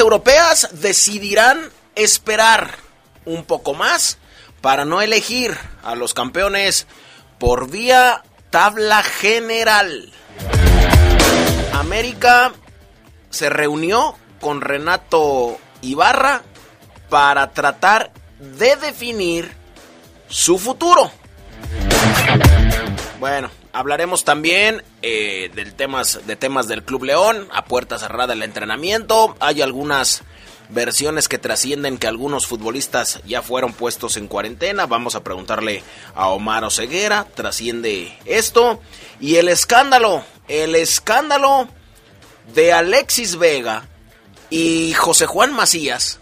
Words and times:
Europeas 0.00 0.68
decidirán 0.72 1.70
esperar 1.94 2.74
un 3.24 3.44
poco 3.44 3.74
más 3.74 4.18
para 4.60 4.84
no 4.84 5.00
elegir 5.00 5.56
a 5.82 5.94
los 5.94 6.14
campeones 6.14 6.86
por 7.38 7.70
vía 7.70 8.22
tabla 8.50 9.02
general. 9.02 10.12
América 11.72 12.52
se 13.30 13.48
reunió 13.48 14.16
con 14.40 14.60
Renato 14.60 15.58
Ibarra 15.82 16.42
para 17.08 17.50
tratar 17.52 18.10
de 18.38 18.76
definir 18.76 19.52
su 20.28 20.58
futuro. 20.58 21.10
Bueno, 23.18 23.50
hablaremos 23.72 24.24
también 24.24 24.82
eh, 25.02 25.50
del 25.54 25.74
temas, 25.74 26.20
de 26.26 26.36
temas 26.36 26.68
del 26.68 26.82
Club 26.82 27.04
León, 27.04 27.48
a 27.52 27.64
puerta 27.64 27.98
cerrada 27.98 28.32
el 28.32 28.42
entrenamiento. 28.42 29.36
Hay 29.40 29.62
algunas 29.62 30.22
versiones 30.70 31.28
que 31.28 31.38
trascienden 31.38 31.98
que 31.98 32.06
algunos 32.06 32.46
futbolistas 32.46 33.20
ya 33.26 33.42
fueron 33.42 33.72
puestos 33.72 34.16
en 34.16 34.28
cuarentena. 34.28 34.86
Vamos 34.86 35.14
a 35.14 35.22
preguntarle 35.22 35.82
a 36.14 36.28
Omar 36.28 36.64
Oseguera, 36.64 37.26
trasciende 37.34 38.16
esto. 38.24 38.80
Y 39.20 39.36
el 39.36 39.48
escándalo, 39.48 40.24
el 40.48 40.74
escándalo 40.74 41.68
de 42.54 42.72
Alexis 42.72 43.36
Vega 43.36 43.88
y 44.48 44.92
José 44.94 45.26
Juan 45.26 45.52
Macías. 45.52 46.18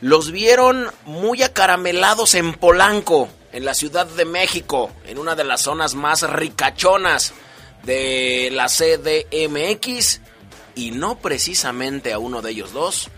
Los 0.00 0.30
vieron 0.30 0.90
muy 1.04 1.42
acaramelados 1.42 2.34
en 2.34 2.54
Polanco, 2.54 3.28
en 3.52 3.64
la 3.64 3.74
Ciudad 3.74 4.06
de 4.06 4.24
México, 4.24 4.90
en 5.04 5.18
una 5.18 5.34
de 5.34 5.44
las 5.44 5.62
zonas 5.62 5.94
más 5.94 6.22
ricachonas 6.22 7.32
de 7.82 8.50
la 8.52 8.66
CDMX. 8.66 10.20
Y 10.76 10.92
no 10.92 11.18
precisamente 11.18 12.12
a 12.12 12.18
uno 12.18 12.42
de 12.42 12.52
ellos 12.52 12.72
dos, 12.72 13.08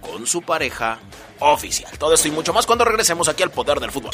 con 0.00 0.26
su 0.26 0.42
pareja 0.42 1.00
oficial. 1.40 1.98
Todo 1.98 2.14
esto 2.14 2.28
y 2.28 2.30
mucho 2.30 2.52
más 2.52 2.66
cuando 2.66 2.84
regresemos 2.84 3.28
aquí 3.28 3.42
al 3.42 3.50
poder 3.50 3.80
del 3.80 3.90
fútbol. 3.90 4.12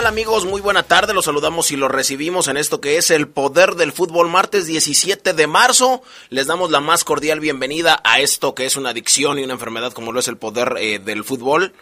Tal 0.00 0.06
amigos? 0.06 0.46
Muy 0.46 0.62
buena 0.62 0.82
tarde, 0.82 1.12
los 1.12 1.26
saludamos 1.26 1.70
y 1.72 1.76
los 1.76 1.90
recibimos 1.90 2.48
en 2.48 2.56
esto 2.56 2.80
que 2.80 2.96
es 2.96 3.10
el 3.10 3.28
Poder 3.28 3.74
del 3.74 3.92
Fútbol 3.92 4.30
martes 4.30 4.64
17 4.64 5.34
de 5.34 5.46
marzo. 5.46 6.00
Les 6.30 6.46
damos 6.46 6.70
la 6.70 6.80
más 6.80 7.04
cordial 7.04 7.38
bienvenida 7.38 8.00
a 8.02 8.18
esto 8.18 8.54
que 8.54 8.64
es 8.64 8.76
una 8.76 8.90
adicción 8.90 9.38
y 9.38 9.44
una 9.44 9.52
enfermedad 9.52 9.92
como 9.92 10.12
lo 10.12 10.20
es 10.20 10.28
el 10.28 10.38
Poder 10.38 10.76
eh, 10.78 11.00
del 11.00 11.22
Fútbol. 11.22 11.74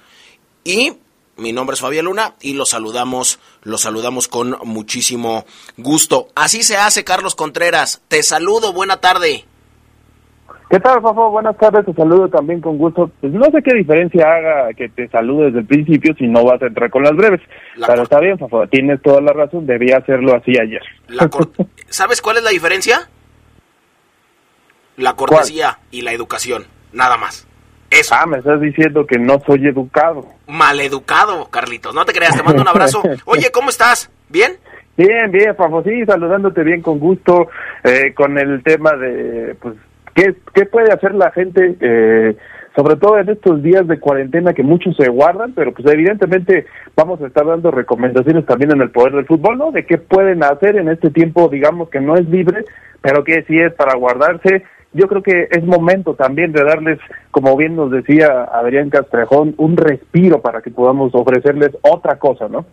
Y 0.64 0.94
mi 1.36 1.52
nombre 1.52 1.74
es 1.74 1.80
Fabián 1.80 2.06
Luna 2.06 2.34
y 2.40 2.54
los 2.54 2.70
saludamos, 2.70 3.38
los 3.62 3.82
saludamos 3.82 4.26
con 4.26 4.58
muchísimo 4.64 5.46
gusto. 5.76 6.26
Así 6.34 6.64
se 6.64 6.76
hace, 6.76 7.04
Carlos 7.04 7.36
Contreras. 7.36 8.00
Te 8.08 8.24
saludo, 8.24 8.72
buena 8.72 9.00
tarde. 9.00 9.46
¿Qué 10.70 10.78
tal, 10.80 11.00
Fafo? 11.00 11.30
Buenas 11.30 11.56
tardes, 11.56 11.86
te 11.86 11.94
saludo 11.94 12.28
también 12.28 12.60
con 12.60 12.76
gusto. 12.76 13.10
Pues 13.22 13.32
no 13.32 13.46
sé 13.46 13.62
qué 13.62 13.74
diferencia 13.74 14.26
haga 14.26 14.74
que 14.74 14.90
te 14.90 15.08
salude 15.08 15.46
desde 15.46 15.60
el 15.60 15.66
principio 15.66 16.14
si 16.18 16.26
no 16.26 16.44
vas 16.44 16.60
a 16.60 16.66
entrar 16.66 16.90
con 16.90 17.02
las 17.02 17.16
breves. 17.16 17.40
La 17.76 17.86
Pero 17.86 18.02
está 18.02 18.20
bien, 18.20 18.38
Fafo, 18.38 18.66
tienes 18.66 19.00
toda 19.00 19.22
la 19.22 19.32
razón, 19.32 19.66
debía 19.66 19.96
hacerlo 19.96 20.36
así 20.36 20.58
ayer. 20.58 20.82
La 21.08 21.30
¿Sabes 21.88 22.20
cuál 22.20 22.36
es 22.36 22.42
la 22.42 22.50
diferencia? 22.50 23.08
La 24.98 25.14
cortesía 25.14 25.78
y 25.90 26.02
la 26.02 26.12
educación, 26.12 26.66
nada 26.92 27.16
más. 27.16 27.46
Eso. 27.90 28.14
Ah, 28.14 28.26
me 28.26 28.38
estás 28.38 28.60
diciendo 28.60 29.06
que 29.06 29.18
no 29.18 29.40
soy 29.46 29.66
educado. 29.66 30.26
Maleducado, 30.46 31.48
Carlitos. 31.48 31.94
No 31.94 32.04
te 32.04 32.12
creas, 32.12 32.36
te 32.36 32.42
mando 32.42 32.60
un 32.60 32.68
abrazo. 32.68 33.00
Oye, 33.24 33.50
¿cómo 33.50 33.70
estás? 33.70 34.10
¿Bien? 34.28 34.58
Bien, 34.98 35.30
bien, 35.30 35.56
Fafo, 35.56 35.82
sí, 35.82 36.04
saludándote 36.04 36.62
bien 36.64 36.82
con 36.82 36.98
gusto, 36.98 37.48
eh, 37.84 38.12
con 38.14 38.36
el 38.36 38.62
tema 38.64 38.96
de, 38.96 39.54
pues, 39.54 39.74
¿qué, 40.18 40.34
qué 40.54 40.64
puede 40.66 40.92
hacer 40.92 41.14
la 41.14 41.30
gente, 41.30 41.76
eh, 41.80 42.36
sobre 42.74 42.96
todo 42.96 43.18
en 43.18 43.28
estos 43.28 43.62
días 43.62 43.86
de 43.86 44.00
cuarentena 44.00 44.52
que 44.52 44.62
muchos 44.62 44.96
se 44.96 45.08
guardan, 45.08 45.52
pero 45.54 45.72
pues 45.72 45.86
evidentemente 45.92 46.66
vamos 46.96 47.20
a 47.22 47.26
estar 47.28 47.46
dando 47.46 47.70
recomendaciones 47.70 48.44
también 48.46 48.72
en 48.72 48.80
el 48.80 48.90
poder 48.90 49.12
del 49.14 49.26
fútbol, 49.26 49.58
¿no? 49.58 49.70
De 49.70 49.86
qué 49.86 49.98
pueden 49.98 50.42
hacer 50.42 50.76
en 50.76 50.88
este 50.88 51.10
tiempo, 51.10 51.48
digamos 51.48 51.88
que 51.90 52.00
no 52.00 52.16
es 52.16 52.28
libre, 52.28 52.64
pero 53.00 53.22
que 53.22 53.44
sí 53.44 53.58
es 53.58 53.72
para 53.74 53.94
guardarse. 53.96 54.64
Yo 54.92 55.06
creo 55.06 55.22
que 55.22 55.48
es 55.50 55.62
momento 55.64 56.14
también 56.14 56.50
de 56.52 56.64
darles, 56.64 56.98
como 57.30 57.56
bien 57.56 57.76
nos 57.76 57.90
decía 57.90 58.44
Adrián 58.44 58.90
Castrejón, 58.90 59.54
un 59.58 59.76
respiro 59.76 60.40
para 60.40 60.62
que 60.62 60.70
podamos 60.70 61.14
ofrecerles 61.14 61.70
otra 61.82 62.18
cosa, 62.18 62.48
¿no? 62.48 62.64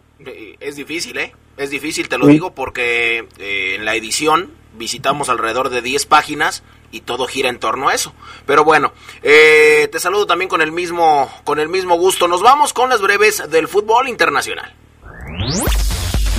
Es 0.60 0.76
difícil, 0.78 1.18
¿eh? 1.18 1.32
Es 1.58 1.70
difícil, 1.72 2.08
te 2.10 2.18
lo 2.18 2.26
Sí. 2.26 2.32
digo, 2.32 2.54
porque 2.56 3.20
eh, 3.40 3.76
en 3.78 3.86
la 3.86 3.96
edición 3.96 4.50
visitamos 4.78 5.30
alrededor 5.30 5.70
de 5.70 5.82
10 5.82 6.06
páginas 6.06 6.64
y 6.96 7.02
todo 7.02 7.28
gira 7.28 7.50
en 7.50 7.60
torno 7.60 7.90
a 7.90 7.94
eso. 7.94 8.14
Pero 8.46 8.64
bueno, 8.64 8.94
eh, 9.22 9.90
te 9.92 10.00
saludo 10.00 10.26
también 10.26 10.48
con 10.48 10.62
el 10.62 10.72
mismo 10.72 11.30
con 11.44 11.60
el 11.60 11.68
mismo 11.68 11.98
gusto. 11.98 12.28
Nos 12.28 12.42
vamos 12.42 12.74
con 12.74 12.90
las 12.90 13.02
breves 13.02 13.50
del 13.50 13.68
fútbol 13.68 14.08
internacional. 14.08 14.74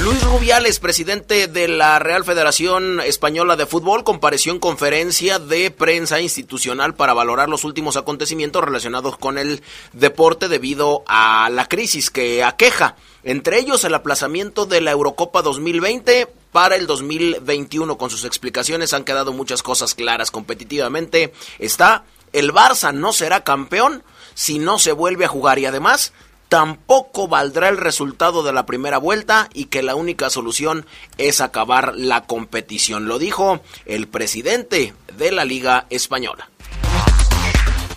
Luis 0.03 0.23
Rubiales, 0.25 0.79
presidente 0.79 1.49
de 1.49 1.69
la 1.69 1.99
Real 1.99 2.25
Federación 2.25 3.01
Española 3.01 3.57
de 3.57 3.67
Fútbol, 3.67 4.05
compareció 4.05 4.53
en 4.53 4.59
conferencia 4.59 5.39
de 5.39 5.71
prensa 5.71 6.21
institucional 6.21 6.95
para 6.95 7.15
valorar 7.15 7.49
los 7.49 7.65
últimos 7.65 7.97
acontecimientos 7.97 8.63
relacionados 8.63 9.17
con 9.17 9.39
el 9.39 9.63
deporte 9.93 10.49
debido 10.49 11.03
a 11.07 11.49
la 11.51 11.67
crisis 11.67 12.11
que 12.11 12.45
aqueja, 12.45 12.97
entre 13.25 13.59
ellos 13.59 13.85
el 13.85 13.95
aplazamiento 13.95 14.67
de 14.67 14.83
la 14.83 14.93
Eurocopa 14.93 15.43
2020 15.43 16.29
para 16.57 16.77
el 16.77 16.87
2021. 16.87 17.99
Con 17.99 18.09
sus 18.09 18.25
explicaciones 18.25 18.95
han 18.95 19.05
quedado 19.05 19.35
muchas 19.35 19.63
cosas 19.63 19.95
claras 19.95 20.31
competitivamente. 20.31 21.35
Está, 21.59 22.05
el 22.33 22.51
Barça 22.51 22.95
no 22.95 23.13
será 23.13 23.45
campeón 23.45 24.03
si 24.33 24.59
no 24.59 24.79
se 24.79 24.93
vuelve 24.93 25.27
a 25.27 25.29
jugar 25.29 25.59
y 25.59 25.67
además 25.67 26.15
tampoco 26.49 27.29
valdrá 27.29 27.69
el 27.69 27.77
resultado 27.77 28.43
de 28.43 28.55
la 28.55 28.65
primera 28.65 28.97
vuelta 28.97 29.51
y 29.53 29.67
que 29.67 29.83
la 29.83 29.97
única 29.97 30.31
solución 30.31 30.87
es 31.19 31.43
acabar 31.43 31.93
la 31.95 32.25
competición. 32.25 33.07
Lo 33.07 33.19
dijo 33.19 33.61
el 33.85 34.09
presidente 34.09 34.95
de 35.15 35.33
la 35.33 35.45
Liga 35.45 35.85
Española. 35.91 36.49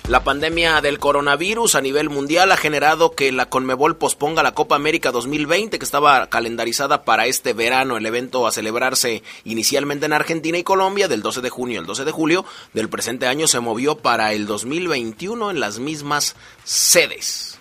La 0.10 0.24
pandemia 0.24 0.82
del 0.82 0.98
coronavirus 0.98 1.76
a 1.76 1.82
nivel 1.82 2.10
mundial 2.10 2.52
ha 2.52 2.58
generado 2.58 3.12
que 3.12 3.32
la 3.32 3.48
Conmebol 3.48 3.96
posponga 3.96 4.42
la 4.42 4.56
Copa 4.56 4.76
América 4.76 5.12
2020 5.12 5.78
que 5.78 5.86
estaba 5.86 6.26
calendarizada 6.32 7.06
para 7.06 7.28
este 7.28 7.54
verano, 7.54 7.96
el 7.96 8.08
evento 8.08 8.48
a 8.48 8.52
celebrarse 8.52 9.22
inicialmente 9.44 10.08
en 10.08 10.14
Argentina 10.14 10.58
y 10.58 10.64
Colombia 10.64 11.08
del 11.08 11.22
12 11.22 11.42
de 11.42 11.52
junio 11.52 11.80
al 11.80 11.86
12 11.86 12.06
de 12.06 12.12
julio 12.12 12.44
del 12.74 12.90
presente 12.90 13.28
año 13.28 13.46
se 13.46 13.60
movió 13.60 14.00
para 14.00 14.34
el 14.34 14.48
2021 14.48 15.52
en 15.52 15.60
las 15.60 15.78
mismas 15.78 16.36
sedes. 16.64 17.60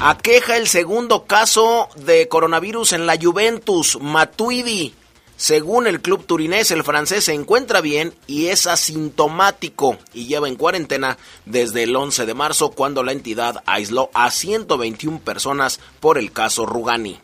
Aqueja 0.00 0.58
el 0.58 0.68
segundo 0.68 1.24
caso 1.26 1.88
de 1.96 2.28
coronavirus 2.28 2.92
en 2.92 3.06
la 3.06 3.18
Juventus, 3.20 3.98
Matuidi 4.00 4.94
según 5.40 5.86
el 5.86 6.02
club 6.02 6.26
turinés, 6.26 6.70
el 6.70 6.84
francés 6.84 7.24
se 7.24 7.32
encuentra 7.32 7.80
bien 7.80 8.12
y 8.26 8.48
es 8.48 8.66
asintomático 8.66 9.96
y 10.12 10.26
lleva 10.26 10.48
en 10.48 10.56
cuarentena 10.56 11.16
desde 11.46 11.84
el 11.84 11.96
11 11.96 12.26
de 12.26 12.34
marzo 12.34 12.72
cuando 12.72 13.02
la 13.02 13.12
entidad 13.12 13.62
aisló 13.64 14.10
a 14.12 14.30
121 14.30 15.20
personas 15.20 15.80
por 15.98 16.18
el 16.18 16.30
caso 16.30 16.66
Rugani. 16.66 17.20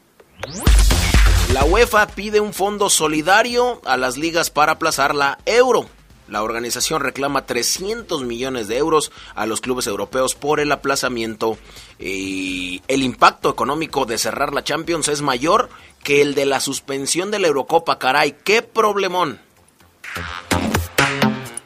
La 1.52 1.66
UEFA 1.66 2.06
pide 2.06 2.40
un 2.40 2.54
fondo 2.54 2.88
solidario 2.88 3.82
a 3.84 3.98
las 3.98 4.16
ligas 4.16 4.48
para 4.48 4.72
aplazar 4.72 5.14
la 5.14 5.38
euro. 5.44 5.86
La 6.26 6.42
organización 6.42 7.02
reclama 7.02 7.44
300 7.44 8.24
millones 8.24 8.66
de 8.66 8.78
euros 8.78 9.12
a 9.34 9.44
los 9.44 9.60
clubes 9.60 9.86
europeos 9.86 10.34
por 10.34 10.58
el 10.58 10.72
aplazamiento 10.72 11.56
y 12.00 12.82
el 12.88 13.02
impacto 13.02 13.50
económico 13.50 14.06
de 14.06 14.16
cerrar 14.16 14.54
la 14.54 14.64
Champions 14.64 15.06
es 15.08 15.20
mayor 15.20 15.68
que 16.06 16.22
el 16.22 16.36
de 16.36 16.46
la 16.46 16.60
suspensión 16.60 17.32
de 17.32 17.40
la 17.40 17.48
Eurocopa, 17.48 17.98
caray, 17.98 18.36
qué 18.44 18.62
problemón. 18.62 19.40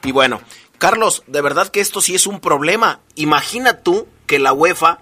Y 0.03 0.13
bueno, 0.13 0.41
Carlos, 0.79 1.25
de 1.27 1.43
verdad 1.43 1.69
que 1.69 1.81
esto 1.81 2.01
sí 2.01 2.15
es 2.15 2.27
un 2.27 2.41
problema. 2.41 3.01
Imagina 3.17 3.83
tú 3.83 4.09
que 4.27 4.39
la 4.39 4.55
UEFA 4.55 5.01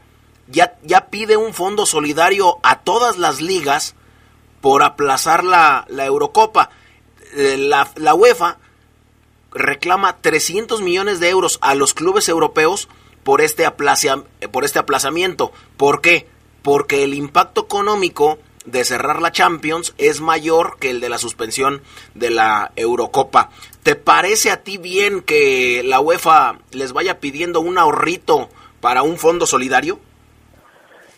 ya, 0.48 0.76
ya 0.82 1.06
pide 1.06 1.36
un 1.36 1.54
fondo 1.54 1.86
solidario 1.86 2.58
a 2.64 2.80
todas 2.80 3.16
las 3.16 3.40
ligas 3.40 3.94
por 4.60 4.82
aplazar 4.82 5.44
la, 5.44 5.86
la 5.88 6.04
Eurocopa. 6.04 6.70
Eh, 7.36 7.58
la, 7.58 7.88
la 7.94 8.14
UEFA 8.16 8.58
reclama 9.52 10.16
300 10.16 10.82
millones 10.82 11.20
de 11.20 11.28
euros 11.28 11.60
a 11.62 11.76
los 11.76 11.94
clubes 11.94 12.28
europeos 12.28 12.88
por 13.22 13.40
este, 13.40 13.70
por 13.70 14.64
este 14.64 14.78
aplazamiento. 14.80 15.52
¿Por 15.76 16.00
qué? 16.00 16.26
Porque 16.62 17.04
el 17.04 17.14
impacto 17.14 17.60
económico 17.60 18.40
de 18.70 18.84
cerrar 18.84 19.20
la 19.20 19.32
Champions 19.32 19.94
es 19.98 20.20
mayor 20.20 20.78
que 20.78 20.90
el 20.90 21.00
de 21.00 21.08
la 21.08 21.18
suspensión 21.18 21.80
de 22.14 22.30
la 22.30 22.72
Eurocopa. 22.76 23.50
¿Te 23.82 23.94
parece 23.94 24.50
a 24.50 24.62
ti 24.62 24.78
bien 24.78 25.22
que 25.22 25.82
la 25.84 26.00
UEFA 26.00 26.58
les 26.72 26.92
vaya 26.92 27.20
pidiendo 27.20 27.60
un 27.60 27.78
ahorrito 27.78 28.48
para 28.80 29.02
un 29.02 29.16
fondo 29.16 29.46
solidario? 29.46 29.98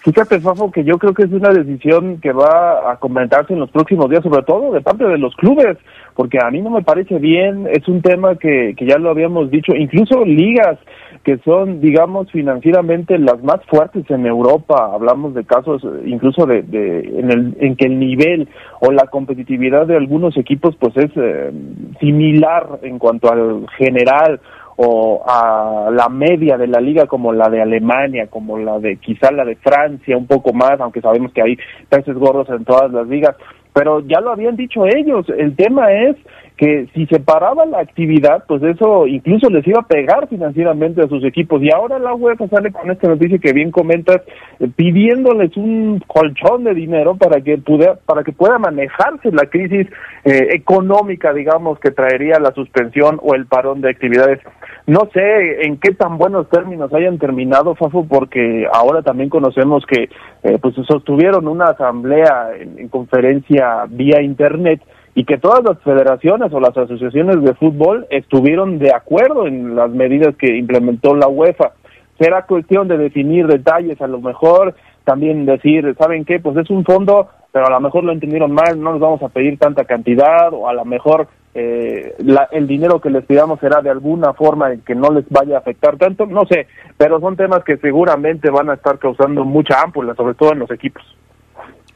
Fíjate, 0.02 0.40
Fafo, 0.40 0.70
que 0.70 0.82
yo 0.82 0.96
creo 0.96 1.12
que 1.12 1.24
es 1.24 1.32
una 1.32 1.50
decisión 1.50 2.20
que 2.20 2.32
va 2.32 2.90
a 2.90 2.96
comentarse 2.96 3.52
en 3.52 3.60
los 3.60 3.70
próximos 3.70 4.08
días, 4.08 4.22
sobre 4.22 4.42
todo 4.44 4.72
de 4.72 4.80
parte 4.80 5.04
de 5.04 5.18
los 5.18 5.34
clubes, 5.36 5.76
porque 6.14 6.38
a 6.42 6.50
mí 6.50 6.60
no 6.60 6.70
me 6.70 6.82
parece 6.82 7.18
bien, 7.18 7.66
es 7.70 7.86
un 7.88 8.02
tema 8.02 8.36
que, 8.36 8.74
que 8.76 8.86
ya 8.86 8.98
lo 8.98 9.10
habíamos 9.10 9.50
dicho, 9.50 9.74
incluso 9.74 10.24
ligas 10.24 10.78
que 11.24 11.38
son, 11.44 11.80
digamos, 11.80 12.30
financieramente 12.32 13.18
las 13.18 13.42
más 13.42 13.60
fuertes 13.66 14.10
en 14.10 14.24
Europa. 14.24 14.90
Hablamos 14.94 15.34
de 15.34 15.44
casos 15.44 15.82
incluso 16.06 16.46
de, 16.46 16.62
de 16.62 17.00
en, 17.00 17.30
el, 17.30 17.56
en 17.60 17.76
que 17.76 17.86
el 17.86 17.98
nivel 17.98 18.48
o 18.80 18.90
la 18.90 19.06
competitividad 19.06 19.86
de 19.86 19.96
algunos 19.96 20.36
equipos 20.38 20.76
pues 20.76 20.96
es 20.96 21.10
eh, 21.16 21.52
similar 22.00 22.78
en 22.82 22.98
cuanto 22.98 23.30
al 23.30 23.66
general 23.76 24.40
o 24.82 25.22
a 25.26 25.90
la 25.92 26.08
media 26.08 26.56
de 26.56 26.66
la 26.66 26.80
liga 26.80 27.04
como 27.06 27.34
la 27.34 27.50
de 27.50 27.60
Alemania, 27.60 28.28
como 28.30 28.56
la 28.56 28.78
de 28.78 28.96
quizá 28.96 29.30
la 29.30 29.44
de 29.44 29.56
Francia, 29.56 30.16
un 30.16 30.26
poco 30.26 30.54
más, 30.54 30.80
aunque 30.80 31.02
sabemos 31.02 31.32
que 31.34 31.42
hay 31.42 31.58
peces 31.90 32.14
gordos 32.14 32.48
en 32.48 32.64
todas 32.64 32.90
las 32.90 33.06
ligas. 33.06 33.36
Pero 33.72 34.00
ya 34.00 34.20
lo 34.20 34.32
habían 34.32 34.56
dicho 34.56 34.86
ellos, 34.86 35.26
el 35.28 35.54
tema 35.56 35.92
es 35.92 36.16
que 36.60 36.88
si 36.92 37.06
se 37.06 37.20
paraba 37.20 37.64
la 37.64 37.78
actividad, 37.78 38.44
pues 38.46 38.62
eso 38.62 39.06
incluso 39.06 39.48
les 39.48 39.66
iba 39.66 39.80
a 39.80 39.86
pegar 39.86 40.28
financieramente 40.28 41.00
a 41.00 41.08
sus 41.08 41.24
equipos. 41.24 41.62
Y 41.62 41.70
ahora 41.70 41.98
la 41.98 42.12
UEFA 42.12 42.48
sale 42.48 42.70
con 42.70 42.90
esta 42.90 43.08
noticia 43.08 43.38
que 43.38 43.54
bien 43.54 43.70
comentas, 43.70 44.20
eh, 44.58 44.68
pidiéndoles 44.76 45.56
un 45.56 46.00
colchón 46.06 46.64
de 46.64 46.74
dinero 46.74 47.16
para 47.16 47.40
que 47.40 47.56
pueda, 47.56 47.94
para 48.04 48.24
que 48.24 48.32
pueda 48.32 48.58
manejarse 48.58 49.32
la 49.32 49.46
crisis 49.46 49.86
eh, 50.24 50.48
económica, 50.50 51.32
digamos, 51.32 51.80
que 51.80 51.92
traería 51.92 52.38
la 52.38 52.52
suspensión 52.52 53.18
o 53.22 53.34
el 53.34 53.46
parón 53.46 53.80
de 53.80 53.88
actividades. 53.88 54.40
No 54.86 55.08
sé 55.12 55.66
en 55.66 55.78
qué 55.78 55.92
tan 55.92 56.18
buenos 56.18 56.48
términos 56.48 56.92
hayan 56.92 57.18
terminado, 57.18 57.74
Fafo, 57.74 58.06
porque 58.08 58.66
ahora 58.72 59.02
también 59.02 59.28
conocemos 59.28 59.84
que 59.86 60.08
eh, 60.42 60.58
pues 60.60 60.74
sostuvieron 60.86 61.46
una 61.46 61.66
asamblea 61.66 62.50
en 62.58 62.88
conferencia 62.88 63.84
vía 63.88 64.22
internet 64.22 64.80
y 65.14 65.24
que 65.24 65.38
todas 65.38 65.62
las 65.64 65.78
federaciones 65.82 66.52
o 66.52 66.60
las 66.60 66.76
asociaciones 66.76 67.42
de 67.42 67.54
fútbol 67.54 68.06
estuvieron 68.10 68.78
de 68.78 68.94
acuerdo 68.94 69.46
en 69.46 69.74
las 69.74 69.90
medidas 69.90 70.36
que 70.36 70.56
implementó 70.56 71.14
la 71.14 71.28
UEFA. 71.28 71.72
Será 72.18 72.46
cuestión 72.46 72.86
de 72.88 72.98
definir 72.98 73.46
detalles, 73.46 74.00
a 74.00 74.06
lo 74.06 74.20
mejor 74.20 74.74
también 75.04 75.46
decir, 75.46 75.94
¿saben 75.98 76.24
qué? 76.24 76.38
Pues 76.38 76.56
es 76.58 76.70
un 76.70 76.84
fondo, 76.84 77.28
pero 77.52 77.66
a 77.66 77.70
lo 77.70 77.80
mejor 77.80 78.04
lo 78.04 78.12
entendieron 78.12 78.52
mal, 78.52 78.80
no 78.80 78.92
les 78.92 79.00
vamos 79.00 79.22
a 79.22 79.28
pedir 79.28 79.58
tanta 79.58 79.84
cantidad 79.84 80.52
o 80.52 80.68
a 80.68 80.74
lo 80.74 80.84
mejor 80.84 81.28
eh, 81.52 82.14
el 82.52 82.66
dinero 82.68 83.00
que 83.00 83.10
les 83.10 83.24
pidamos 83.24 83.58
será 83.58 83.82
de 83.82 83.90
alguna 83.90 84.32
forma 84.34 84.72
en 84.72 84.82
que 84.82 84.94
no 84.94 85.10
les 85.10 85.28
vaya 85.28 85.56
a 85.56 85.58
afectar 85.60 85.96
tanto, 85.96 86.26
no 86.26 86.46
sé, 86.46 86.68
pero 86.96 87.18
son 87.20 87.36
temas 87.36 87.64
que 87.64 87.76
seguramente 87.78 88.50
van 88.50 88.70
a 88.70 88.74
estar 88.74 88.98
causando 88.98 89.44
mucha 89.44 89.80
ámpula, 89.80 90.14
sobre 90.14 90.34
todo 90.34 90.52
en 90.52 90.60
los 90.60 90.70
equipos. 90.70 91.02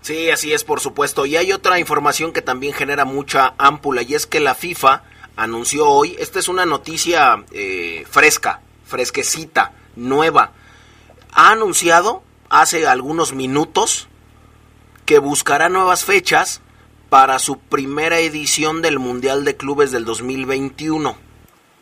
Sí, 0.00 0.28
así 0.30 0.52
es, 0.52 0.64
por 0.64 0.80
supuesto. 0.80 1.24
Y 1.24 1.36
hay 1.36 1.52
otra 1.52 1.78
información 1.78 2.32
que 2.32 2.42
también 2.42 2.74
genera 2.74 3.04
mucha 3.04 3.54
ámpula 3.56 4.02
y 4.02 4.14
es 4.14 4.26
que 4.26 4.40
la 4.40 4.54
FIFA 4.54 5.02
anunció 5.36 5.88
hoy, 5.88 6.16
esta 6.18 6.38
es 6.38 6.48
una 6.48 6.66
noticia 6.66 7.44
eh, 7.52 8.04
fresca, 8.06 8.60
fresquecita, 8.84 9.72
nueva, 9.96 10.50
ha 11.32 11.52
anunciado 11.52 12.22
hace 12.50 12.86
algunos 12.86 13.32
minutos 13.32 14.08
que 15.06 15.18
buscará 15.18 15.68
nuevas 15.68 16.04
fechas 16.04 16.60
para 17.08 17.38
su 17.38 17.58
primera 17.58 18.18
edición 18.18 18.82
del 18.82 18.98
Mundial 18.98 19.44
de 19.44 19.56
Clubes 19.56 19.90
del 19.92 20.04
2021 20.04 21.16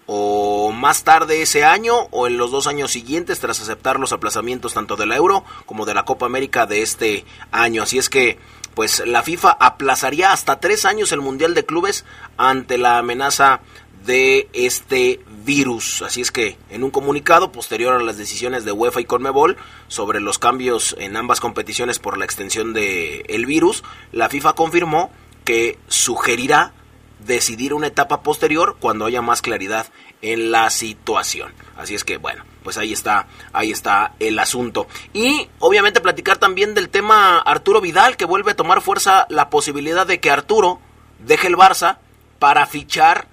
o 0.06 0.72
más 0.72 1.04
tarde 1.04 1.42
ese 1.42 1.64
año 1.64 1.94
o 2.10 2.26
en 2.26 2.36
los 2.36 2.50
dos 2.50 2.66
años 2.66 2.90
siguientes 2.90 3.40
tras 3.40 3.60
aceptar 3.60 3.98
los 4.00 4.12
aplazamientos 4.12 4.74
tanto 4.74 4.96
de 4.96 5.06
la 5.06 5.16
Euro 5.16 5.44
como 5.64 5.86
de 5.86 5.94
la 5.94 6.04
Copa 6.04 6.26
América 6.26 6.66
de 6.66 6.82
este 6.82 7.24
año. 7.50 7.82
Así 7.82 7.98
es 7.98 8.08
que 8.08 8.38
pues 8.74 9.02
la 9.06 9.22
FIFA 9.22 9.50
aplazaría 9.52 10.32
hasta 10.32 10.58
tres 10.58 10.84
años 10.84 11.12
el 11.12 11.20
Mundial 11.20 11.54
de 11.54 11.64
Clubes 11.64 12.04
ante 12.36 12.78
la 12.78 12.98
amenaza 12.98 13.60
de 14.04 14.48
este 14.52 15.20
virus. 15.44 16.02
Así 16.02 16.20
es 16.20 16.30
que 16.30 16.56
en 16.70 16.84
un 16.84 16.90
comunicado 16.90 17.52
posterior 17.52 17.94
a 17.94 18.02
las 18.02 18.16
decisiones 18.16 18.64
de 18.64 18.72
UEFA 18.72 19.00
y 19.00 19.04
Conmebol 19.04 19.56
sobre 19.88 20.20
los 20.20 20.38
cambios 20.38 20.96
en 20.98 21.16
ambas 21.16 21.40
competiciones 21.40 21.98
por 21.98 22.18
la 22.18 22.24
extensión 22.24 22.72
del 22.72 23.24
el 23.28 23.46
virus, 23.46 23.82
la 24.12 24.28
FIFA 24.28 24.54
confirmó 24.54 25.10
que 25.44 25.78
sugerirá 25.88 26.72
decidir 27.20 27.74
una 27.74 27.86
etapa 27.86 28.22
posterior 28.22 28.76
cuando 28.80 29.06
haya 29.06 29.22
más 29.22 29.42
claridad 29.42 29.86
en 30.22 30.50
la 30.50 30.70
situación. 30.70 31.52
Así 31.76 31.94
es 31.94 32.04
que 32.04 32.16
bueno, 32.16 32.44
pues 32.62 32.78
ahí 32.78 32.92
está, 32.92 33.26
ahí 33.52 33.70
está 33.70 34.14
el 34.20 34.38
asunto. 34.38 34.86
Y 35.12 35.48
obviamente 35.58 36.00
platicar 36.00 36.38
también 36.38 36.74
del 36.74 36.88
tema 36.88 37.38
Arturo 37.38 37.80
Vidal, 37.80 38.16
que 38.16 38.24
vuelve 38.24 38.52
a 38.52 38.56
tomar 38.56 38.82
fuerza 38.82 39.26
la 39.28 39.50
posibilidad 39.50 40.06
de 40.06 40.20
que 40.20 40.30
Arturo 40.30 40.80
deje 41.18 41.48
el 41.48 41.56
Barça 41.56 41.98
para 42.38 42.66
fichar 42.66 43.28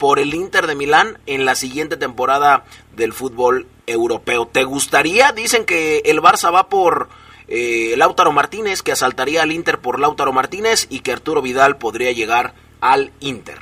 por 0.00 0.18
el 0.18 0.34
Inter 0.34 0.66
de 0.66 0.74
Milán 0.74 1.18
en 1.26 1.44
la 1.44 1.54
siguiente 1.54 1.98
temporada 1.98 2.64
del 2.96 3.12
fútbol 3.12 3.66
europeo. 3.86 4.48
¿Te 4.50 4.64
gustaría? 4.64 5.30
Dicen 5.32 5.66
que 5.66 5.98
el 6.06 6.20
Barça 6.20 6.52
va 6.52 6.68
por 6.68 7.08
eh, 7.46 7.94
Lautaro 7.98 8.32
Martínez, 8.32 8.82
que 8.82 8.92
asaltaría 8.92 9.42
al 9.42 9.52
Inter 9.52 9.78
por 9.78 10.00
Lautaro 10.00 10.32
Martínez 10.32 10.86
y 10.90 11.00
que 11.00 11.12
Arturo 11.12 11.42
Vidal 11.42 11.76
podría 11.76 12.12
llegar 12.12 12.54
al 12.80 13.10
Inter. 13.20 13.56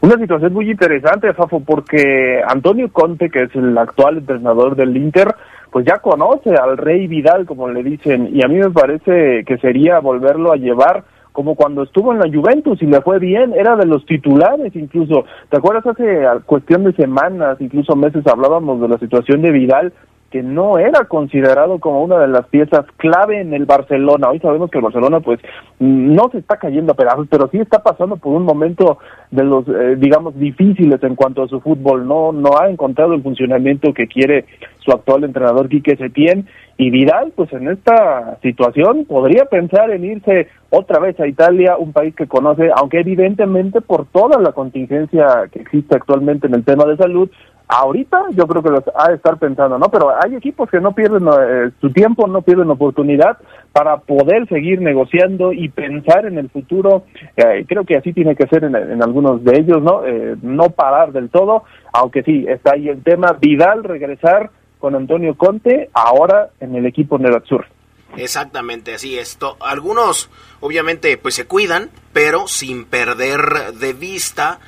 Una 0.00 0.16
situación 0.18 0.52
muy 0.52 0.70
interesante, 0.70 1.32
Fafo, 1.32 1.60
porque 1.60 2.40
Antonio 2.46 2.92
Conte, 2.92 3.28
que 3.28 3.42
es 3.44 3.54
el 3.56 3.76
actual 3.76 4.18
entrenador 4.18 4.76
del 4.76 4.96
Inter, 4.96 5.34
pues 5.72 5.84
ya 5.84 5.98
conoce 5.98 6.50
al 6.54 6.76
Rey 6.76 7.08
Vidal, 7.08 7.44
como 7.44 7.68
le 7.68 7.82
dicen, 7.82 8.28
y 8.32 8.44
a 8.44 8.48
mí 8.48 8.56
me 8.56 8.70
parece 8.70 9.42
que 9.44 9.58
sería 9.58 9.98
volverlo 9.98 10.52
a 10.52 10.56
llevar 10.56 11.04
como 11.34 11.56
cuando 11.56 11.82
estuvo 11.82 12.12
en 12.12 12.20
la 12.20 12.30
Juventus 12.32 12.80
y 12.80 12.86
le 12.86 13.02
fue 13.02 13.18
bien, 13.18 13.54
era 13.54 13.74
de 13.74 13.86
los 13.86 14.06
titulares 14.06 14.74
incluso. 14.76 15.24
¿Te 15.50 15.56
acuerdas 15.56 15.84
hace 15.84 16.24
cuestión 16.46 16.84
de 16.84 16.92
semanas, 16.92 17.60
incluso 17.60 17.96
meses, 17.96 18.24
hablábamos 18.28 18.80
de 18.80 18.86
la 18.86 18.98
situación 18.98 19.42
de 19.42 19.50
Vidal 19.50 19.92
que 20.34 20.42
no 20.42 20.78
era 20.78 21.04
considerado 21.04 21.78
como 21.78 22.02
una 22.02 22.18
de 22.18 22.26
las 22.26 22.48
piezas 22.48 22.84
clave 22.96 23.40
en 23.40 23.54
el 23.54 23.66
Barcelona. 23.66 24.30
Hoy 24.30 24.40
sabemos 24.40 24.68
que 24.68 24.78
el 24.78 24.82
Barcelona 24.82 25.20
pues 25.20 25.38
no 25.78 26.28
se 26.32 26.38
está 26.38 26.56
cayendo 26.56 26.90
a 26.90 26.96
pedazos, 26.96 27.28
pero 27.30 27.48
sí 27.52 27.58
está 27.58 27.84
pasando 27.84 28.16
por 28.16 28.32
un 28.32 28.42
momento 28.42 28.98
de 29.30 29.44
los 29.44 29.64
eh, 29.68 29.94
digamos 29.96 30.36
difíciles 30.36 31.00
en 31.04 31.14
cuanto 31.14 31.44
a 31.44 31.46
su 31.46 31.60
fútbol. 31.60 32.08
No 32.08 32.32
no 32.32 32.58
ha 32.60 32.68
encontrado 32.68 33.14
el 33.14 33.22
funcionamiento 33.22 33.94
que 33.94 34.08
quiere 34.08 34.46
su 34.80 34.90
actual 34.90 35.22
entrenador 35.22 35.68
Quique 35.68 35.96
Setién 35.96 36.48
y 36.78 36.90
Vidal 36.90 37.32
pues 37.36 37.52
en 37.52 37.68
esta 37.68 38.36
situación 38.42 39.04
podría 39.04 39.44
pensar 39.44 39.92
en 39.92 40.04
irse 40.04 40.48
otra 40.70 40.98
vez 40.98 41.18
a 41.20 41.28
Italia, 41.28 41.76
un 41.78 41.92
país 41.92 42.12
que 42.16 42.26
conoce, 42.26 42.70
aunque 42.74 42.98
evidentemente 42.98 43.80
por 43.80 44.06
toda 44.06 44.40
la 44.40 44.50
contingencia 44.50 45.48
que 45.52 45.60
existe 45.60 45.94
actualmente 45.94 46.48
en 46.48 46.54
el 46.54 46.64
tema 46.64 46.86
de 46.86 46.96
salud, 46.96 47.30
ahorita 47.68 48.26
yo 48.32 48.46
creo 48.46 48.62
que 48.62 48.70
los 48.70 48.84
ha 48.94 49.08
de 49.08 49.16
estar 49.16 49.38
pensando, 49.38 49.78
¿no? 49.78 49.88
Pero 49.88 50.10
hay 50.22 50.34
equipos 50.34 50.70
que 50.70 50.80
no 50.80 50.92
pierden 50.92 51.26
eh, 51.26 51.70
su 51.80 51.90
tiempo, 51.92 52.26
no 52.26 52.42
pierden 52.42 52.70
oportunidad 52.70 53.38
para 53.72 53.98
poder 53.98 54.46
seguir 54.48 54.80
negociando 54.80 55.52
y 55.52 55.68
pensar 55.68 56.26
en 56.26 56.38
el 56.38 56.50
futuro. 56.50 57.04
Eh, 57.36 57.64
creo 57.66 57.84
que 57.84 57.96
así 57.96 58.12
tiene 58.12 58.36
que 58.36 58.46
ser 58.46 58.64
en, 58.64 59.02
algunos 59.02 59.42
de 59.44 59.58
ellos, 59.58 59.82
¿no? 59.82 60.04
Eh, 60.04 60.36
no 60.42 60.70
parar 60.70 61.12
del 61.12 61.30
todo, 61.30 61.64
aunque 61.92 62.22
sí, 62.22 62.44
está 62.48 62.72
ahí 62.74 62.88
el 62.88 63.02
tema 63.02 63.36
Vidal 63.40 63.84
regresar 63.84 64.50
con 64.78 64.94
Antonio 64.94 65.34
Conte, 65.34 65.88
ahora 65.94 66.50
en 66.60 66.74
el 66.74 66.84
equipo 66.84 67.18
Sur. 67.44 67.66
Exactamente, 68.16 68.94
así 68.94 69.18
es. 69.18 69.38
Algunos, 69.60 70.30
obviamente, 70.60 71.16
pues 71.16 71.34
se 71.34 71.46
cuidan, 71.46 71.90
pero 72.12 72.46
sin 72.46 72.84
perder 72.84 73.72
de 73.80 73.92
vista 73.92 74.60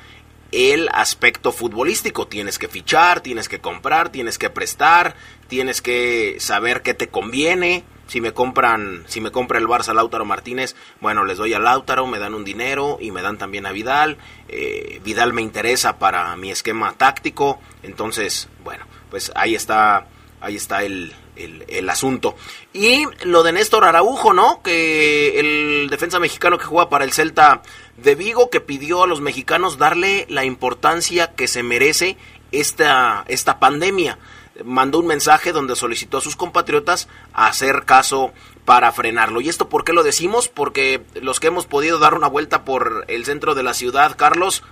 el 0.51 0.89
aspecto 0.93 1.51
futbolístico. 1.51 2.27
Tienes 2.27 2.59
que 2.59 2.67
fichar, 2.67 3.21
tienes 3.21 3.49
que 3.49 3.59
comprar, 3.59 4.09
tienes 4.09 4.37
que 4.37 4.49
prestar, 4.49 5.15
tienes 5.47 5.81
que 5.81 6.37
saber 6.39 6.81
qué 6.81 6.93
te 6.93 7.09
conviene. 7.09 7.83
Si 8.07 8.21
me 8.21 8.31
compran, 8.31 9.03
si 9.07 9.19
me 9.19 9.31
compra 9.31 9.59
el 9.59 9.67
Barça 9.67 9.93
Lautaro 9.93 10.23
Martínez, 10.23 10.75
bueno, 11.01 11.25
les 11.25 11.37
doy 11.37 11.53
a 11.53 11.59
Lautaro, 11.59 12.07
me 12.07 12.19
dan 12.19 12.33
un 12.33 12.45
dinero 12.45 12.97
y 13.01 13.11
me 13.11 13.21
dan 13.21 13.37
también 13.37 13.65
a 13.65 13.73
Vidal. 13.73 14.17
Eh, 14.47 15.01
Vidal 15.03 15.33
me 15.33 15.41
interesa 15.41 15.99
para 15.99 16.33
mi 16.37 16.49
esquema 16.49 16.93
táctico. 16.93 17.59
Entonces, 17.83 18.47
bueno, 18.63 18.85
pues 19.09 19.31
ahí 19.35 19.55
está, 19.55 20.07
ahí 20.39 20.55
está 20.55 20.83
el, 20.83 21.13
el, 21.35 21.89
asunto. 21.89 22.35
Y 22.73 23.05
lo 23.23 23.43
de 23.43 23.51
Néstor 23.51 23.85
Araujo, 23.85 24.33
¿no? 24.33 24.61
Que 24.61 25.39
el 25.39 25.89
defensa 25.89 26.19
mexicano 26.19 26.57
que 26.57 26.65
juega 26.65 26.89
para 26.89 27.05
el 27.05 27.13
Celta 27.13 27.61
de 27.97 28.15
Vigo, 28.15 28.49
que 28.49 28.61
pidió 28.61 29.03
a 29.03 29.07
los 29.07 29.21
mexicanos 29.21 29.77
darle 29.77 30.25
la 30.29 30.45
importancia 30.45 31.33
que 31.35 31.47
se 31.47 31.63
merece 31.63 32.17
esta, 32.51 33.25
esta 33.27 33.59
pandemia. 33.59 34.17
Mandó 34.63 34.99
un 34.99 35.07
mensaje 35.07 35.51
donde 35.51 35.75
solicitó 35.75 36.17
a 36.17 36.21
sus 36.21 36.35
compatriotas 36.35 37.07
hacer 37.33 37.85
caso 37.85 38.33
para 38.65 38.91
frenarlo. 38.91 39.41
¿Y 39.41 39.49
esto 39.49 39.69
por 39.69 39.83
qué 39.83 39.93
lo 39.93 40.03
decimos? 40.03 40.47
Porque 40.47 41.03
los 41.21 41.39
que 41.39 41.47
hemos 41.47 41.65
podido 41.65 41.99
dar 41.99 42.13
una 42.13 42.27
vuelta 42.27 42.65
por 42.65 43.05
el 43.07 43.25
centro 43.25 43.55
de 43.55 43.63
la 43.63 43.73
ciudad, 43.73 44.15
Carlos, 44.17 44.63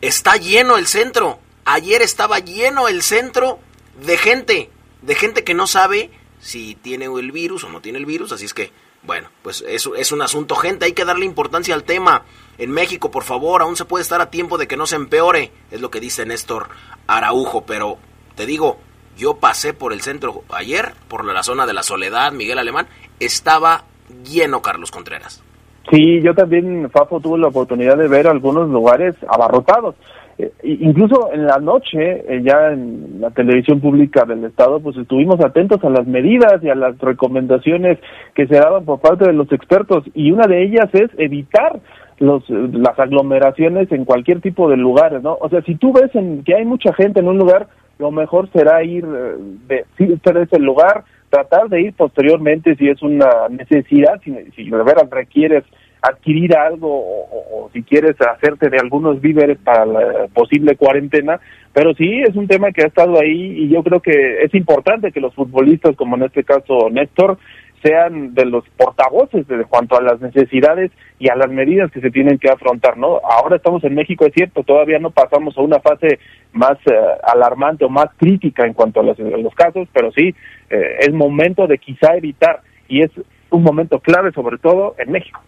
está 0.00 0.36
lleno 0.36 0.76
el 0.76 0.86
centro. 0.86 1.38
Ayer 1.64 2.02
estaba 2.02 2.38
lleno 2.38 2.88
el 2.88 3.02
centro 3.02 3.58
de 4.04 4.16
gente 4.16 4.70
de 5.02 5.14
gente 5.14 5.44
que 5.44 5.54
no 5.54 5.66
sabe 5.66 6.10
si 6.40 6.74
tiene 6.74 7.06
el 7.06 7.32
virus 7.32 7.64
o 7.64 7.68
no 7.68 7.80
tiene 7.80 7.98
el 7.98 8.06
virus, 8.06 8.32
así 8.32 8.44
es 8.44 8.54
que, 8.54 8.72
bueno, 9.08 9.28
pues 9.40 9.64
eso 9.66 9.94
es 9.94 10.12
un 10.12 10.20
asunto, 10.20 10.54
gente, 10.54 10.84
hay 10.84 10.92
que 10.92 11.06
darle 11.06 11.24
importancia 11.24 11.74
al 11.74 11.84
tema. 11.84 12.24
En 12.58 12.70
México, 12.70 13.10
por 13.10 13.22
favor, 13.22 13.62
aún 13.62 13.74
se 13.74 13.86
puede 13.86 14.02
estar 14.02 14.20
a 14.20 14.28
tiempo 14.28 14.58
de 14.58 14.68
que 14.68 14.76
no 14.76 14.84
se 14.84 14.96
empeore, 14.96 15.50
es 15.70 15.80
lo 15.80 15.90
que 15.90 15.98
dice 15.98 16.26
Néstor 16.26 16.68
Araujo, 17.06 17.64
pero 17.64 17.96
te 18.34 18.44
digo, 18.44 18.76
yo 19.16 19.38
pasé 19.38 19.72
por 19.72 19.94
el 19.94 20.02
centro 20.02 20.42
ayer, 20.50 20.92
por 21.08 21.24
la 21.24 21.42
zona 21.42 21.64
de 21.64 21.72
la 21.72 21.82
Soledad, 21.82 22.32
Miguel 22.32 22.58
Alemán, 22.58 22.86
estaba 23.18 23.84
lleno 24.24 24.60
Carlos 24.60 24.90
Contreras. 24.90 25.42
Sí, 25.90 26.20
yo 26.20 26.34
también, 26.34 26.90
Fafo, 26.90 27.18
tuve 27.18 27.38
la 27.38 27.48
oportunidad 27.48 27.96
de 27.96 28.08
ver 28.08 28.26
algunos 28.26 28.68
lugares 28.68 29.14
abarrotados. 29.26 29.94
Eh, 30.38 30.52
incluso 30.62 31.32
en 31.32 31.46
la 31.46 31.58
noche, 31.58 31.98
eh, 31.98 32.40
ya 32.44 32.70
en 32.70 33.20
la 33.20 33.30
televisión 33.30 33.80
pública 33.80 34.24
del 34.24 34.44
Estado, 34.44 34.78
pues 34.78 34.96
estuvimos 34.96 35.40
atentos 35.44 35.82
a 35.82 35.90
las 35.90 36.06
medidas 36.06 36.62
y 36.62 36.68
a 36.68 36.76
las 36.76 36.96
recomendaciones 36.98 37.98
que 38.34 38.46
se 38.46 38.54
daban 38.54 38.84
por 38.84 39.00
parte 39.00 39.26
de 39.26 39.32
los 39.32 39.50
expertos 39.50 40.04
y 40.14 40.30
una 40.30 40.46
de 40.46 40.62
ellas 40.62 40.88
es 40.92 41.10
evitar 41.18 41.80
los, 42.20 42.48
las 42.48 42.96
aglomeraciones 42.98 43.90
en 43.90 44.04
cualquier 44.04 44.40
tipo 44.40 44.70
de 44.70 44.76
lugares, 44.76 45.22
¿no? 45.22 45.36
O 45.40 45.48
sea, 45.48 45.60
si 45.62 45.74
tú 45.74 45.92
ves 45.92 46.14
en, 46.14 46.44
que 46.44 46.54
hay 46.54 46.64
mucha 46.64 46.92
gente 46.94 47.18
en 47.18 47.28
un 47.28 47.38
lugar, 47.38 47.66
lo 47.98 48.12
mejor 48.12 48.48
será 48.52 48.84
ir, 48.84 49.04
eh, 49.04 49.34
de, 49.66 49.84
si 49.96 50.04
es 50.04 50.52
el 50.52 50.62
lugar, 50.62 51.02
tratar 51.30 51.68
de 51.68 51.82
ir 51.82 51.94
posteriormente 51.94 52.76
si 52.76 52.88
es 52.88 53.02
una 53.02 53.48
necesidad, 53.50 54.20
si, 54.22 54.32
si 54.54 54.70
de 54.70 54.82
veras 54.84 55.10
requieres 55.10 55.64
adquirir 56.02 56.56
algo 56.56 56.88
o, 56.88 57.70
si 57.72 57.82
quieres 57.82 58.16
hacerte 58.20 58.70
de 58.70 58.78
algunos 58.78 59.20
víveres 59.20 59.58
para 59.58 59.84
la 59.84 60.26
posible 60.32 60.76
cuarentena, 60.76 61.40
pero 61.72 61.94
sí 61.94 62.22
es 62.26 62.34
un 62.34 62.46
tema 62.46 62.72
que 62.72 62.82
ha 62.82 62.86
estado 62.86 63.20
ahí 63.20 63.64
y 63.64 63.68
yo 63.68 63.82
creo 63.82 64.00
que 64.00 64.42
es 64.42 64.54
importante 64.54 65.12
que 65.12 65.20
los 65.20 65.34
futbolistas, 65.34 65.96
como 65.96 66.16
en 66.16 66.24
este 66.24 66.44
caso 66.44 66.88
Néstor, 66.90 67.38
sean 67.82 68.34
de 68.34 68.44
los 68.44 68.64
portavoces 68.76 69.46
de 69.46 69.64
cuanto 69.64 69.96
a 69.96 70.02
las 70.02 70.20
necesidades 70.20 70.90
y 71.18 71.28
a 71.28 71.36
las 71.36 71.48
medidas 71.48 71.90
que 71.90 72.00
se 72.00 72.10
tienen 72.10 72.38
que 72.38 72.48
afrontar, 72.48 72.96
¿no? 72.96 73.20
Ahora 73.22 73.56
estamos 73.56 73.84
en 73.84 73.94
México, 73.94 74.26
es 74.26 74.32
cierto, 74.34 74.62
todavía 74.62 74.98
no 74.98 75.10
pasamos 75.10 75.56
a 75.56 75.62
una 75.62 75.80
fase 75.80 76.18
más 76.52 76.76
eh, 76.86 76.94
alarmante 77.22 77.84
o 77.84 77.88
más 77.88 78.08
crítica 78.16 78.66
en 78.66 78.74
cuanto 78.74 79.00
a 79.00 79.04
los, 79.04 79.16
casos, 79.54 79.88
pero 79.92 80.10
sí, 80.12 80.34
eh, 80.70 80.96
es 81.00 81.12
momento 81.12 81.66
de 81.66 81.78
quizá 81.78 82.16
evitar 82.16 82.60
y 82.88 83.02
es 83.02 83.10
un 83.50 83.62
momento 83.62 84.00
clave 84.00 84.32
sobre 84.32 84.58
todo 84.58 84.94
en 84.98 85.12
México. 85.12 85.40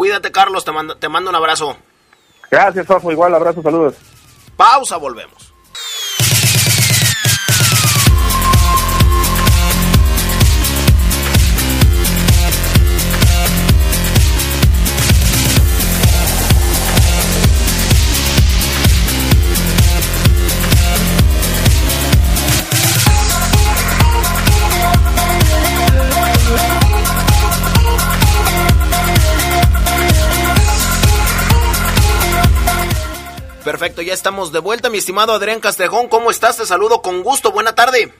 Cuídate, 0.00 0.32
Carlos, 0.32 0.64
te 0.64 0.72
mando, 0.72 0.96
te 0.96 1.10
mando 1.10 1.28
un 1.28 1.36
abrazo. 1.36 1.76
Gracias, 2.50 2.86
Fafo, 2.86 3.12
igual, 3.12 3.34
abrazo, 3.34 3.62
saludos. 3.62 3.96
Pausa, 4.56 4.96
volvemos. 4.96 5.49
Perfecto, 33.80 34.02
ya 34.02 34.12
estamos 34.12 34.52
de 34.52 34.58
vuelta, 34.58 34.90
mi 34.90 34.98
estimado 34.98 35.32
Adrián 35.32 35.58
Castrejón. 35.58 36.08
¿Cómo 36.08 36.30
estás? 36.30 36.58
Te 36.58 36.66
saludo 36.66 37.00
con 37.00 37.22
gusto. 37.22 37.50
Buena 37.50 37.74
tarde. 37.74 38.12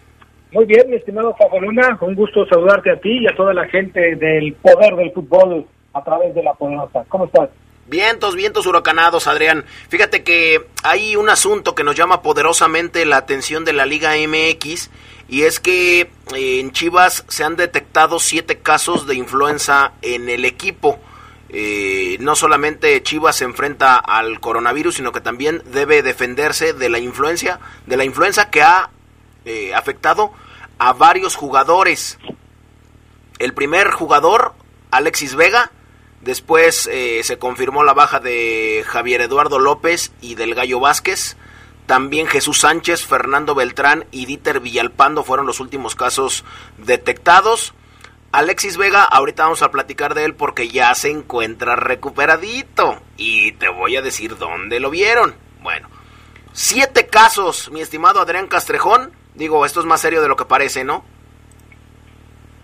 Muy 0.52 0.64
bien, 0.64 0.88
mi 0.88 0.96
estimado 0.96 1.36
Faboluna. 1.36 1.98
Un 2.00 2.14
gusto 2.14 2.46
saludarte 2.46 2.90
a 2.90 2.96
ti 2.96 3.18
y 3.18 3.26
a 3.26 3.36
toda 3.36 3.52
la 3.52 3.68
gente 3.68 4.16
del 4.16 4.54
poder 4.54 4.96
del 4.96 5.12
fútbol 5.12 5.66
a 5.92 6.02
través 6.02 6.34
de 6.34 6.42
la 6.42 6.54
poderosa. 6.54 7.04
¿Cómo 7.10 7.26
estás? 7.26 7.50
Vientos, 7.88 8.36
vientos 8.36 8.64
huracanados, 8.64 9.26
Adrián. 9.26 9.66
Fíjate 9.90 10.22
que 10.24 10.64
hay 10.82 11.14
un 11.16 11.28
asunto 11.28 11.74
que 11.74 11.84
nos 11.84 11.94
llama 11.94 12.22
poderosamente 12.22 13.04
la 13.04 13.18
atención 13.18 13.66
de 13.66 13.74
la 13.74 13.84
Liga 13.84 14.12
MX 14.14 14.90
y 15.28 15.42
es 15.42 15.60
que 15.60 16.00
eh, 16.00 16.60
en 16.60 16.72
Chivas 16.72 17.26
se 17.28 17.44
han 17.44 17.56
detectado 17.56 18.18
siete 18.18 18.60
casos 18.60 19.06
de 19.06 19.16
influenza 19.16 19.92
en 20.00 20.30
el 20.30 20.46
equipo. 20.46 20.98
Eh, 21.52 22.16
no 22.20 22.36
solamente 22.36 23.02
Chivas 23.02 23.36
se 23.36 23.44
enfrenta 23.44 23.96
al 23.96 24.38
coronavirus, 24.38 24.96
sino 24.96 25.10
que 25.10 25.20
también 25.20 25.62
debe 25.66 26.02
defenderse 26.02 26.72
de 26.72 26.88
la 26.88 27.00
influencia, 27.00 27.58
de 27.86 27.96
la 27.96 28.04
influenza 28.04 28.50
que 28.50 28.62
ha 28.62 28.90
eh, 29.44 29.74
afectado 29.74 30.32
a 30.78 30.92
varios 30.92 31.34
jugadores. 31.34 32.18
El 33.40 33.52
primer 33.52 33.90
jugador, 33.90 34.54
Alexis 34.92 35.34
Vega, 35.34 35.72
después 36.20 36.88
eh, 36.92 37.22
se 37.24 37.38
confirmó 37.38 37.82
la 37.82 37.94
baja 37.94 38.20
de 38.20 38.84
Javier 38.86 39.20
Eduardo 39.20 39.58
López 39.58 40.12
y 40.20 40.36
del 40.36 40.54
Gallo 40.54 40.78
Vázquez. 40.78 41.36
También 41.86 42.28
Jesús 42.28 42.60
Sánchez, 42.60 43.04
Fernando 43.04 43.56
Beltrán 43.56 44.06
y 44.12 44.26
Dieter 44.26 44.60
Villalpando 44.60 45.24
fueron 45.24 45.46
los 45.46 45.58
últimos 45.58 45.96
casos 45.96 46.44
detectados. 46.78 47.74
Alexis 48.32 48.76
Vega, 48.76 49.02
ahorita 49.02 49.42
vamos 49.42 49.62
a 49.62 49.72
platicar 49.72 50.14
de 50.14 50.24
él 50.24 50.34
porque 50.34 50.68
ya 50.68 50.94
se 50.94 51.10
encuentra 51.10 51.74
recuperadito. 51.74 53.00
Y 53.16 53.52
te 53.52 53.68
voy 53.68 53.96
a 53.96 54.02
decir 54.02 54.36
dónde 54.38 54.78
lo 54.78 54.88
vieron. 54.90 55.34
Bueno, 55.62 55.88
siete 56.52 57.06
casos, 57.06 57.72
mi 57.72 57.80
estimado 57.80 58.20
Adrián 58.20 58.46
Castrejón. 58.46 59.10
Digo, 59.34 59.66
esto 59.66 59.80
es 59.80 59.86
más 59.86 60.00
serio 60.00 60.22
de 60.22 60.28
lo 60.28 60.36
que 60.36 60.44
parece, 60.44 60.84
¿no? 60.84 61.04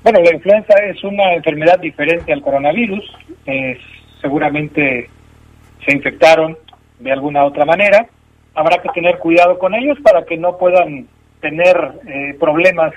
Bueno, 0.04 0.20
la 0.20 0.34
influenza 0.34 0.74
es 0.84 1.02
una 1.02 1.34
enfermedad 1.34 1.80
diferente 1.80 2.32
al 2.32 2.42
coronavirus. 2.42 3.04
seguramente 4.20 5.10
se 5.84 5.96
infectaron 5.96 6.56
de 7.00 7.10
alguna 7.10 7.44
otra 7.44 7.64
manera. 7.64 8.06
Habrá 8.54 8.80
que 8.80 8.88
tener 8.90 9.18
cuidado 9.18 9.58
con 9.58 9.74
ellos 9.74 9.98
para 10.00 10.24
que 10.24 10.36
no 10.36 10.56
puedan 10.58 11.08
tener 11.40 11.76
eh, 12.06 12.36
problemas 12.38 12.94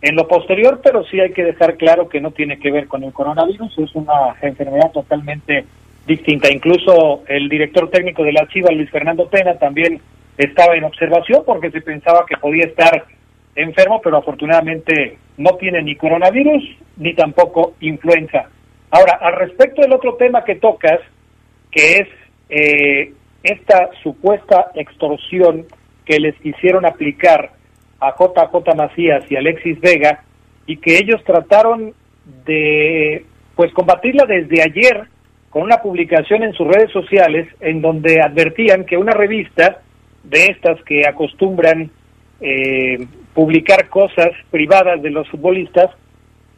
en 0.00 0.14
lo 0.14 0.28
posterior, 0.28 0.80
pero 0.82 1.04
sí 1.04 1.20
hay 1.20 1.32
que 1.32 1.44
dejar 1.44 1.76
claro 1.76 2.08
que 2.08 2.20
no 2.20 2.30
tiene 2.30 2.58
que 2.58 2.70
ver 2.70 2.86
con 2.86 3.02
el 3.02 3.12
coronavirus, 3.12 3.78
es 3.78 3.94
una 3.94 4.36
enfermedad 4.40 4.92
totalmente 4.92 5.64
distinta. 6.06 6.52
Incluso 6.52 7.22
el 7.26 7.48
director 7.48 7.90
técnico 7.90 8.22
de 8.22 8.32
la 8.32 8.46
Chiva, 8.48 8.70
Luis 8.70 8.90
Fernando 8.90 9.28
Pena, 9.28 9.58
también 9.58 10.00
estaba 10.36 10.76
en 10.76 10.84
observación 10.84 11.42
porque 11.44 11.70
se 11.70 11.80
pensaba 11.80 12.24
que 12.26 12.36
podía 12.36 12.66
estar 12.66 13.04
enfermo, 13.56 14.00
pero 14.02 14.18
afortunadamente 14.18 15.18
no 15.36 15.50
tiene 15.56 15.82
ni 15.82 15.96
coronavirus 15.96 16.62
ni 16.96 17.14
tampoco 17.14 17.74
influenza. 17.80 18.48
Ahora, 18.90 19.18
al 19.20 19.34
respecto 19.34 19.82
del 19.82 19.92
otro 19.92 20.14
tema 20.14 20.44
que 20.44 20.56
tocas, 20.56 21.00
que 21.70 21.98
es 21.98 22.08
eh, 22.48 23.12
esta 23.42 23.90
supuesta 24.02 24.70
extorsión 24.74 25.66
que 26.04 26.18
les 26.18 26.34
quisieron 26.36 26.86
aplicar 26.86 27.50
a 28.00 28.14
JJ 28.16 28.74
Macías 28.76 29.24
y 29.30 29.36
Alexis 29.36 29.80
Vega 29.80 30.22
y 30.66 30.76
que 30.76 30.98
ellos 30.98 31.22
trataron 31.24 31.94
de 32.44 33.24
pues 33.54 33.72
combatirla 33.72 34.24
desde 34.26 34.62
ayer 34.62 35.08
con 35.50 35.62
una 35.62 35.78
publicación 35.78 36.42
en 36.42 36.52
sus 36.52 36.66
redes 36.68 36.92
sociales 36.92 37.48
en 37.60 37.80
donde 37.80 38.20
advertían 38.20 38.84
que 38.84 38.96
una 38.96 39.12
revista 39.12 39.80
de 40.22 40.46
estas 40.46 40.82
que 40.84 41.06
acostumbran 41.08 41.90
eh, 42.40 43.06
publicar 43.34 43.88
cosas 43.88 44.28
privadas 44.50 45.02
de 45.02 45.10
los 45.10 45.28
futbolistas 45.28 45.90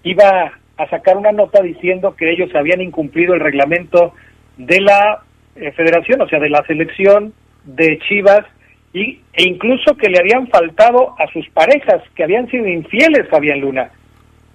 iba 0.03 0.53
a 0.77 0.89
sacar 0.89 1.17
una 1.17 1.33
nota 1.33 1.63
diciendo 1.63 2.17
que 2.17 2.31
ellos 2.31 2.55
habían 2.55 2.81
incumplido 2.81 3.35
el 3.35 3.41
reglamento 3.41 4.15
de 4.57 4.81
la 4.81 5.23
eh, 5.57 5.73
federación, 5.73 6.21
o 6.23 6.29
sea, 6.29 6.39
de 6.39 6.51
la 6.51 6.65
selección 6.67 7.33
de 7.65 7.99
Chivas 8.09 8.45
y, 8.93 9.21
e 9.33 9.45
incluso 9.45 9.97
que 9.97 10.09
le 10.09 10.19
habían 10.19 10.49
faltado 10.49 11.15
a 11.19 11.31
sus 11.33 11.49
parejas, 11.51 12.03
que 12.15 12.25
habían 12.25 12.51
sido 12.51 12.67
infieles, 12.67 13.29
Fabián 13.31 13.61
Luna. 13.61 13.91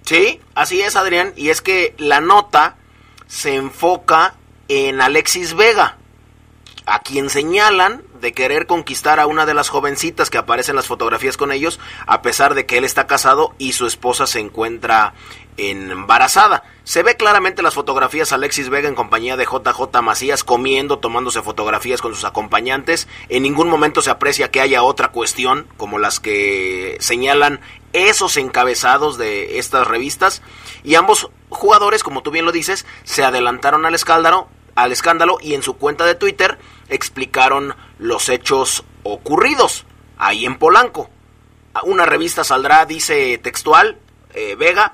Sí, 0.02 0.40
así 0.54 0.80
es, 0.80 0.94
Adrián, 0.96 1.32
y 1.36 1.48
es 1.48 1.62
que 1.62 1.94
la 1.98 2.20
nota 2.20 2.76
se 3.26 3.56
enfoca 3.56 4.34
en 4.68 5.00
Alexis 5.00 5.54
Vega, 5.54 5.96
a 6.86 7.00
quien 7.00 7.30
señalan 7.30 8.02
de 8.20 8.32
querer 8.32 8.66
conquistar 8.66 9.18
a 9.20 9.26
una 9.26 9.46
de 9.46 9.54
las 9.54 9.68
jovencitas 9.68 10.30
que 10.30 10.38
aparecen 10.38 10.72
en 10.72 10.76
las 10.76 10.86
fotografías 10.86 11.36
con 11.36 11.50
ellos, 11.50 11.80
a 12.06 12.22
pesar 12.22 12.54
de 12.54 12.66
que 12.66 12.78
él 12.78 12.84
está 12.84 13.06
casado 13.06 13.54
y 13.58 13.72
su 13.72 13.86
esposa 13.86 14.26
se 14.26 14.40
encuentra 14.40 15.14
embarazada. 15.56 16.62
Se 16.86 17.02
ve 17.02 17.16
claramente 17.16 17.64
las 17.64 17.74
fotografías 17.74 18.30
Alexis 18.30 18.68
Vega 18.68 18.88
en 18.88 18.94
compañía 18.94 19.36
de 19.36 19.44
JJ 19.44 20.02
Macías 20.02 20.44
comiendo, 20.44 21.00
tomándose 21.00 21.42
fotografías 21.42 22.00
con 22.00 22.14
sus 22.14 22.22
acompañantes. 22.22 23.08
En 23.28 23.42
ningún 23.42 23.68
momento 23.68 24.02
se 24.02 24.10
aprecia 24.10 24.52
que 24.52 24.60
haya 24.60 24.84
otra 24.84 25.08
cuestión 25.08 25.66
como 25.78 25.98
las 25.98 26.20
que 26.20 26.96
señalan 27.00 27.60
esos 27.92 28.36
encabezados 28.36 29.18
de 29.18 29.58
estas 29.58 29.84
revistas. 29.88 30.42
Y 30.84 30.94
ambos 30.94 31.28
jugadores, 31.48 32.04
como 32.04 32.22
tú 32.22 32.30
bien 32.30 32.44
lo 32.44 32.52
dices, 32.52 32.86
se 33.02 33.24
adelantaron 33.24 33.84
al 33.84 33.96
escándalo, 33.96 34.46
al 34.76 34.92
escándalo 34.92 35.38
y 35.42 35.54
en 35.54 35.64
su 35.64 35.78
cuenta 35.78 36.06
de 36.06 36.14
Twitter 36.14 36.56
explicaron 36.88 37.74
los 37.98 38.28
hechos 38.28 38.84
ocurridos 39.02 39.86
ahí 40.18 40.46
en 40.46 40.56
Polanco. 40.56 41.10
Una 41.82 42.06
revista 42.06 42.44
saldrá, 42.44 42.86
dice 42.86 43.38
textual, 43.38 43.98
eh, 44.34 44.54
Vega, 44.54 44.92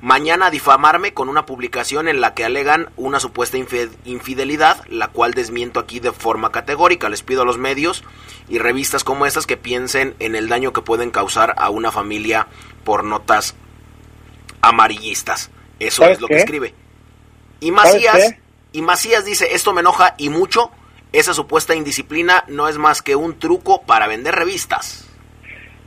mañana 0.00 0.50
difamarme 0.50 1.14
con 1.14 1.28
una 1.28 1.46
publicación 1.46 2.08
en 2.08 2.20
la 2.20 2.34
que 2.34 2.44
alegan 2.44 2.90
una 2.96 3.20
supuesta 3.20 3.56
infidelidad, 4.04 4.84
la 4.88 5.08
cual 5.08 5.34
desmiento 5.34 5.80
aquí 5.80 6.00
de 6.00 6.12
forma 6.12 6.52
categórica. 6.52 7.08
Les 7.08 7.22
pido 7.22 7.42
a 7.42 7.44
los 7.44 7.58
medios 7.58 8.04
y 8.48 8.58
revistas 8.58 9.04
como 9.04 9.26
estas 9.26 9.46
que 9.46 9.56
piensen 9.56 10.14
en 10.18 10.34
el 10.34 10.48
daño 10.48 10.72
que 10.72 10.82
pueden 10.82 11.10
causar 11.10 11.54
a 11.56 11.70
una 11.70 11.92
familia 11.92 12.46
por 12.84 13.04
notas 13.04 13.54
amarillistas. 14.60 15.50
Eso 15.78 16.04
es 16.04 16.20
lo 16.20 16.28
que 16.28 16.38
escribe. 16.38 16.74
Y 17.60 17.70
Macías, 17.70 18.34
y 18.72 18.82
Macías 18.82 19.24
dice, 19.24 19.54
esto 19.54 19.72
me 19.72 19.80
enoja 19.80 20.14
y 20.18 20.28
mucho, 20.28 20.70
esa 21.12 21.32
supuesta 21.32 21.74
indisciplina 21.74 22.44
no 22.48 22.68
es 22.68 22.76
más 22.76 23.00
que 23.02 23.16
un 23.16 23.38
truco 23.38 23.82
para 23.82 24.06
vender 24.06 24.34
revistas. 24.34 25.06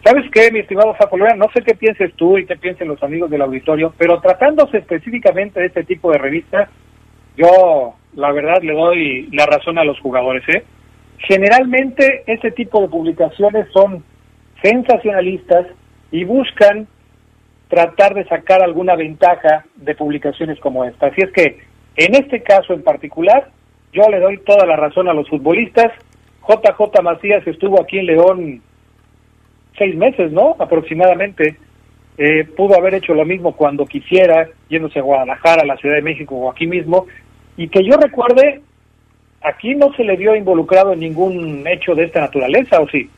¿Sabes 0.03 0.25
qué, 0.32 0.50
mi 0.51 0.60
estimado 0.60 0.96
Facolera? 0.96 1.36
No 1.36 1.48
sé 1.53 1.62
qué 1.62 1.75
pienses 1.75 2.13
tú 2.15 2.38
y 2.38 2.46
qué 2.46 2.56
piensen 2.56 2.88
los 2.88 3.01
amigos 3.03 3.29
del 3.29 3.41
auditorio, 3.41 3.94
pero 3.98 4.22
tratándose 4.22 4.77
específicamente 4.77 5.60
de 5.60 5.68
este 5.68 5.84
tipo 5.84 6.12
de 6.12 6.18
revistas, 6.18 6.70
yo 7.36 7.96
la 8.15 8.32
verdad 8.32 8.62
le 8.62 8.74
doy 8.74 9.27
la 9.32 9.46
razón 9.46 9.77
a 9.77 9.84
los 9.84 10.00
jugadores. 10.00 10.44
¿eh? 10.50 10.63
Generalmente 11.20 12.24
este 12.27 12.51
tipo 12.51 12.81
de 12.81 12.88
publicaciones 12.88 13.68
son 13.74 14.03
sensacionalistas 14.64 15.68
y 16.12 16.24
buscan 16.24 16.88
tratar 17.68 18.14
de 18.16 18.25
sacar 18.25 18.64
alguna 18.64 18.96
ventaja 18.96 19.66
de 19.75 19.96
publicaciones 19.96 20.59
como 20.59 20.85
esta. 20.85 21.07
Así 21.07 21.22
es 21.22 21.31
que 21.31 21.59
en 21.98 22.16
este 22.16 22.42
caso 22.42 22.74
en 22.74 22.83
particular, 22.83 23.50
yo 23.92 24.03
le 24.09 24.20
doy 24.20 24.38
toda 24.40 24.66
la 24.66 24.75
razón 24.75 25.09
a 25.09 25.14
los 25.14 25.27
futbolistas. 25.29 25.92
JJ 26.48 27.01
Macías 27.03 27.46
estuvo 27.46 27.81
aquí 27.81 28.00
en 28.00 28.05
León 28.05 28.62
seis 29.79 29.96
meses, 29.96 30.31
¿no? 30.31 30.55
Aproximadamente. 30.59 31.57
Eh, 32.20 32.44
pudo 32.44 32.75
haber 32.75 32.96
hecho 32.96 33.13
lo 33.13 33.25
mismo 33.25 33.55
cuando 33.55 33.85
quisiera, 33.85 34.48
yéndose 34.70 35.00
a 35.00 35.03
Guadalajara, 35.03 35.61
a 35.63 35.65
la 35.65 35.77
Ciudad 35.77 35.96
de 35.96 36.01
México 36.01 36.35
o 36.35 36.51
aquí 36.51 36.68
mismo. 36.68 37.07
Y 37.57 37.70
que 37.70 37.83
yo 37.83 37.96
recuerde, 37.96 38.61
aquí 39.42 39.74
no 39.74 39.94
se 39.96 40.03
le 40.03 40.18
vio 40.18 40.35
involucrado 40.35 40.94
en 40.94 41.00
ningún 41.00 41.65
hecho 41.65 41.96
de 41.96 42.03
esta 42.03 42.20
naturaleza, 42.20 42.79
¿o 42.81 42.89
sí? 42.89 43.09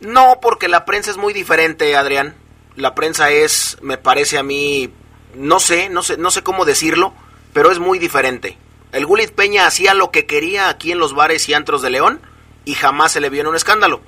No, 0.00 0.38
porque 0.40 0.68
la 0.68 0.84
prensa 0.84 1.10
es 1.10 1.18
muy 1.18 1.32
diferente, 1.32 1.94
Adrián. 1.96 2.34
La 2.76 2.94
prensa 2.94 3.30
es, 3.30 3.78
me 3.82 3.98
parece 3.98 4.38
a 4.38 4.42
mí, 4.42 4.90
no 5.34 5.60
sé, 5.60 5.88
no 5.88 6.02
sé, 6.02 6.16
no 6.16 6.30
sé 6.30 6.42
cómo 6.42 6.64
decirlo, 6.64 7.12
pero 7.52 7.70
es 7.70 7.78
muy 7.78 7.98
diferente. 7.98 8.56
El 8.92 9.06
Gulit 9.06 9.32
Peña 9.32 9.66
hacía 9.66 9.94
lo 9.94 10.10
que 10.10 10.26
quería 10.26 10.68
aquí 10.68 10.92
en 10.92 10.98
los 10.98 11.14
bares 11.14 11.48
y 11.48 11.54
antros 11.54 11.82
de 11.82 11.90
León 11.90 12.20
y 12.64 12.74
jamás 12.74 13.12
se 13.12 13.20
le 13.20 13.30
vio 13.30 13.42
en 13.42 13.48
un 13.48 13.56
escándalo. 13.56 14.00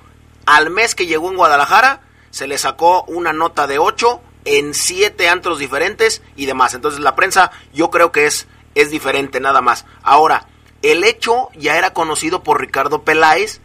Al 0.48 0.70
mes 0.70 0.94
que 0.94 1.04
llegó 1.04 1.28
en 1.28 1.36
Guadalajara, 1.36 2.00
se 2.30 2.46
le 2.46 2.56
sacó 2.56 3.02
una 3.02 3.34
nota 3.34 3.66
de 3.66 3.78
8 3.78 4.22
en 4.46 4.72
siete 4.72 5.28
antros 5.28 5.58
diferentes 5.58 6.22
y 6.36 6.46
demás. 6.46 6.72
Entonces 6.72 7.00
la 7.00 7.14
prensa 7.14 7.50
yo 7.74 7.90
creo 7.90 8.12
que 8.12 8.24
es, 8.24 8.46
es 8.74 8.90
diferente 8.90 9.40
nada 9.40 9.60
más. 9.60 9.84
Ahora, 10.02 10.46
el 10.80 11.04
hecho 11.04 11.50
ya 11.54 11.76
era 11.76 11.92
conocido 11.92 12.42
por 12.44 12.62
Ricardo 12.62 13.02
Peláez, 13.02 13.60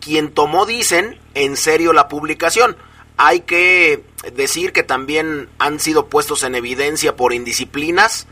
quien 0.00 0.34
tomó, 0.34 0.66
dicen, 0.66 1.20
en 1.34 1.56
serio 1.56 1.92
la 1.92 2.08
publicación. 2.08 2.76
Hay 3.16 3.42
que 3.42 4.04
decir 4.32 4.72
que 4.72 4.82
también 4.82 5.48
han 5.60 5.78
sido 5.78 6.08
puestos 6.08 6.42
en 6.42 6.56
evidencia 6.56 7.14
por 7.14 7.32
indisciplinas 7.32 8.26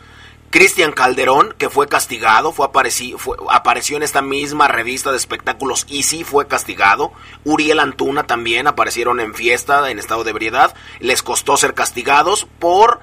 Cristian 0.52 0.92
Calderón, 0.92 1.54
que 1.56 1.70
fue 1.70 1.88
castigado, 1.88 2.52
fue, 2.52 2.68
fue 3.16 3.36
apareció 3.50 3.96
en 3.96 4.02
esta 4.02 4.20
misma 4.20 4.68
revista 4.68 5.10
de 5.10 5.16
espectáculos 5.16 5.86
y 5.88 6.02
sí 6.02 6.24
fue 6.24 6.46
castigado. 6.46 7.10
Uriel 7.42 7.80
Antuna 7.80 8.24
también 8.24 8.66
aparecieron 8.66 9.18
en 9.18 9.32
fiesta, 9.32 9.90
en 9.90 9.98
estado 9.98 10.24
de 10.24 10.30
ebriedad. 10.30 10.74
Les 11.00 11.22
costó 11.22 11.56
ser 11.56 11.72
castigados 11.72 12.44
por 12.58 13.00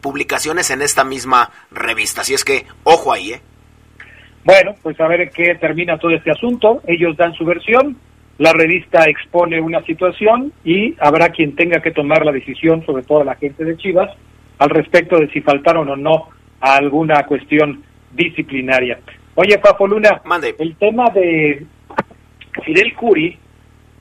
publicaciones 0.00 0.70
en 0.70 0.80
esta 0.80 1.02
misma 1.02 1.50
revista. 1.72 2.20
Así 2.20 2.34
es 2.34 2.44
que, 2.44 2.66
ojo 2.84 3.12
ahí, 3.12 3.32
¿eh? 3.32 3.40
Bueno, 4.44 4.76
pues 4.80 5.00
a 5.00 5.08
ver 5.08 5.28
qué 5.32 5.56
termina 5.56 5.98
todo 5.98 6.12
este 6.12 6.30
asunto. 6.30 6.82
Ellos 6.86 7.16
dan 7.16 7.34
su 7.34 7.44
versión, 7.44 7.96
la 8.38 8.52
revista 8.52 9.06
expone 9.08 9.60
una 9.60 9.82
situación 9.86 10.52
y 10.64 10.94
habrá 11.00 11.30
quien 11.30 11.56
tenga 11.56 11.82
que 11.82 11.90
tomar 11.90 12.24
la 12.24 12.30
decisión, 12.30 12.86
sobre 12.86 13.02
todo 13.02 13.24
la 13.24 13.34
gente 13.34 13.64
de 13.64 13.76
Chivas, 13.76 14.16
al 14.58 14.70
respecto 14.70 15.18
de 15.18 15.28
si 15.30 15.40
faltaron 15.40 15.88
o 15.88 15.96
no 15.96 16.28
a 16.62 16.76
alguna 16.76 17.24
cuestión 17.24 17.82
disciplinaria. 18.12 19.00
Oye, 19.34 19.58
Fafo 19.58 19.86
Luna, 19.86 20.22
el 20.58 20.76
tema 20.76 21.10
de 21.10 21.66
Fidel 22.64 22.94
Curi, 22.94 23.36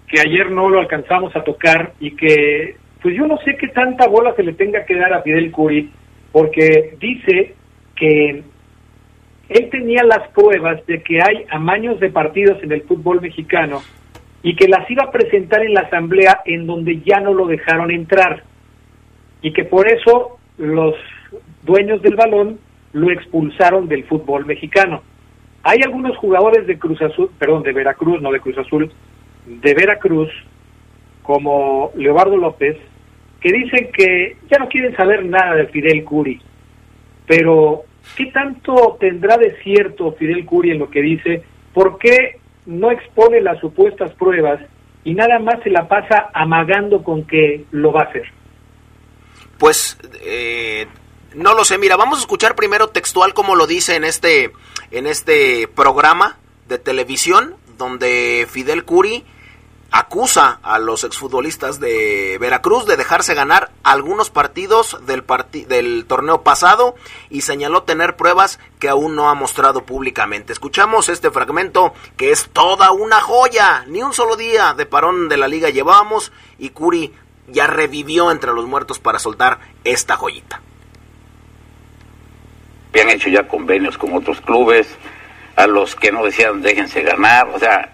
que 0.07 0.21
ayer 0.21 0.51
no 0.51 0.69
lo 0.69 0.79
alcanzamos 0.79 1.35
a 1.35 1.43
tocar 1.43 1.93
y 1.99 2.11
que, 2.11 2.75
pues 3.01 3.15
yo 3.15 3.25
no 3.25 3.37
sé 3.39 3.57
qué 3.57 3.69
tanta 3.69 4.07
bola 4.07 4.33
se 4.35 4.43
le 4.43 4.53
tenga 4.53 4.85
que 4.85 4.95
dar 4.95 5.11
a 5.13 5.23
Fidel 5.23 5.51
Curi, 5.51 5.89
porque 6.31 6.95
dice 6.99 7.55
que 7.95 8.43
él 9.49 9.69
tenía 9.69 10.03
las 10.03 10.29
pruebas 10.29 10.85
de 10.85 11.01
que 11.01 11.19
hay 11.21 11.45
amaños 11.49 11.99
de 11.99 12.09
partidos 12.09 12.61
en 12.61 12.71
el 12.71 12.83
fútbol 12.83 13.21
mexicano 13.21 13.81
y 14.43 14.55
que 14.55 14.67
las 14.67 14.89
iba 14.89 15.03
a 15.03 15.11
presentar 15.11 15.63
en 15.63 15.73
la 15.73 15.81
asamblea 15.81 16.41
en 16.45 16.67
donde 16.67 17.01
ya 17.01 17.19
no 17.19 17.33
lo 17.33 17.47
dejaron 17.47 17.91
entrar 17.91 18.43
y 19.41 19.51
que 19.51 19.65
por 19.65 19.87
eso 19.87 20.37
los 20.57 20.95
dueños 21.63 22.01
del 22.01 22.15
balón 22.15 22.59
lo 22.93 23.11
expulsaron 23.11 23.87
del 23.87 24.03
fútbol 24.05 24.45
mexicano. 24.45 25.01
Hay 25.63 25.79
algunos 25.83 26.17
jugadores 26.17 26.67
de 26.67 26.77
Cruz 26.77 27.01
Azul, 27.01 27.29
perdón, 27.37 27.63
de 27.63 27.73
Veracruz, 27.73 28.21
no 28.21 28.31
de 28.31 28.39
Cruz 28.39 28.57
Azul, 28.57 28.91
de 29.45 29.73
Veracruz, 29.73 30.29
como 31.21 31.91
Leobardo 31.95 32.35
López, 32.35 32.77
que 33.39 33.51
dicen 33.51 33.91
que 33.93 34.37
ya 34.49 34.57
no 34.57 34.67
quieren 34.67 34.95
saber 34.95 35.25
nada 35.25 35.55
de 35.55 35.67
Fidel 35.67 36.03
Curi. 36.03 36.41
Pero, 37.27 37.83
¿qué 38.17 38.25
tanto 38.27 38.97
tendrá 38.99 39.37
de 39.37 39.55
cierto 39.63 40.13
Fidel 40.13 40.45
Curi 40.45 40.71
en 40.71 40.79
lo 40.79 40.89
que 40.89 41.01
dice? 41.01 41.43
¿Por 41.73 41.97
qué 41.99 42.39
no 42.65 42.91
expone 42.91 43.41
las 43.41 43.59
supuestas 43.59 44.11
pruebas 44.13 44.59
y 45.03 45.13
nada 45.13 45.39
más 45.39 45.61
se 45.63 45.69
la 45.69 45.87
pasa 45.87 46.29
amagando 46.33 47.03
con 47.03 47.25
que 47.25 47.65
lo 47.71 47.91
va 47.91 48.01
a 48.01 48.05
hacer? 48.05 48.25
pues 49.61 49.95
eh, 50.25 50.87
no 51.33 51.53
lo 51.53 51.65
sé. 51.65 51.77
Mira, 51.77 51.95
vamos 51.95 52.19
a 52.19 52.21
escuchar 52.21 52.55
primero 52.55 52.89
textual 52.89 53.33
como 53.33 53.55
lo 53.55 53.67
dice 53.67 53.95
en 53.95 54.03
este 54.03 54.51
en 54.91 55.07
este 55.07 55.67
programa 55.67 56.37
de 56.67 56.77
televisión 56.77 57.55
donde 57.77 58.47
Fidel 58.49 58.85
Curi 58.85 59.25
acusa 59.91 60.59
a 60.63 60.79
los 60.79 61.03
exfutbolistas 61.03 61.79
de 61.81 62.37
Veracruz 62.39 62.85
de 62.85 62.95
dejarse 62.95 63.33
ganar 63.33 63.71
algunos 63.83 64.29
partidos 64.29 64.97
del, 65.05 65.25
del 65.67 66.05
torneo 66.05 66.43
pasado 66.43 66.95
y 67.29 67.41
señaló 67.41 67.83
tener 67.83 68.15
pruebas 68.15 68.59
que 68.79 68.87
aún 68.87 69.15
no 69.15 69.29
ha 69.29 69.35
mostrado 69.35 69.85
públicamente. 69.85 70.53
Escuchamos 70.53 71.09
este 71.09 71.29
fragmento 71.29 71.93
que 72.15 72.31
es 72.31 72.49
toda 72.53 72.91
una 72.91 73.19
joya. 73.19 73.83
Ni 73.87 74.01
un 74.01 74.13
solo 74.13 74.37
día 74.37 74.73
de 74.73 74.85
parón 74.85 75.27
de 75.27 75.37
la 75.37 75.49
liga 75.49 75.69
llevábamos 75.69 76.31
y 76.57 76.69
Curi 76.69 77.13
ya 77.49 77.67
revivió 77.67 78.31
entre 78.31 78.53
los 78.53 78.65
muertos 78.65 78.99
para 78.99 79.19
soltar 79.19 79.59
esta 79.83 80.15
joyita. 80.15 80.61
Habían 82.91 83.09
hecho 83.09 83.29
ya 83.29 83.47
convenios 83.47 83.97
con 83.97 84.13
otros 84.13 84.41
clubes, 84.41 84.97
a 85.55 85.67
los 85.67 85.95
que 85.95 86.11
no 86.11 86.23
decían 86.23 86.61
déjense 86.61 87.01
ganar, 87.01 87.47
o 87.53 87.59
sea, 87.59 87.89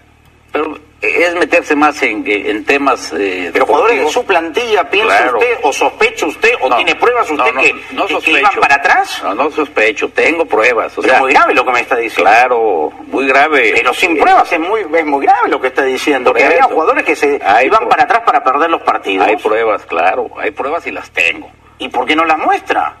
pero 0.52 0.78
es 1.00 1.34
meterse 1.36 1.76
más 1.76 2.02
en, 2.02 2.24
en 2.26 2.64
temas 2.64 3.12
eh, 3.12 3.50
pero 3.52 3.66
jugadores 3.66 4.04
de 4.04 4.10
su 4.10 4.24
plantilla 4.24 4.90
piensa 4.90 5.30
usted 5.32 5.58
o 5.62 5.72
sospecha 5.72 6.26
usted 6.26 6.50
o 6.60 6.74
tiene 6.74 6.94
pruebas 6.96 7.30
usted 7.30 7.54
que, 7.60 7.74
no 7.92 8.06
que, 8.06 8.30
iban 8.32 8.52
para 8.60 8.74
atrás 8.76 9.20
no 9.22 9.34
no 9.34 9.50
sospecho 9.50 10.08
tengo 10.08 10.44
pruebas 10.44 10.98
o 10.98 11.04
es 11.04 11.20
muy 11.20 11.32
grave 11.32 11.54
lo 11.54 11.64
que 11.64 11.70
me 11.70 11.80
está 11.80 11.96
diciendo. 11.96 12.30
claro 12.30 12.92
muy 13.06 13.26
grave. 13.28 13.72
Pero 13.76 13.94
sin 13.94 14.16
eh, 14.16 14.20
pruebas 14.20 14.52
es 14.52 14.58
muy 14.58 14.80
es 14.80 15.06
muy 15.06 15.24
grave 15.24 15.48
lo 15.48 15.60
que 15.60 15.68
está 15.68 15.84
diciendo 15.84 16.32
que 16.32 16.44
había 16.44 16.64
jugadores 16.64 17.04
que 17.04 17.14
se 17.14 17.40
iban 17.64 17.88
para 17.88 18.02
atrás 18.02 18.22
para 18.26 18.42
perder 18.42 18.68
los 18.68 18.82
partidos. 18.82 19.28
Hay 19.28 19.36
pruebas 19.36 19.86
claro 19.86 20.28
hay 20.36 20.50
pruebas 20.50 20.84
y 20.86 20.90
las 20.90 21.10
tengo. 21.10 21.48
Y 21.78 21.88
por 21.88 22.06
qué 22.06 22.16
no 22.16 22.24
las 22.24 22.38
muestra 22.38 22.96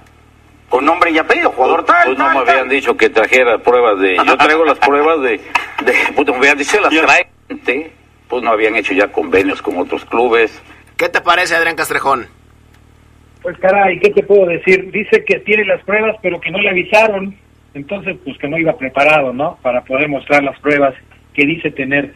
con 0.68 0.84
nombre 0.84 1.10
y 1.10 1.18
apellido, 1.18 1.50
jugador 1.50 1.84
tal. 1.84 2.06
Pues 2.06 2.18
no 2.18 2.30
me 2.30 2.38
habían 2.50 2.68
dicho 2.68 2.96
que 2.96 3.10
trajera 3.10 3.58
pruebas 3.58 3.98
de. 4.00 4.16
Yo 4.16 4.36
traigo 4.36 4.64
las 4.64 4.78
pruebas 4.78 5.20
de. 5.22 5.40
de 5.84 5.94
pues 6.14 6.28
me 6.28 6.36
habían 6.36 6.58
dicho 6.58 6.80
las 6.80 6.90
trae 6.90 7.28
pues 8.28 8.42
no 8.42 8.50
habían 8.50 8.76
hecho 8.76 8.92
ya 8.92 9.10
convenios 9.10 9.62
con 9.62 9.78
otros 9.78 10.04
clubes. 10.04 10.62
¿Qué 10.96 11.08
te 11.08 11.20
parece, 11.20 11.54
Adrián 11.54 11.76
Castrejón? 11.76 12.26
Pues 13.42 13.58
caray, 13.58 13.98
¿qué 14.00 14.10
te 14.10 14.22
puedo 14.22 14.46
decir? 14.46 14.90
Dice 14.90 15.24
que 15.24 15.38
tiene 15.40 15.64
las 15.64 15.82
pruebas, 15.84 16.16
pero 16.20 16.40
que 16.40 16.50
no 16.50 16.58
le 16.58 16.68
avisaron. 16.68 17.34
Entonces, 17.74 18.16
pues 18.24 18.36
que 18.38 18.48
no 18.48 18.58
iba 18.58 18.76
preparado, 18.76 19.32
¿no? 19.32 19.58
Para 19.62 19.82
poder 19.84 20.08
mostrar 20.08 20.42
las 20.42 20.58
pruebas 20.60 20.94
que 21.32 21.46
dice 21.46 21.70
tener. 21.70 22.12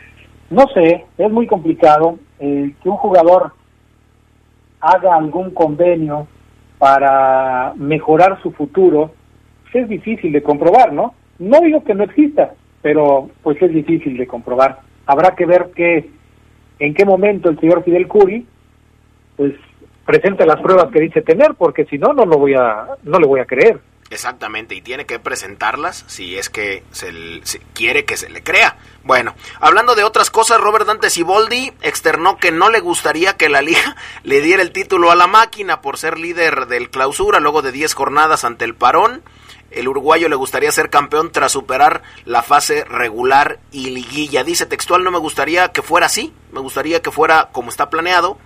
No 0.51 0.67
sé, 0.75 1.05
es 1.17 1.31
muy 1.31 1.47
complicado 1.47 2.19
eh, 2.41 2.73
que 2.83 2.89
un 2.89 2.97
jugador 2.97 3.53
haga 4.81 5.17
algún 5.17 5.53
convenio 5.55 6.27
para 6.83 7.75
mejorar 7.77 8.43
su 8.43 8.51
futuro. 8.51 9.13
Es 9.73 9.89
difícil 9.89 10.33
de 10.33 10.43
comprobar, 10.43 10.93
¿no? 10.93 11.15
No 11.39 11.61
digo 11.61 11.85
que 11.85 11.95
no 11.95 12.03
exista, 12.03 12.55
pero 12.83 13.31
pues 13.43 13.63
es 13.63 13.73
difícil 13.73 14.17
de 14.17 14.27
comprobar 14.27 14.81
habrá 15.07 15.35
que 15.35 15.47
ver 15.47 15.71
que 15.75 16.11
en 16.79 16.95
qué 16.95 17.05
momento 17.05 17.49
el 17.49 17.59
señor 17.61 17.85
Fidel 17.85 18.09
Curi 18.09 18.47
pues 19.37 19.55
presente 20.07 20.47
las 20.47 20.61
pruebas 20.61 20.91
que 20.93 21.01
dice 21.01 21.23
tener 21.23 21.55
porque 21.55 21.85
si 21.87 21.99
no 21.99 22.13
no 22.13 22.25
lo 22.25 22.39
voy 22.39 22.55
a 22.55 22.87
no 23.03 23.19
le 23.19 23.27
voy 23.27 23.41
a 23.41 23.45
creer 23.45 23.81
Exactamente, 24.13 24.75
y 24.75 24.83
tiene 24.83 25.07
que 25.07 25.19
presentarlas 25.19 26.05
si 26.07 26.37
es 26.37 26.51
que 26.51 26.85
se, 26.93 27.11
quiere 27.73 28.05
que 28.05 28.19
se 28.19 28.29
le 28.29 28.43
crea. 28.43 28.77
Bueno, 29.05 29.35
hablando 29.59 29.95
de 29.95 30.05
otras 30.05 30.31
cosas, 30.31 30.61
Robert 30.61 30.87
Dante 30.87 31.09
Siboldi 31.09 31.73
externó 31.81 32.37
que 32.37 32.53
no 32.53 32.69
le 32.69 32.81
gustaría 32.81 33.39
que 33.39 33.49
la 33.49 33.63
liga 33.63 33.97
le 34.23 34.43
diera 34.43 34.61
el 34.61 34.71
título 34.71 35.11
a 35.11 35.17
la 35.17 35.29
máquina 35.29 35.81
por 35.81 35.97
ser 35.97 36.19
líder 36.19 36.67
del 36.67 36.91
clausura 36.91 37.41
luego 37.41 37.63
de 37.63 37.73
10 37.73 37.95
jornadas 37.95 38.45
ante 38.45 38.67
el 38.67 38.75
parón 38.75 39.23
el 39.71 39.89
uruguayo 39.89 40.29
le 40.29 40.37
gustaría 40.37 40.71
ser 40.71 40.91
campeón 40.91 41.33
tras 41.33 41.53
superar 41.53 42.03
la 42.27 42.43
fase 42.43 42.85
regular 42.85 43.61
y 43.71 43.89
liguilla. 43.89 44.45
Dice 44.45 44.67
textual, 44.67 45.03
no 45.03 45.11
me 45.11 45.19
gustaría 45.19 45.73
que 45.73 45.81
fuera 45.81 46.05
así, 46.05 46.35
me 46.53 46.61
gustaría 46.61 47.01
que 47.01 47.11
fuera 47.11 47.49
como 47.51 47.71
está 47.71 47.89
planeado 47.89 48.37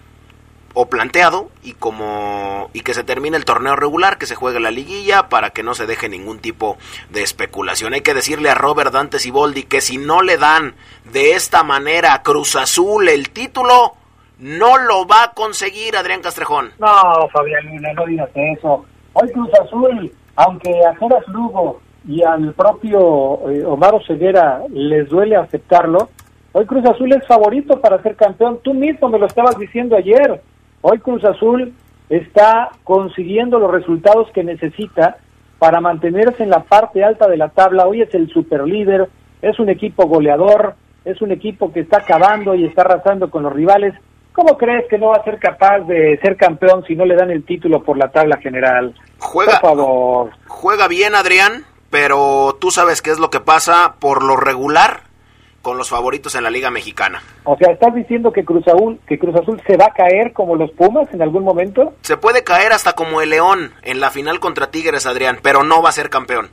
o 0.79 0.91
planteado 0.91 1.49
y 1.63 1.73
como 1.73 2.69
y 2.75 2.83
que 2.83 2.93
se 2.93 3.03
termine 3.03 3.39
el 3.39 3.47
torneo 3.47 3.77
regular, 3.77 4.19
que 4.19 4.27
se 4.27 4.35
juegue 4.35 4.61
la 4.61 4.71
liguilla 4.71 5.31
para 5.31 5.51
que 5.51 5.63
no 5.63 5.75
se 5.75 5.87
deje 5.87 6.11
ningún 6.11 6.39
tipo 6.39 6.77
de 7.11 7.23
especulación. 7.23 7.95
Hay 7.95 8.03
que 8.03 8.13
decirle 8.13 8.51
a 8.51 8.55
Robert 8.55 8.93
Dante 8.93 9.19
Siboldi 9.19 9.63
que 9.63 9.81
si 9.81 9.97
no 9.97 10.21
le 10.21 10.37
dan 10.37 10.75
de 11.13 11.33
esta 11.33 11.63
manera 11.63 12.13
a 12.13 12.23
Cruz 12.23 12.57
Azul 12.57 13.09
el 13.09 13.31
título, 13.31 13.95
no 14.39 14.77
lo 14.77 15.07
va 15.07 15.25
a 15.25 15.33
conseguir 15.33 15.97
Adrián 15.97 16.21
Castrejón. 16.21 16.73
No, 16.79 17.27
Fabián 17.33 17.65
Luna, 17.65 17.93
no 17.95 18.05
digas 18.05 18.29
eso. 18.35 18.85
Hoy 19.15 19.33
Cruz 19.33 19.49
Azul 19.63 20.13
aunque 20.37 20.71
a 20.85 20.95
Geras 20.97 21.27
Lugo 21.29 21.81
y 22.07 22.23
al 22.23 22.53
propio 22.53 23.51
eh, 23.51 23.65
Omar 23.65 23.95
Ceguera 24.07 24.61
les 24.69 25.09
duele 25.09 25.37
aceptarlo, 25.37 26.11
hoy 26.53 26.67
Cruz 26.67 26.85
Azul 26.85 27.13
es 27.15 27.27
favorito 27.27 27.81
para 27.81 28.03
ser 28.03 28.15
campeón. 28.15 28.61
Tú 28.63 28.75
mismo 28.75 29.09
me 29.09 29.19
lo 29.19 29.27
estabas 29.27 29.59
diciendo 29.59 29.97
ayer. 29.97 30.43
Hoy 30.83 30.99
Cruz 30.99 31.25
Azul 31.25 31.75
está 32.09 32.71
consiguiendo 32.85 33.59
los 33.59 33.71
resultados 33.71 34.31
que 34.33 34.45
necesita 34.45 35.17
para 35.59 35.81
mantenerse 35.81 36.43
en 36.43 36.51
la 36.51 36.63
parte 36.65 37.03
alta 37.05 37.29
de 37.29 37.37
la 37.37 37.49
tabla. 37.49 37.87
Hoy 37.87 38.03
es 38.03 38.15
el 38.15 38.29
superlíder, 38.31 39.09
es 39.43 39.59
un 39.59 39.69
equipo 39.69 40.07
goleador, 40.07 40.75
es 41.05 41.21
un 41.23 41.33
equipo 41.33 41.73
que 41.73 41.81
está 41.81 41.99
acabando 41.99 42.55
y 42.55 42.65
está 42.65 42.83
arrasando 42.83 43.31
con 43.31 43.43
los 43.43 43.53
rivales. 43.53 43.95
¿Cómo 44.33 44.59
crees 44.59 44.85
que 44.91 44.99
no 44.99 45.09
va 45.09 45.17
a 45.17 45.25
ser 45.25 45.39
capaz 45.39 45.81
de 45.81 46.19
ser 46.23 46.37
campeón 46.37 46.85
si 46.87 46.95
no 46.95 47.07
le 47.07 47.17
dan 47.17 47.31
el 47.31 47.45
título 47.45 47.83
por 47.83 47.97
la 47.97 48.11
tabla 48.11 48.37
general? 48.37 48.95
Juega, 49.19 49.61
favor. 49.61 50.31
Juega 50.47 50.89
bien 50.89 51.15
Adrián, 51.15 51.65
pero 51.91 52.57
tú 52.61 52.71
sabes 52.71 53.01
qué 53.01 53.11
es 53.11 53.19
lo 53.19 53.31
que 53.31 53.41
pasa 53.41 53.95
por 53.99 54.23
lo 54.23 54.37
regular 54.37 55.06
con 55.67 55.79
los 55.79 55.91
favoritos 55.91 56.37
en 56.37 56.45
la 56.45 56.51
Liga 56.51 56.71
Mexicana. 56.71 57.21
O 57.43 57.57
sea, 57.57 57.73
¿estás 57.73 57.93
diciendo 57.93 58.33
que 58.33 58.45
Cruz 58.45 58.65
Azul, 58.69 59.01
que 59.05 59.19
Cruz 59.19 59.35
Azul 59.35 59.61
se 59.67 59.77
va 59.77 59.87
a 59.87 59.93
caer 59.93 60.33
como 60.33 60.55
los 60.55 60.71
Pumas 60.71 61.13
en 61.13 61.21
algún 61.21 61.43
momento? 61.43 61.93
Se 62.03 62.17
puede 62.17 62.45
caer 62.45 62.71
hasta 62.71 62.93
como 62.93 63.21
el 63.21 63.31
León 63.31 63.73
en 63.83 63.99
la 63.99 64.13
final 64.13 64.39
contra 64.39 64.71
Tigres, 64.71 65.07
Adrián, 65.07 65.41
pero 65.43 65.65
no 65.65 65.83
va 65.83 65.89
a 65.89 65.93
ser 65.93 66.09
campeón. 66.09 66.51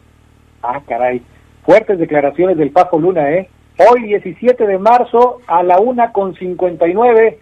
Ah, 0.63 0.81
caray. 0.87 1.21
Fuertes 1.63 1.99
declaraciones 1.99 2.57
del 2.57 2.71
Papo 2.71 2.97
Luna, 2.97 3.29
¿eh? 3.29 3.51
Hoy, 3.87 4.01
17 4.01 4.65
de 4.65 4.79
marzo, 4.79 5.41
a 5.45 5.61
la 5.61 5.77
una 5.79 6.11
con 6.11 6.33
59, 6.33 7.37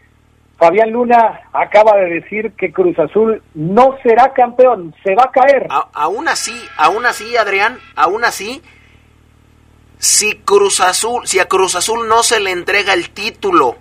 Fabián 0.57 0.91
Luna 0.91 1.39
acaba 1.53 1.95
de 1.99 2.15
decir 2.15 2.51
que 2.57 2.73
Cruz 2.73 2.99
Azul 2.99 3.41
no 3.53 3.95
será 4.03 4.33
campeón, 4.33 4.93
se 5.05 5.15
va 5.15 5.23
a 5.23 5.31
caer. 5.31 5.67
aún 5.93 6.27
así, 6.27 6.61
aún 6.77 7.05
así, 7.05 7.37
Adrián, 7.37 7.77
aún 7.95 8.25
así, 8.25 8.61
si 10.01 10.35
Cruz 10.37 10.79
Azul, 10.79 11.27
si 11.27 11.37
a 11.37 11.45
Cruz 11.45 11.75
Azul 11.75 12.07
no 12.07 12.23
se 12.23 12.39
le 12.39 12.49
entrega 12.49 12.95
el 12.95 13.11
título 13.11 13.75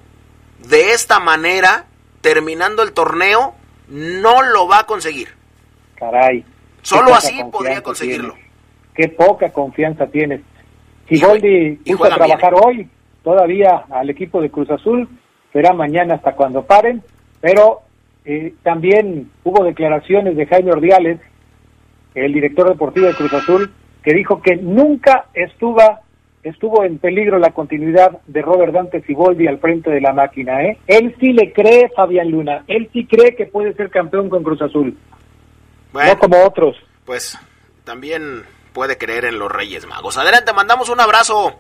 de 0.69 0.93
esta 0.93 1.19
manera, 1.19 1.87
terminando 2.21 2.83
el 2.83 2.93
torneo, 2.93 3.55
no 3.89 4.43
lo 4.43 4.69
va 4.69 4.81
a 4.81 4.85
conseguir. 4.85 5.29
Caray. 5.95 6.45
Solo 6.83 7.15
así 7.15 7.43
podría 7.51 7.83
conseguirlo. 7.83 8.35
Qué 8.95 9.09
poca 9.09 9.51
confianza 9.51 10.09
tienes. 10.09 10.43
Si 11.09 11.19
Goldi 11.19 11.77
puso 11.77 12.05
a 12.05 12.15
trabajar 12.15 12.53
hoy 12.55 12.87
todavía 13.25 13.87
al 13.91 14.11
equipo 14.11 14.43
de 14.43 14.51
Cruz 14.51 14.71
Azul, 14.71 15.09
será 15.55 15.73
mañana 15.73 16.17
hasta 16.17 16.35
cuando 16.35 16.67
paren, 16.67 17.03
pero 17.41 17.81
eh, 18.27 18.53
también 18.63 19.31
hubo 19.43 19.65
declaraciones 19.65 20.37
de 20.37 20.47
Jaime 20.47 20.73
Ordiales, 20.73 21.19
el 22.15 22.35
director 22.35 22.69
deportivo 22.69 23.07
de 23.07 23.15
Cruz 23.15 23.33
Azul, 23.33 23.73
que 24.03 24.13
dijo 24.13 24.43
que 24.43 24.57
nunca 24.57 25.27
estuvo, 25.33 25.81
estuvo 26.43 26.85
en 26.85 26.99
peligro 26.99 27.39
la 27.39 27.51
continuidad 27.51 28.19
de 28.27 28.43
Robert 28.43 28.73
Dante 28.73 29.03
Siboldi 29.03 29.47
al 29.47 29.59
frente 29.59 29.91
de 29.91 30.01
la 30.01 30.13
máquina. 30.13 30.63
¿eh? 30.63 30.79
Él 30.87 31.15
sí 31.21 31.33
le 31.33 31.53
cree, 31.53 31.91
Fabián 31.95 32.31
Luna, 32.31 32.65
él 32.67 32.89
sí 32.93 33.07
cree 33.07 33.35
que 33.35 33.47
puede 33.47 33.75
ser 33.75 33.91
campeón 33.91 34.29
con 34.29 34.43
Cruz 34.43 34.63
Azul, 34.63 34.97
no 35.93 36.19
como 36.19 36.45
otros. 36.45 36.77
Pues 37.05 37.39
también 37.85 38.45
puede 38.73 38.97
creer 38.99 39.25
en 39.25 39.39
los 39.39 39.51
Reyes 39.51 39.87
Magos. 39.87 40.17
Adelante, 40.17 40.53
mandamos 40.53 40.89
un 40.89 41.01
abrazo. 41.01 41.59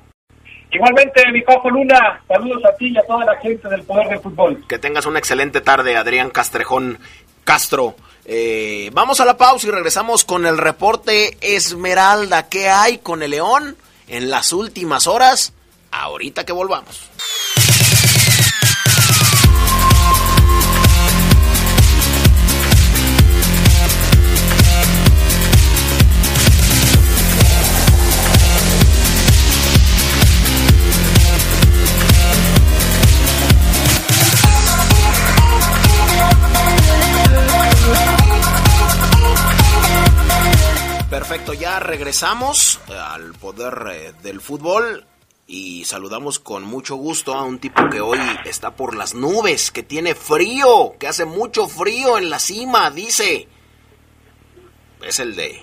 Igualmente, 0.72 1.20
mi 1.32 1.42
Papo 1.42 1.68
Luna, 1.68 2.22
saludos 2.28 2.64
a 2.64 2.76
ti 2.76 2.92
y 2.94 2.98
a 2.98 3.02
toda 3.02 3.24
la 3.24 3.36
gente 3.38 3.68
del 3.68 3.82
Poder 3.82 4.08
de 4.08 4.18
Fútbol. 4.20 4.64
Que 4.68 4.78
tengas 4.78 5.04
una 5.06 5.18
excelente 5.18 5.60
tarde, 5.60 5.96
Adrián 5.96 6.30
Castrejón 6.30 6.98
Castro. 7.42 7.96
Eh, 8.24 8.90
vamos 8.92 9.20
a 9.20 9.24
la 9.24 9.36
pausa 9.36 9.66
y 9.66 9.70
regresamos 9.72 10.24
con 10.24 10.46
el 10.46 10.58
reporte 10.58 11.36
Esmeralda. 11.40 12.48
¿Qué 12.48 12.68
hay 12.68 12.98
con 12.98 13.24
el 13.24 13.32
León 13.32 13.76
en 14.11 14.29
las 14.29 14.53
últimas 14.53 15.07
horas? 15.07 15.53
Ahorita 15.90 16.44
que 16.44 16.53
volvamos. 16.53 17.09
Regresamos 41.80 42.80
al 42.88 43.34
poder 43.34 43.74
eh, 43.92 44.12
del 44.20 44.40
fútbol 44.40 45.04
y 45.46 45.84
saludamos 45.84 46.40
con 46.40 46.64
mucho 46.64 46.96
gusto 46.96 47.34
a 47.34 47.44
un 47.44 47.60
tipo 47.60 47.88
que 47.88 48.00
hoy 48.00 48.18
está 48.44 48.72
por 48.72 48.96
las 48.96 49.14
nubes, 49.14 49.70
que 49.70 49.84
tiene 49.84 50.16
frío, 50.16 50.94
que 50.98 51.06
hace 51.06 51.26
mucho 51.26 51.68
frío 51.68 52.18
en 52.18 52.30
la 52.30 52.40
cima, 52.40 52.90
dice. 52.90 53.46
Es 55.06 55.20
el 55.20 55.36
de... 55.36 55.60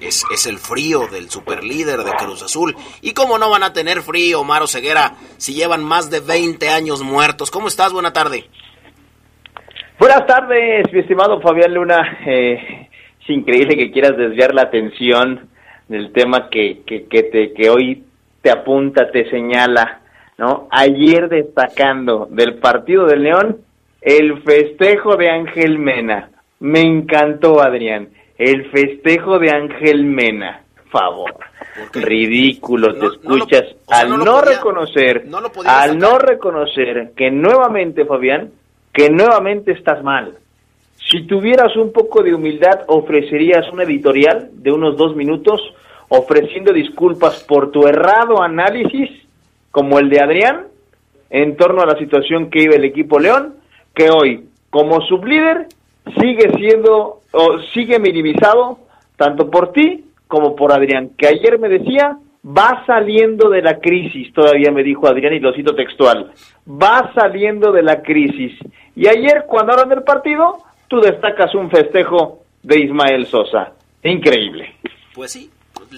Es, 0.00 0.46
el 0.46 0.58
frío 0.58 1.06
del 1.08 1.30
superlíder 1.30 1.98
de 1.98 2.12
Cruz 2.12 2.42
Azul. 2.42 2.74
¿Y 3.02 3.12
cómo 3.12 3.38
no 3.38 3.50
van 3.50 3.62
a 3.62 3.72
tener 3.72 4.02
frío, 4.02 4.42
Maro 4.44 4.66
Ceguera, 4.66 5.14
si 5.36 5.54
llevan 5.54 5.84
más 5.84 6.10
de 6.10 6.20
20 6.20 6.70
años 6.70 7.02
muertos? 7.02 7.50
¿Cómo 7.50 7.68
estás? 7.68 7.92
Buena 7.92 8.12
tarde. 8.12 8.48
Buenas 9.98 10.26
tardes, 10.26 10.92
mi 10.92 11.00
estimado 11.00 11.40
Fabián 11.40 11.72
Luna. 11.72 12.18
Eh, 12.26 12.85
es 13.26 13.30
increíble 13.30 13.76
que 13.76 13.90
quieras 13.90 14.16
desviar 14.16 14.54
la 14.54 14.62
atención 14.62 15.48
del 15.88 16.12
tema 16.12 16.48
que, 16.48 16.82
que, 16.86 17.06
que, 17.06 17.24
te, 17.24 17.52
que 17.52 17.70
hoy 17.70 18.04
te 18.40 18.50
apunta, 18.50 19.10
te 19.10 19.28
señala, 19.30 20.00
¿no? 20.38 20.68
Ayer 20.70 21.28
destacando 21.28 22.28
del 22.30 22.54
partido 22.54 23.06
del 23.06 23.24
León, 23.24 23.56
el 24.00 24.42
festejo 24.42 25.16
de 25.16 25.28
Ángel 25.28 25.78
Mena. 25.78 26.30
Me 26.60 26.82
encantó, 26.82 27.60
Adrián. 27.60 28.10
El 28.38 28.70
festejo 28.70 29.40
de 29.40 29.50
Ángel 29.50 30.04
Mena. 30.04 30.62
Favor. 30.90 31.34
Ridículo, 31.92 32.94
te 32.94 33.06
escuchas. 33.06 33.64
al 33.88 34.16
no, 34.16 34.40
reconocer, 34.40 35.24
al 35.66 35.98
no 35.98 36.18
reconocer 36.18 37.12
que 37.16 37.30
nuevamente, 37.30 38.04
Fabián, 38.04 38.52
que 38.92 39.10
nuevamente 39.10 39.72
estás 39.72 40.02
mal. 40.04 40.38
Si 41.10 41.22
tuvieras 41.22 41.76
un 41.76 41.92
poco 41.92 42.22
de 42.22 42.34
humildad, 42.34 42.80
ofrecerías 42.88 43.70
un 43.72 43.80
editorial 43.80 44.50
de 44.54 44.72
unos 44.72 44.96
dos 44.96 45.14
minutos 45.14 45.60
ofreciendo 46.08 46.72
disculpas 46.72 47.44
por 47.44 47.70
tu 47.70 47.86
errado 47.86 48.42
análisis, 48.42 49.10
como 49.70 49.98
el 49.98 50.08
de 50.08 50.20
Adrián, 50.20 50.66
en 51.30 51.56
torno 51.56 51.82
a 51.82 51.86
la 51.86 51.98
situación 51.98 52.50
que 52.50 52.60
vive 52.60 52.76
el 52.76 52.84
equipo 52.84 53.20
León, 53.20 53.54
que 53.94 54.10
hoy, 54.10 54.48
como 54.70 55.00
sublíder, 55.02 55.66
sigue 56.20 56.50
siendo 56.56 57.22
o 57.32 57.58
sigue 57.74 57.98
minimizado 57.98 58.78
tanto 59.16 59.50
por 59.50 59.72
ti 59.72 60.04
como 60.26 60.56
por 60.56 60.72
Adrián, 60.72 61.10
que 61.16 61.28
ayer 61.28 61.58
me 61.58 61.68
decía, 61.68 62.18
va 62.44 62.84
saliendo 62.84 63.48
de 63.48 63.62
la 63.62 63.78
crisis, 63.78 64.32
todavía 64.32 64.72
me 64.72 64.82
dijo 64.82 65.06
Adrián 65.06 65.34
y 65.34 65.40
lo 65.40 65.52
cito 65.52 65.74
textual, 65.74 66.32
va 66.68 67.12
saliendo 67.14 67.70
de 67.70 67.82
la 67.82 68.02
crisis. 68.02 68.58
Y 68.96 69.06
ayer 69.06 69.44
cuando 69.46 69.72
hablan 69.72 69.88
del 69.88 70.02
partido, 70.02 70.58
tú 70.88 71.00
destacas 71.00 71.54
un 71.54 71.70
festejo 71.70 72.42
de 72.62 72.80
Ismael 72.80 73.26
Sosa. 73.26 73.72
Increíble. 74.02 74.76
Pues 75.14 75.32
sí, 75.32 75.50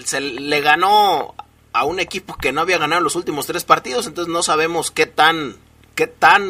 se 0.03 0.21
le 0.21 0.61
ganó 0.61 1.33
a 1.73 1.85
un 1.85 1.99
equipo 1.99 2.35
que 2.35 2.51
no 2.51 2.61
había 2.61 2.77
ganado 2.77 3.01
los 3.01 3.15
últimos 3.15 3.45
tres 3.45 3.63
partidos, 3.63 4.07
entonces 4.07 4.33
no 4.33 4.41
sabemos 4.41 4.91
qué 4.91 5.05
tan, 5.05 5.55
qué 5.95 6.07
tan 6.07 6.43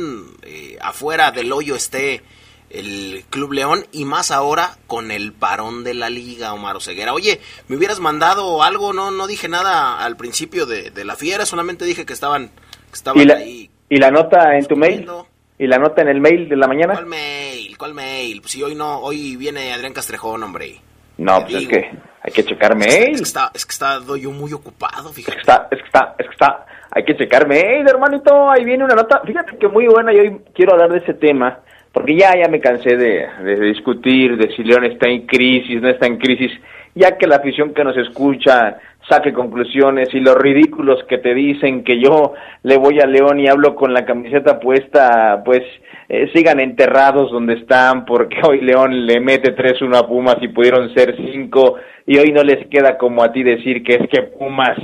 eh, 0.43 0.77
afuera 0.81 1.31
del 1.31 1.51
hoyo 1.51 1.75
esté 1.75 2.21
el 2.69 3.23
Club 3.29 3.53
León 3.53 3.85
y 3.91 4.05
más 4.05 4.31
ahora 4.31 4.77
con 4.87 5.11
el 5.11 5.33
parón 5.33 5.83
de 5.83 5.93
la 5.93 6.09
liga, 6.09 6.53
Omar 6.53 6.75
Oseguera. 6.75 7.13
Oye, 7.13 7.39
me 7.67 7.77
hubieras 7.77 7.99
mandado 7.99 8.61
algo, 8.63 8.93
no 8.93 9.11
no 9.11 9.27
dije 9.27 9.49
nada 9.49 10.03
al 10.03 10.15
principio 10.17 10.65
de, 10.65 10.91
la 11.03 11.15
fiera, 11.15 11.45
solamente 11.45 11.85
dije 11.85 12.05
que 12.05 12.13
estaban, 12.13 12.51
estaban 12.93 13.21
¿Y 13.21 13.25
la, 13.25 13.35
ahí. 13.35 13.69
¿Y 13.89 13.97
la 13.97 14.11
nota 14.11 14.55
en 14.57 14.65
tu 14.65 14.75
mail? 14.75 15.07
¿Y 15.57 15.67
la 15.67 15.79
nota 15.79 16.01
en 16.01 16.09
el 16.09 16.21
mail 16.21 16.47
de 16.47 16.55
la 16.55 16.67
mañana? 16.67 16.93
¿Cuál 16.93 17.07
mail? 17.07 17.58
¿Cuál 17.79 17.93
mail? 17.93 18.41
Pues 18.41 18.51
si 18.51 18.61
hoy 18.61 18.75
no, 18.75 18.99
hoy 18.99 19.37
viene 19.37 19.71
Adrián 19.71 19.93
Castrejón, 19.93 20.43
hombre. 20.43 20.75
No, 21.17 21.39
pues 21.43 21.63
es 21.63 21.67
que 21.69 21.89
hay 22.21 22.33
que 22.33 22.43
checar 22.43 22.75
mail. 22.75 23.13
Es 23.13 23.21
que 23.21 23.23
está, 23.23 23.51
es 23.53 23.65
que 23.65 23.71
está 23.71 23.99
yo 24.19 24.31
muy 24.31 24.51
ocupado, 24.51 25.13
fíjate. 25.13 25.37
Es 25.37 25.43
que 25.45 25.49
está, 25.49 25.67
es 25.71 25.79
que 25.79 25.85
está, 25.85 26.15
es 26.19 26.25
que 26.25 26.33
está, 26.33 26.65
hay 26.91 27.05
que 27.05 27.15
checar 27.15 27.47
mail, 27.47 27.87
hermanito, 27.87 28.51
ahí 28.51 28.65
viene 28.65 28.83
una 28.83 28.95
nota, 28.95 29.21
fíjate 29.25 29.57
que 29.57 29.69
muy 29.69 29.87
buena 29.87 30.13
y 30.13 30.19
hoy 30.19 30.41
quiero 30.53 30.73
hablar 30.73 30.91
de 30.91 30.97
ese 30.97 31.13
tema, 31.13 31.59
porque 31.93 32.17
ya, 32.17 32.33
ya 32.35 32.49
me 32.49 32.59
cansé 32.59 32.97
de, 32.97 33.29
de 33.43 33.55
discutir 33.61 34.35
de 34.35 34.53
si 34.57 34.63
León 34.63 34.83
está 34.83 35.07
en 35.07 35.25
crisis, 35.25 35.81
no 35.81 35.87
está 35.87 36.05
en 36.05 36.17
crisis, 36.17 36.51
ya 36.95 37.17
que 37.17 37.27
la 37.27 37.37
afición 37.37 37.73
que 37.73 37.85
nos 37.85 37.95
escucha 37.95 38.77
saque 39.07 39.31
conclusiones 39.31 40.13
y 40.13 40.19
los 40.19 40.35
ridículos 40.35 41.01
que 41.07 41.17
te 41.17 41.33
dicen 41.33 41.85
que 41.85 42.01
yo 42.01 42.33
le 42.63 42.77
voy 42.77 42.99
a 42.99 43.07
León 43.07 43.39
y 43.39 43.47
hablo 43.47 43.73
con 43.75 43.93
la 43.93 44.03
camiseta 44.03 44.59
puesta, 44.59 45.41
pues 45.45 45.61
eh, 46.11 46.27
sigan 46.33 46.59
enterrados 46.59 47.31
donde 47.31 47.53
están, 47.53 48.03
porque 48.05 48.37
hoy 48.47 48.61
León 48.61 49.05
le 49.05 49.19
mete 49.19 49.55
3-1 49.55 49.95
a 49.95 50.07
Pumas 50.07 50.37
y 50.41 50.47
pudieron 50.47 50.91
ser 50.95 51.15
5 51.15 51.75
y 52.07 52.17
hoy 52.17 52.31
no 52.31 52.41
les 52.41 52.67
queda 52.67 52.97
como 52.97 53.23
a 53.23 53.31
ti 53.31 53.43
decir 53.43 53.83
que 53.83 53.93
es 53.93 54.09
que 54.09 54.23
Pumas 54.23 54.75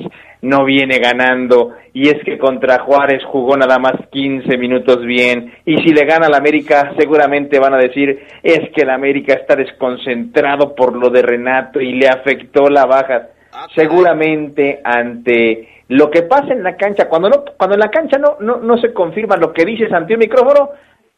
no 0.43 0.63
viene 0.63 0.99
ganando 0.99 1.71
y 1.91 2.09
es 2.09 2.23
que 2.23 2.37
contra 2.37 2.77
Juárez 2.77 3.23
jugó 3.25 3.57
nada 3.57 3.79
más 3.79 3.93
15 4.11 4.55
minutos 4.59 5.03
bien 5.03 5.51
y 5.65 5.77
si 5.77 5.91
le 5.91 6.05
gana 6.05 6.27
al 6.27 6.35
América 6.35 6.93
seguramente 6.99 7.57
van 7.57 7.73
a 7.73 7.79
decir 7.79 8.27
es 8.43 8.69
que 8.75 8.83
el 8.83 8.91
América 8.91 9.33
está 9.33 9.55
desconcentrado 9.55 10.75
por 10.75 10.95
lo 10.95 11.09
de 11.09 11.23
Renato 11.23 11.81
y 11.81 11.93
le 11.93 12.07
afectó 12.07 12.69
la 12.69 12.85
baja. 12.85 13.29
Ah, 13.51 13.65
seguramente 13.73 14.81
ante 14.83 15.69
lo 15.87 16.11
que 16.11 16.21
pasa 16.21 16.53
en 16.53 16.61
la 16.61 16.75
cancha 16.75 17.09
cuando 17.09 17.29
no 17.29 17.43
cuando 17.57 17.73
en 17.73 17.79
la 17.79 17.89
cancha 17.89 18.19
no 18.19 18.37
no, 18.39 18.57
no 18.57 18.77
se 18.77 18.93
confirma 18.93 19.37
lo 19.37 19.51
que 19.51 19.65
dices 19.65 19.91
ante 19.91 20.13
un 20.13 20.19
micrófono 20.19 20.69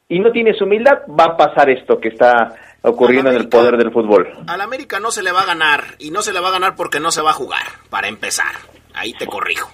y 0.10 0.20
no 0.20 0.32
tienes 0.32 0.62
humildad 0.62 1.00
va 1.08 1.26
a 1.26 1.38
pasar 1.38 1.70
esto 1.70 2.00
que 2.00 2.10
está 2.10 2.56
ocurriendo 2.82 3.30
en 3.30 3.38
el 3.38 3.50
poder 3.50 3.78
del 3.78 3.92
fútbol. 3.92 4.28
Al 4.48 4.62
América 4.62 5.00
no 5.00 5.12
se 5.12 5.24
le 5.24 5.32
va 5.32 5.42
a 5.42 5.46
ganar 5.46 5.84
y 6.00 6.12
no 6.12 6.22
se 6.22 6.34
le 6.34 6.40
va 6.40 6.50
a 6.50 6.52
ganar 6.52 6.76
porque 6.76 7.00
no 7.00 7.12
se 7.12 7.22
va 7.22 7.32
a 7.32 7.34
jugar, 7.34 7.66
para 7.90 8.08
empezar. 8.08 8.56
Ahí 8.94 9.14
te 9.14 9.28
corrijo. 9.28 9.70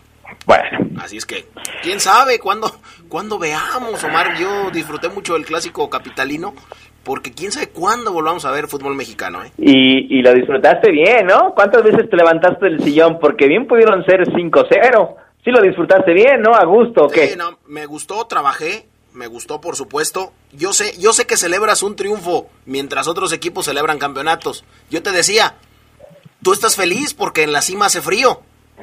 Bueno. 0.45 0.89
Así 0.99 1.17
es 1.17 1.25
que, 1.25 1.45
quién 1.81 1.99
sabe 1.99 2.39
cuándo, 2.39 2.71
cuándo 3.09 3.37
veamos, 3.37 4.03
Omar. 4.03 4.37
Yo 4.37 4.71
disfruté 4.71 5.09
mucho 5.09 5.33
del 5.33 5.45
clásico 5.45 5.89
capitalino, 5.89 6.53
porque 7.03 7.31
quién 7.31 7.51
sabe 7.51 7.69
cuándo 7.69 8.11
volvamos 8.11 8.45
a 8.45 8.51
ver 8.51 8.67
fútbol 8.67 8.95
mexicano. 8.95 9.43
¿eh? 9.43 9.51
Y, 9.57 10.17
y 10.17 10.21
lo 10.21 10.33
disfrutaste 10.33 10.91
bien, 10.91 11.27
¿no? 11.27 11.53
¿Cuántas 11.53 11.83
veces 11.83 12.09
te 12.09 12.15
levantaste 12.15 12.65
del 12.65 12.81
sillón? 12.81 13.19
Porque 13.19 13.47
bien 13.47 13.67
pudieron 13.67 14.03
ser 14.05 14.25
5-0. 14.27 15.15
Sí 15.43 15.51
lo 15.51 15.61
disfrutaste 15.61 16.13
bien, 16.13 16.41
¿no? 16.41 16.55
A 16.55 16.63
gusto, 16.63 17.03
¿o 17.03 17.09
qué? 17.09 17.27
Sí, 17.27 17.37
no, 17.37 17.59
me 17.67 17.85
gustó, 17.85 18.25
trabajé, 18.25 18.85
me 19.13 19.27
gustó, 19.27 19.61
por 19.61 19.75
supuesto. 19.75 20.33
Yo 20.51 20.73
sé, 20.73 20.97
yo 20.99 21.13
sé 21.13 21.25
que 21.25 21.37
celebras 21.37 21.83
un 21.83 21.95
triunfo 21.95 22.47
mientras 22.65 23.07
otros 23.07 23.31
equipos 23.33 23.65
celebran 23.65 23.99
campeonatos. 23.99 24.65
Yo 24.89 25.03
te 25.03 25.11
decía, 25.11 25.55
tú 26.41 26.53
estás 26.53 26.75
feliz 26.75 27.13
porque 27.13 27.43
en 27.43 27.51
la 27.51 27.61
cima 27.61 27.85
hace 27.85 28.01
frío. 28.01 28.41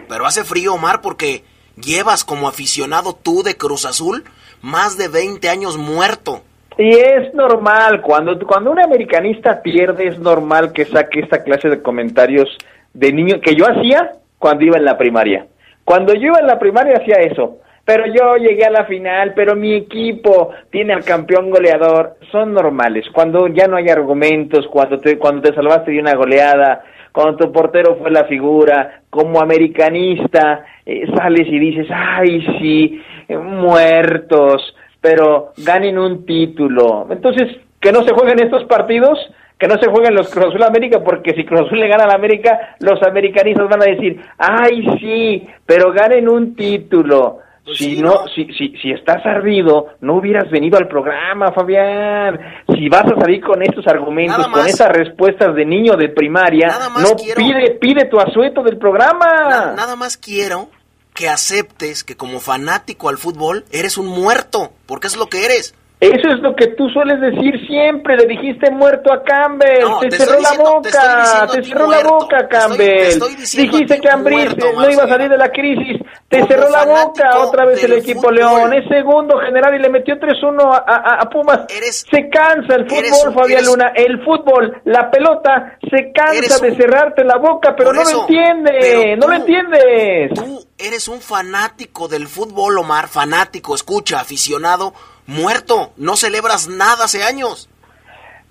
Pero 0.08 0.26
hace 0.26 0.44
frío, 0.44 0.74
Omar, 0.74 1.00
porque 1.00 1.44
llevas 1.76 2.24
como 2.24 2.48
aficionado 2.48 3.14
tú 3.14 3.42
de 3.42 3.56
Cruz 3.56 3.84
Azul 3.84 4.24
más 4.62 4.96
de 4.96 5.08
20 5.08 5.48
años 5.48 5.76
muerto. 5.76 6.42
Y 6.78 6.90
es 6.90 7.34
normal, 7.34 8.00
cuando, 8.00 8.38
cuando 8.46 8.70
un 8.70 8.80
americanista 8.80 9.60
pierde, 9.62 10.06
es 10.06 10.18
normal 10.18 10.72
que 10.72 10.86
saque 10.86 11.20
esta 11.20 11.42
clase 11.42 11.68
de 11.68 11.82
comentarios 11.82 12.48
de 12.94 13.12
niño 13.12 13.40
que 13.40 13.54
yo 13.54 13.66
hacía 13.66 14.12
cuando 14.38 14.64
iba 14.64 14.78
en 14.78 14.84
la 14.84 14.96
primaria. 14.96 15.46
Cuando 15.84 16.14
yo 16.14 16.28
iba 16.28 16.38
en 16.38 16.46
la 16.46 16.58
primaria 16.58 16.96
hacía 16.96 17.16
eso. 17.16 17.58
Pero 17.90 18.06
yo 18.06 18.36
llegué 18.36 18.66
a 18.66 18.70
la 18.70 18.84
final, 18.84 19.32
pero 19.34 19.56
mi 19.56 19.74
equipo 19.74 20.50
tiene 20.70 20.92
al 20.92 21.02
campeón 21.02 21.50
goleador. 21.50 22.18
Son 22.30 22.54
normales. 22.54 23.04
Cuando 23.12 23.48
ya 23.48 23.66
no 23.66 23.76
hay 23.76 23.88
argumentos, 23.88 24.68
cuando 24.68 24.98
te, 24.98 25.18
cuando 25.18 25.42
te 25.42 25.52
salvaste 25.52 25.90
de 25.90 25.98
una 25.98 26.14
goleada, 26.14 26.84
cuando 27.10 27.36
tu 27.36 27.50
portero 27.50 27.96
fue 27.96 28.12
la 28.12 28.26
figura, 28.26 29.00
como 29.10 29.40
americanista, 29.40 30.64
eh, 30.86 31.04
sales 31.16 31.48
y 31.48 31.58
dices, 31.58 31.88
ay, 31.92 32.46
sí, 32.60 33.02
muertos, 33.28 34.62
pero 35.00 35.50
ganen 35.56 35.98
un 35.98 36.24
título. 36.24 37.08
Entonces, 37.10 37.48
que 37.80 37.90
no 37.90 38.04
se 38.04 38.14
jueguen 38.14 38.38
estos 38.38 38.66
partidos, 38.66 39.18
que 39.58 39.66
no 39.66 39.76
se 39.78 39.90
jueguen 39.90 40.14
los 40.14 40.30
Cruz 40.30 40.54
América, 40.62 41.02
porque 41.04 41.34
si 41.34 41.44
Cruz 41.44 41.72
le 41.72 41.88
gana 41.88 42.04
a 42.04 42.06
la 42.06 42.14
América, 42.14 42.76
los 42.78 43.02
americanistas 43.02 43.68
van 43.68 43.82
a 43.82 43.90
decir, 43.90 44.20
ay, 44.38 44.86
sí, 45.00 45.48
pero 45.66 45.90
ganen 45.90 46.28
un 46.28 46.54
título. 46.54 47.40
Pues 47.64 47.78
si 47.78 48.00
no, 48.00 48.26
Si, 48.34 48.46
si, 48.54 48.74
si 48.80 48.90
estás 48.90 49.24
ardido, 49.24 49.88
no 50.00 50.14
hubieras 50.14 50.50
venido 50.50 50.78
al 50.78 50.88
programa, 50.88 51.52
Fabián. 51.52 52.38
Si 52.74 52.88
vas 52.88 53.04
a 53.04 53.20
salir 53.20 53.42
con 53.42 53.62
estos 53.62 53.86
argumentos, 53.86 54.48
con 54.48 54.66
esas 54.66 54.88
respuestas 54.88 55.54
de 55.54 55.64
niño 55.64 55.96
de 55.96 56.08
primaria, 56.08 56.68
no 57.00 57.16
pide, 57.16 57.78
pide 57.80 58.06
tu 58.06 58.18
asueto 58.18 58.62
del 58.62 58.78
programa. 58.78 59.74
nada 59.76 59.96
más 59.96 60.16
quiero 60.16 60.68
que 61.14 61.28
aceptes 61.28 62.02
que 62.02 62.16
como 62.16 62.40
fanático 62.40 63.08
al 63.08 63.18
fútbol 63.18 63.64
eres 63.72 63.98
un 63.98 64.06
muerto, 64.06 64.72
porque 64.86 65.06
es 65.06 65.16
lo 65.16 65.26
que 65.26 65.44
eres. 65.44 65.74
Eso 66.00 66.28
es 66.28 66.40
lo 66.40 66.56
que 66.56 66.68
tú 66.68 66.88
sueles 66.88 67.20
decir 67.20 67.54
siempre. 67.66 68.16
Le 68.16 68.24
dijiste 68.24 68.70
muerto 68.70 69.12
a 69.12 69.22
Campbell. 69.22 69.84
te, 70.00 70.10
cerró 70.10 70.40
la 70.40 70.52
boca. 70.54 71.46
Te, 71.52 71.62
cerró 71.62 71.90
la 71.90 72.02
boca, 72.02 72.48
Campbell. 72.48 73.20
dijiste 73.54 74.00
que 74.00 74.08
Ambris 74.08 74.56
no 74.56 74.90
iba 74.90 75.04
a 75.04 75.08
salir 75.08 75.28
de 75.28 75.36
la 75.36 75.50
crisis. 75.50 76.00
te 76.26 76.46
cerró 76.46 76.70
la 76.70 76.86
boca 76.86 77.40
otra 77.40 77.66
vez 77.66 77.84
el 77.84 77.92
equipo 77.92 78.30
León. 78.30 78.72
Es 78.72 78.88
segundo 78.88 79.38
general 79.40 79.74
y 79.74 79.78
le 79.78 79.90
metió 79.90 80.14
3-1 80.14 80.84
a, 80.86 81.28
Pumas. 81.30 81.66
se 81.68 82.30
cansa 82.30 82.76
el 82.76 82.88
fútbol, 82.88 83.34
Fabián 83.34 83.66
Luna. 83.66 83.92
El 83.94 84.24
fútbol, 84.24 84.80
la 84.86 85.10
pelota, 85.10 85.76
se 85.82 86.12
cansa 86.12 86.64
de 86.64 86.76
cerrarte 86.76 87.24
la 87.24 87.36
boca, 87.36 87.74
pero 87.76 87.92
no 87.92 88.02
lo 88.02 88.20
entiende. 88.22 89.16
no 89.18 89.28
lo 89.28 89.34
entiendes. 89.34 90.32
Tú 90.34 90.64
eres 90.78 91.08
un 91.08 91.20
fanático 91.20 92.08
del 92.08 92.26
fútbol, 92.26 92.78
Omar. 92.78 93.08
Fanático, 93.08 93.74
escucha, 93.74 94.18
aficionado, 94.20 94.94
muerto. 95.30 95.92
No 95.96 96.16
celebras 96.16 96.68
nada 96.68 97.04
hace 97.04 97.22
años. 97.22 97.68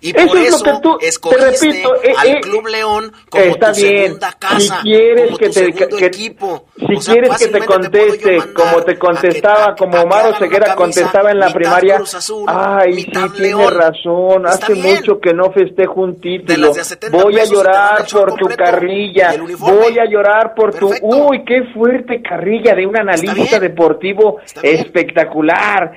Y 0.02 0.14
por 0.14 0.22
eso, 0.22 0.36
es 0.38 0.52
lo 0.52 0.64
que 0.64 0.80
tú, 0.82 0.98
te 1.30 1.38
repito, 1.38 1.96
eh, 2.02 2.14
al 2.18 2.28
eh, 2.28 2.40
Club 2.42 2.68
León 2.68 3.12
como 3.30 3.44
está 3.44 3.74
tu 3.74 3.82
bien. 3.82 4.04
segunda 4.06 4.32
casa, 4.40 4.78
si 4.78 4.84
quieres 4.84 5.26
como 5.26 5.38
que 5.38 5.50
te, 5.50 5.74
que, 5.74 6.06
equipo. 6.06 6.66
Si 6.78 7.12
quieres 7.12 7.38
que 7.38 7.48
te 7.48 7.66
conteste 7.66 8.38
como 8.54 8.82
te 8.84 8.98
contestaba, 8.98 9.76
como 9.76 10.00
Omar 10.00 10.38
Ceguera 10.40 10.74
contestaba 10.76 11.32
en 11.32 11.40
la 11.40 11.52
primaria, 11.52 12.02
ay, 12.48 13.04
sí, 13.04 13.12
tienes 13.36 13.72
razón, 13.72 14.48
hace 14.48 14.74
mucho 14.76 15.20
que 15.20 15.34
no 15.34 15.52
festejo 15.52 16.02
un 16.02 16.22
título, 16.22 16.72
voy 17.12 17.38
a 17.38 17.44
llorar 17.44 18.06
por 18.10 18.36
tu 18.36 18.48
carrilla, 18.48 19.34
voy 19.58 20.00
a 20.00 20.06
llorar 20.10 20.54
por 20.56 20.74
tu, 20.76 20.94
uy, 21.02 21.44
qué 21.46 21.64
fuerte 21.74 22.22
carrilla 22.22 22.74
de 22.74 22.88
un 22.88 22.98
analista 22.98 23.60
deportivo 23.60 24.40
espectacular. 24.64 25.92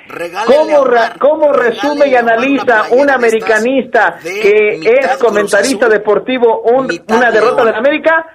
¿Cómo, 0.44 0.84
¿Cómo 1.20 1.52
resume 1.52 2.08
y 2.08 2.16
analiza 2.16 2.86
un 2.90 3.08
americanista 3.08 3.91
que 4.22 4.80
es 4.82 5.16
comentarista 5.18 5.88
deportivo 5.88 6.62
una 6.62 7.30
derrota 7.30 7.64
de 7.64 7.76
América, 7.76 8.26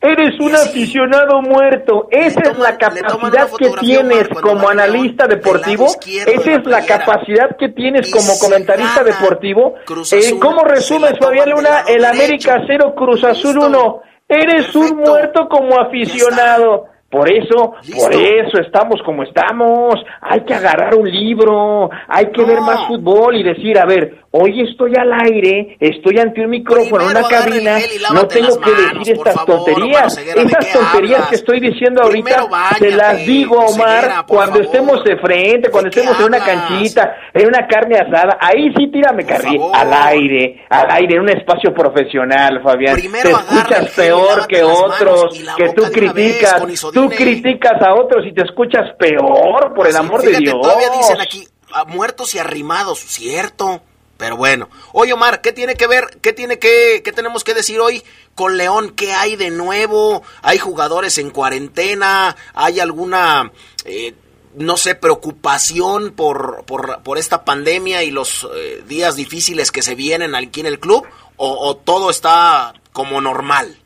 eres 0.00 0.38
un 0.40 0.54
aficionado 0.54 1.40
muerto. 1.42 2.08
Esa 2.10 2.40
es 2.40 2.58
la 2.58 2.76
capacidad 2.76 3.50
que 3.58 3.70
tienes 3.80 4.28
como 4.28 4.68
analista 4.68 5.26
deportivo. 5.26 5.86
Esa 5.86 6.52
es 6.52 6.66
la 6.66 6.84
capacidad 6.84 7.56
que 7.58 7.70
tienes 7.70 8.10
como 8.10 8.38
comentarista 8.38 9.02
deportivo. 9.02 9.74
Eh, 10.12 10.38
¿Cómo 10.40 10.64
resumes, 10.64 11.14
Fabián 11.18 11.50
Luna, 11.50 11.84
el 11.86 12.04
América 12.04 12.62
0, 12.66 12.94
Cruz 12.96 13.24
Azul 13.24 13.58
1? 13.58 14.02
Eres 14.28 14.74
un 14.74 14.96
muerto 14.96 15.48
como 15.48 15.80
aficionado. 15.80 16.86
Por 17.10 17.32
eso, 17.32 17.74
por 17.94 18.12
eso 18.12 18.58
estamos 18.60 19.00
como 19.04 19.22
estamos. 19.22 19.94
Hay 20.20 20.40
que 20.40 20.54
agarrar 20.54 20.94
un 20.96 21.08
libro, 21.08 21.88
hay 22.08 22.26
que 22.32 22.44
ver 22.44 22.60
más 22.60 22.86
fútbol 22.88 23.36
y 23.36 23.44
decir, 23.44 23.78
a 23.78 23.86
ver, 23.86 24.26
hoy 24.38 24.60
estoy 24.68 24.92
al 24.96 25.12
aire, 25.12 25.76
estoy 25.80 26.18
ante 26.18 26.42
un 26.42 26.50
micrófono, 26.50 27.04
en 27.04 27.16
una 27.16 27.28
cabina, 27.28 27.78
no 28.12 28.26
tengo 28.26 28.60
que 28.60 28.70
decir 28.70 29.14
estas 29.14 29.46
tonterías. 29.46 30.18
Esas 30.18 30.72
tonterías 30.72 31.28
que 31.28 31.36
estoy 31.36 31.60
diciendo 31.60 32.02
ahorita, 32.02 32.46
se 32.78 32.90
las 32.90 33.24
digo, 33.24 33.56
Omar, 33.56 34.24
cuando 34.26 34.60
estemos 34.60 35.02
de 35.04 35.16
frente, 35.16 35.70
cuando 35.70 35.88
estemos 35.90 36.18
en 36.18 36.26
una 36.26 36.40
canchita, 36.40 37.16
en 37.32 37.46
una 37.46 37.66
carne 37.66 37.98
asada, 37.98 38.36
ahí 38.40 38.72
sí 38.76 38.88
tírame 38.90 39.24
carril, 39.24 39.60
al 39.72 39.92
aire, 39.92 40.64
al 40.68 40.90
aire, 40.90 41.14
en 41.14 41.20
un 41.22 41.30
espacio 41.30 41.72
profesional, 41.72 42.60
Fabián. 42.62 42.96
te 42.96 43.30
escuchas 43.30 43.90
peor 43.90 44.46
que 44.46 44.62
otros, 44.62 45.38
que 45.56 45.68
tú 45.70 45.84
criticas, 45.92 46.62
tú 46.96 47.08
criticas 47.10 47.82
a 47.82 47.94
otros 47.94 48.24
y 48.26 48.32
te 48.32 48.42
escuchas 48.42 48.94
peor, 48.98 49.74
por 49.74 49.86
el 49.86 49.96
amor 49.96 50.22
de 50.22 50.38
Dios. 50.38 50.54
Todavía 50.60 50.88
dicen 50.96 51.20
aquí, 51.20 51.46
muertos 51.88 52.34
y 52.34 52.38
arrimados, 52.38 53.00
cierto. 53.00 53.82
Pero 54.16 54.38
bueno, 54.38 54.70
oye 54.92 55.12
Omar, 55.12 55.42
¿qué 55.42 55.52
tiene 55.52 55.74
que 55.74 55.86
ver, 55.86 56.06
qué 56.22 56.32
tiene 56.32 56.58
que, 56.58 57.02
qué 57.04 57.12
tenemos 57.12 57.44
que 57.44 57.52
decir 57.52 57.80
hoy 57.80 58.02
con 58.34 58.56
León? 58.56 58.94
¿Qué 58.96 59.12
hay 59.12 59.36
de 59.36 59.50
nuevo? 59.50 60.22
¿Hay 60.40 60.56
jugadores 60.56 61.18
en 61.18 61.28
cuarentena? 61.28 62.34
¿Hay 62.54 62.80
alguna, 62.80 63.52
eh, 63.84 64.14
no 64.54 64.78
sé, 64.78 64.94
preocupación 64.94 66.12
por, 66.12 66.64
por, 66.64 67.02
por, 67.02 67.18
esta 67.18 67.44
pandemia 67.44 68.04
y 68.04 68.10
los 68.10 68.48
eh, 68.56 68.82
días 68.88 69.16
difíciles 69.16 69.70
que 69.70 69.82
se 69.82 69.94
vienen 69.94 70.34
aquí 70.34 70.60
en 70.60 70.66
el 70.66 70.80
club? 70.80 71.06
¿O, 71.36 71.76
todo 71.76 72.08
está 72.08 72.72
como 72.92 73.20
normal? 73.20 73.76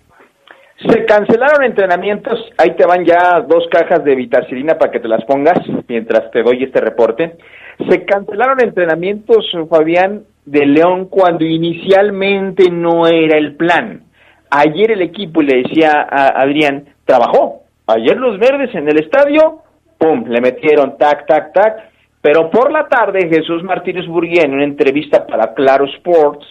Se 0.89 1.05
cancelaron 1.05 1.63
entrenamientos, 1.63 2.41
ahí 2.57 2.71
te 2.75 2.87
van 2.87 3.05
ya 3.05 3.41
dos 3.47 3.69
cajas 3.71 4.03
de 4.03 4.15
vitacilina 4.15 4.79
para 4.79 4.91
que 4.91 5.01
te 5.01 5.09
las 5.09 5.23
pongas 5.27 5.59
mientras 5.87 6.31
te 6.31 6.43
doy 6.43 6.65
este 6.65 6.81
reporte. 6.81 7.37
Se 7.87 8.05
cancelaron 8.07 8.63
entrenamientos, 8.63 9.45
Fabián, 9.69 10.23
de 10.47 10.65
León 10.65 11.07
cuando 11.07 11.45
inicialmente 11.45 12.71
no 12.71 13.07
era 13.07 13.37
el 13.37 13.57
plan. 13.57 14.05
Ayer 14.51 14.93
el 14.93 15.03
equipo, 15.03 15.43
le 15.43 15.63
decía 15.63 16.07
a 16.11 16.41
Adrián, 16.41 16.87
trabajó. 17.05 17.65
Ayer 17.87 18.17
los 18.17 18.39
verdes 18.39 18.75
en 18.75 18.89
el 18.89 19.01
estadio, 19.01 19.63
pum, 19.99 20.25
le 20.29 20.41
metieron 20.41 20.97
tac, 20.97 21.27
tac, 21.27 21.53
tac. 21.53 21.91
Pero 22.23 22.51
por 22.51 22.73
la 22.73 22.89
tarde 22.89 23.29
Jesús 23.29 23.63
Martínez 23.63 24.07
Burguía, 24.07 24.45
en 24.45 24.55
una 24.55 24.65
entrevista 24.65 25.27
para 25.27 25.53
Claro 25.53 25.85
Sports, 25.97 26.47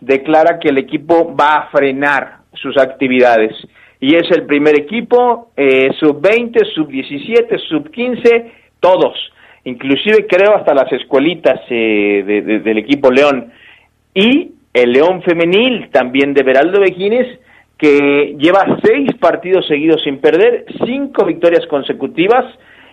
declara 0.00 0.60
que 0.60 0.68
el 0.68 0.78
equipo 0.78 1.34
va 1.34 1.54
a 1.54 1.70
frenar 1.70 2.41
sus 2.54 2.76
actividades. 2.78 3.52
Y 4.00 4.16
es 4.16 4.30
el 4.30 4.46
primer 4.46 4.78
equipo, 4.78 5.52
eh, 5.56 5.90
sub-20, 5.98 6.64
sub-17, 6.74 7.58
sub-15, 7.68 8.52
todos 8.80 9.16
inclusive 9.64 10.26
creo 10.26 10.56
hasta 10.56 10.74
las 10.74 10.90
escuelitas 10.92 11.60
eh, 11.68 12.60
del 12.64 12.78
equipo 12.78 13.10
León. 13.10 13.52
Y 14.14 14.52
el 14.72 14.92
León 14.92 15.22
femenil 15.22 15.90
también 15.90 16.34
de 16.34 16.42
Beraldo 16.42 16.80
Vejines, 16.80 17.38
que 17.78 18.36
lleva 18.38 18.78
seis 18.82 19.10
partidos 19.20 19.66
seguidos 19.66 20.02
sin 20.04 20.18
perder, 20.18 20.66
cinco 20.84 21.24
victorias 21.24 21.66
consecutivas, 21.66 22.44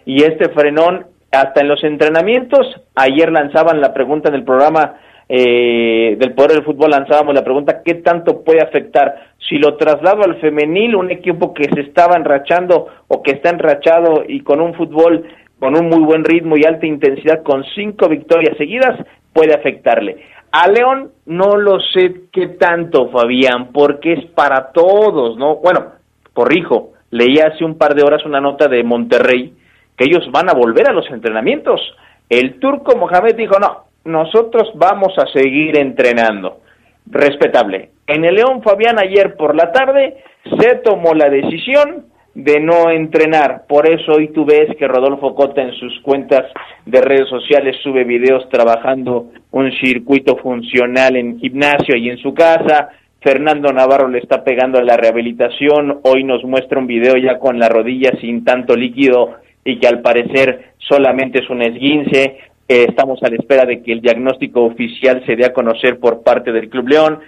y 0.05 0.23
este 0.23 0.49
frenón 0.49 1.05
hasta 1.31 1.61
en 1.61 1.67
los 1.67 1.83
entrenamientos, 1.83 2.81
ayer 2.95 3.31
lanzaban 3.31 3.81
la 3.81 3.93
pregunta 3.93 4.29
en 4.29 4.35
el 4.35 4.43
programa 4.43 4.95
eh, 5.29 6.17
del 6.19 6.33
Poder 6.33 6.53
del 6.53 6.63
Fútbol, 6.63 6.89
lanzábamos 6.89 7.35
la 7.35 7.43
pregunta, 7.43 7.81
¿qué 7.85 7.95
tanto 7.95 8.43
puede 8.43 8.61
afectar 8.61 9.29
si 9.47 9.57
lo 9.57 9.77
traslado 9.77 10.23
al 10.23 10.39
femenil, 10.41 10.95
un 10.95 11.11
equipo 11.11 11.53
que 11.53 11.65
se 11.65 11.81
estaba 11.81 12.15
enrachando 12.15 12.87
o 13.07 13.21
que 13.21 13.31
está 13.31 13.51
enrachado 13.51 14.23
y 14.27 14.41
con 14.41 14.59
un 14.59 14.73
fútbol 14.73 15.23
con 15.59 15.75
un 15.77 15.89
muy 15.89 15.99
buen 15.99 16.23
ritmo 16.23 16.55
y 16.57 16.63
alta 16.65 16.85
intensidad, 16.85 17.43
con 17.43 17.63
cinco 17.75 18.07
victorias 18.07 18.57
seguidas, 18.57 18.97
puede 19.33 19.53
afectarle. 19.53 20.23
A 20.51 20.67
León 20.69 21.11
no 21.25 21.57
lo 21.57 21.79
sé 21.79 22.21
qué 22.31 22.47
tanto, 22.47 23.09
Fabián, 23.09 23.71
porque 23.71 24.13
es 24.13 24.25
para 24.31 24.71
todos, 24.71 25.37
¿no? 25.37 25.57
Bueno, 25.57 25.91
corrijo, 26.33 26.93
leí 27.11 27.39
hace 27.39 27.63
un 27.65 27.77
par 27.77 27.93
de 27.93 28.03
horas 28.03 28.25
una 28.25 28.39
nota 28.39 28.67
de 28.67 28.83
Monterrey 28.83 29.53
que 29.97 30.05
ellos 30.05 30.31
van 30.31 30.49
a 30.49 30.53
volver 30.53 30.89
a 30.89 30.93
los 30.93 31.09
entrenamientos. 31.11 31.81
El 32.29 32.59
turco 32.59 32.95
Mohamed 32.95 33.35
dijo, 33.35 33.59
no, 33.59 33.88
nosotros 34.05 34.71
vamos 34.75 35.13
a 35.17 35.27
seguir 35.27 35.77
entrenando. 35.77 36.62
Respetable. 37.05 37.91
En 38.07 38.25
el 38.25 38.35
León, 38.35 38.62
Fabián, 38.62 38.99
ayer 38.99 39.35
por 39.35 39.55
la 39.55 39.71
tarde 39.71 40.17
se 40.59 40.75
tomó 40.75 41.13
la 41.13 41.29
decisión 41.29 42.05
de 42.33 42.59
no 42.59 42.89
entrenar. 42.89 43.65
Por 43.67 43.89
eso 43.89 44.13
hoy 44.13 44.29
tú 44.29 44.45
ves 44.45 44.75
que 44.77 44.88
Rodolfo 44.88 45.35
Cota 45.35 45.62
en 45.62 45.73
sus 45.73 45.99
cuentas 46.01 46.45
de 46.85 47.01
redes 47.01 47.27
sociales 47.27 47.77
sube 47.83 48.03
videos 48.03 48.47
trabajando 48.49 49.27
un 49.51 49.71
circuito 49.73 50.38
funcional 50.38 51.15
en 51.15 51.39
gimnasio 51.39 51.97
y 51.97 52.09
en 52.09 52.17
su 52.17 52.33
casa. 52.33 52.89
Fernando 53.21 53.73
Navarro 53.73 54.07
le 54.07 54.19
está 54.19 54.43
pegando 54.43 54.79
a 54.79 54.83
la 54.83 54.95
rehabilitación. 54.95 55.99
Hoy 56.03 56.23
nos 56.23 56.43
muestra 56.43 56.79
un 56.79 56.88
video 56.88 57.17
ya 57.17 57.38
con 57.39 57.59
la 57.59 57.67
rodilla 57.67 58.12
sin 58.21 58.45
tanto 58.45 58.75
líquido 58.75 59.35
y 59.65 59.77
que 59.79 59.88
al 59.88 60.01
parecer 60.01 60.71
solamente 60.77 61.39
es 61.39 61.49
un 61.49 61.62
esguince. 61.62 62.38
Estamos 62.69 63.21
a 63.23 63.29
la 63.29 63.36
espera 63.36 63.65
de 63.65 63.82
que 63.82 63.91
el 63.91 63.99
diagnóstico 63.99 64.63
oficial 64.63 65.23
se 65.25 65.36
dé 65.36 65.45
a 65.45 65.53
conocer 65.53 65.99
por 65.99 66.23
parte 66.23 66.51
del 66.53 66.69
Club 66.69 66.88
León 66.88 67.19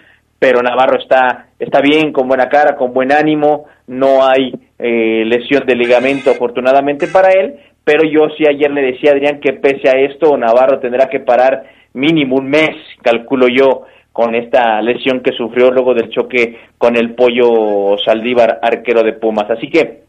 pero 0.42 0.64
Navarro 0.64 0.98
está, 0.98 1.50
está 1.60 1.82
bien, 1.82 2.12
con 2.12 2.28
buena 2.28 2.50
cara, 2.50 2.76
con 2.76 2.94
buen 2.94 3.12
ánimo, 3.12 3.66
no 3.86 4.26
hay 4.26 4.52
eh, 4.80 5.24
lesión 5.24 5.68
de 5.68 5.76
ligamento 5.76 6.32
afortunadamente 6.32 7.06
para 7.06 7.30
él, 7.30 7.60
pero 7.84 8.02
yo 8.10 8.22
sí 8.36 8.46
ayer 8.50 8.72
le 8.72 8.82
decía 8.82 9.12
a 9.12 9.14
Adrián 9.14 9.40
que 9.40 9.54
pese 9.54 9.88
a 9.88 10.00
esto 10.00 10.36
Navarro 10.36 10.80
tendrá 10.80 11.10
que 11.10 11.20
parar 11.20 11.66
mínimo 11.94 12.38
un 12.38 12.50
mes, 12.50 12.76
calculo 13.04 13.46
yo, 13.56 13.84
con 14.12 14.34
esta 14.34 14.82
lesión 14.82 15.22
que 15.22 15.32
sufrió 15.34 15.70
luego 15.70 15.94
del 15.94 16.10
choque 16.10 16.58
con 16.80 16.98
el 16.98 17.14
pollo 17.14 18.00
Saldívar, 18.04 18.62
arquero 18.64 19.04
de 19.04 19.14
Pumas. 19.14 19.48
Así 19.52 19.70
que 19.70 20.02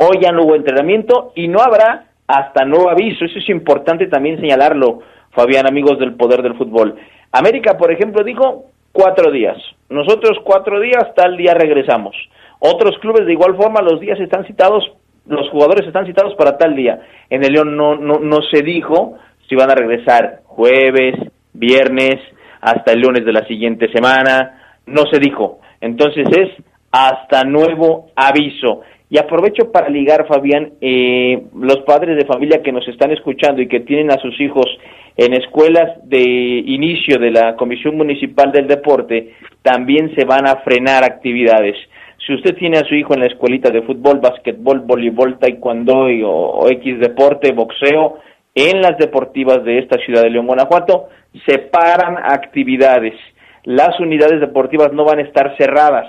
hoy 0.00 0.18
ya 0.20 0.32
no 0.32 0.46
hubo 0.46 0.56
entrenamiento 0.56 1.30
y 1.36 1.46
no 1.46 1.60
habrá 1.60 2.09
hasta 2.30 2.64
nuevo 2.64 2.90
aviso. 2.90 3.24
Eso 3.24 3.38
es 3.38 3.48
importante 3.48 4.06
también 4.06 4.40
señalarlo, 4.40 5.00
Fabián, 5.30 5.66
amigos 5.66 5.98
del 5.98 6.14
poder 6.14 6.42
del 6.42 6.56
fútbol. 6.56 6.96
América, 7.32 7.76
por 7.76 7.92
ejemplo, 7.92 8.24
dijo 8.24 8.66
cuatro 8.92 9.30
días. 9.30 9.56
Nosotros 9.88 10.38
cuatro 10.44 10.80
días, 10.80 11.14
tal 11.14 11.36
día 11.36 11.54
regresamos. 11.54 12.16
Otros 12.58 12.98
clubes 12.98 13.26
de 13.26 13.32
igual 13.32 13.56
forma, 13.56 13.80
los 13.80 14.00
días 14.00 14.20
están 14.20 14.46
citados, 14.46 14.84
los 15.26 15.48
jugadores 15.50 15.86
están 15.86 16.06
citados 16.06 16.34
para 16.34 16.58
tal 16.58 16.76
día. 16.76 17.00
En 17.30 17.44
el 17.44 17.52
León 17.52 17.76
no, 17.76 17.96
no, 17.96 18.18
no 18.18 18.42
se 18.50 18.62
dijo 18.62 19.16
si 19.48 19.56
van 19.56 19.70
a 19.70 19.74
regresar 19.74 20.42
jueves, 20.44 21.14
viernes, 21.52 22.16
hasta 22.60 22.92
el 22.92 23.00
lunes 23.00 23.24
de 23.24 23.32
la 23.32 23.46
siguiente 23.46 23.90
semana, 23.92 24.76
no 24.86 25.02
se 25.10 25.18
dijo. 25.18 25.60
Entonces 25.80 26.26
es 26.30 26.64
hasta 26.92 27.44
nuevo 27.44 28.10
aviso. 28.14 28.82
Y 29.12 29.18
aprovecho 29.18 29.72
para 29.72 29.88
ligar, 29.88 30.28
Fabián, 30.28 30.74
eh, 30.80 31.42
los 31.52 31.80
padres 31.80 32.16
de 32.16 32.26
familia 32.26 32.62
que 32.62 32.70
nos 32.70 32.86
están 32.86 33.10
escuchando 33.10 33.60
y 33.60 33.66
que 33.66 33.80
tienen 33.80 34.12
a 34.12 34.20
sus 34.20 34.40
hijos 34.40 34.66
en 35.16 35.34
escuelas 35.34 35.98
de 36.04 36.20
inicio 36.20 37.18
de 37.18 37.32
la 37.32 37.56
Comisión 37.56 37.96
Municipal 37.96 38.52
del 38.52 38.68
Deporte, 38.68 39.34
también 39.62 40.14
se 40.14 40.24
van 40.24 40.46
a 40.46 40.58
frenar 40.58 41.02
actividades. 41.02 41.76
Si 42.24 42.34
usted 42.34 42.54
tiene 42.54 42.78
a 42.78 42.84
su 42.84 42.94
hijo 42.94 43.12
en 43.12 43.20
la 43.20 43.26
escuelita 43.26 43.70
de 43.70 43.82
fútbol, 43.82 44.20
básquetbol, 44.20 44.80
voleibol, 44.80 45.40
taekwondo 45.40 46.06
o, 46.24 46.68
X 46.70 47.00
deporte, 47.00 47.50
boxeo, 47.50 48.18
en 48.54 48.80
las 48.80 48.96
deportivas 48.96 49.64
de 49.64 49.78
esta 49.78 49.98
ciudad 50.04 50.22
de 50.22 50.30
León, 50.30 50.46
Guanajuato, 50.46 51.08
separan 51.46 52.16
actividades. 52.16 53.14
Las 53.64 53.98
unidades 53.98 54.40
deportivas 54.40 54.92
no 54.92 55.04
van 55.04 55.18
a 55.18 55.22
estar 55.22 55.56
cerradas, 55.56 56.06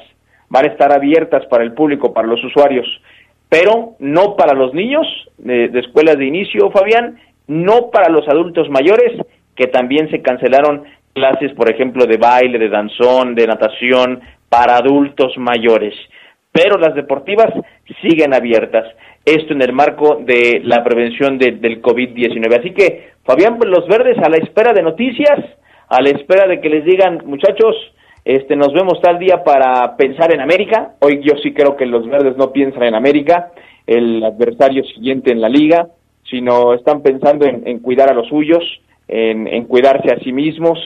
van 0.52 0.66
a 0.66 0.68
estar 0.68 0.92
abiertas 0.92 1.46
para 1.46 1.64
el 1.64 1.74
público, 1.74 2.14
para 2.14 2.28
los 2.28 2.44
usuarios, 2.44 2.86
pero 3.48 3.96
no 4.00 4.36
para 4.36 4.54
los 4.54 4.74
niños 4.74 5.08
de, 5.38 5.70
de 5.70 5.80
escuelas 5.80 6.18
de 6.18 6.26
inicio, 6.26 6.70
Fabián, 6.72 7.18
no 7.48 7.90
para 7.90 8.10
los 8.10 8.28
adultos 8.28 8.70
mayores, 8.70 9.14
que 9.56 9.68
también 9.68 10.10
se 10.12 10.22
cancelaron 10.22 10.84
clases, 11.14 11.54
por 11.54 11.72
ejemplo, 11.72 12.06
de 12.06 12.18
baile, 12.18 12.60
de 12.60 12.70
danzón, 12.70 13.34
de 13.34 13.48
natación, 13.48 14.22
para 14.50 14.76
adultos 14.76 15.38
mayores. 15.38 15.94
Pero 16.52 16.78
las 16.78 16.96
deportivas 16.96 17.50
siguen 18.02 18.34
abiertas. 18.34 18.86
Esto 19.24 19.54
en 19.54 19.62
el 19.62 19.72
marco 19.72 20.20
de 20.22 20.62
la 20.66 20.84
prevención 20.84 21.38
del 21.38 21.82
COVID-19. 21.82 22.60
Así 22.60 22.72
que, 22.72 23.12
Fabián, 23.24 23.58
los 23.66 23.88
verdes 23.88 24.18
a 24.18 24.30
la 24.30 24.38
espera 24.38 24.74
de 24.74 24.82
noticias, 24.82 25.40
a 25.88 26.02
la 26.02 26.10
espera 26.10 26.48
de 26.48 26.60
que 26.60 26.70
les 26.70 26.84
digan, 26.84 27.22
muchachos, 27.26 27.76
este, 28.24 28.56
nos 28.56 28.74
vemos 28.74 29.02
tal 29.02 29.18
día 29.18 29.44
para 29.44 29.96
pensar 29.98 30.34
en 30.34 30.42
América. 30.42 30.94
Hoy 31.00 31.22
yo 31.24 31.36
sí 31.42 31.54
creo 31.54 31.76
que 31.76 31.86
los 31.86 32.08
verdes 32.08 32.38
no 32.38 32.52
piensan 32.52 32.84
en 32.84 32.96
América, 32.96 33.52
el 33.88 34.24
adversario 34.24 34.84
siguiente 34.84 35.32
en 35.32 35.42
la 35.42 35.50
liga, 35.50 35.88
sino 36.30 36.74
están 36.74 37.02
pensando 37.02 37.46
en, 37.46 37.80
cuidar 37.80 38.10
a 38.10 38.14
los 38.14 38.28
suyos, 38.28 38.64
en, 39.08 39.66
cuidarse 39.66 40.14
a 40.14 40.20
sí 40.20 40.32
mismos, 40.32 40.78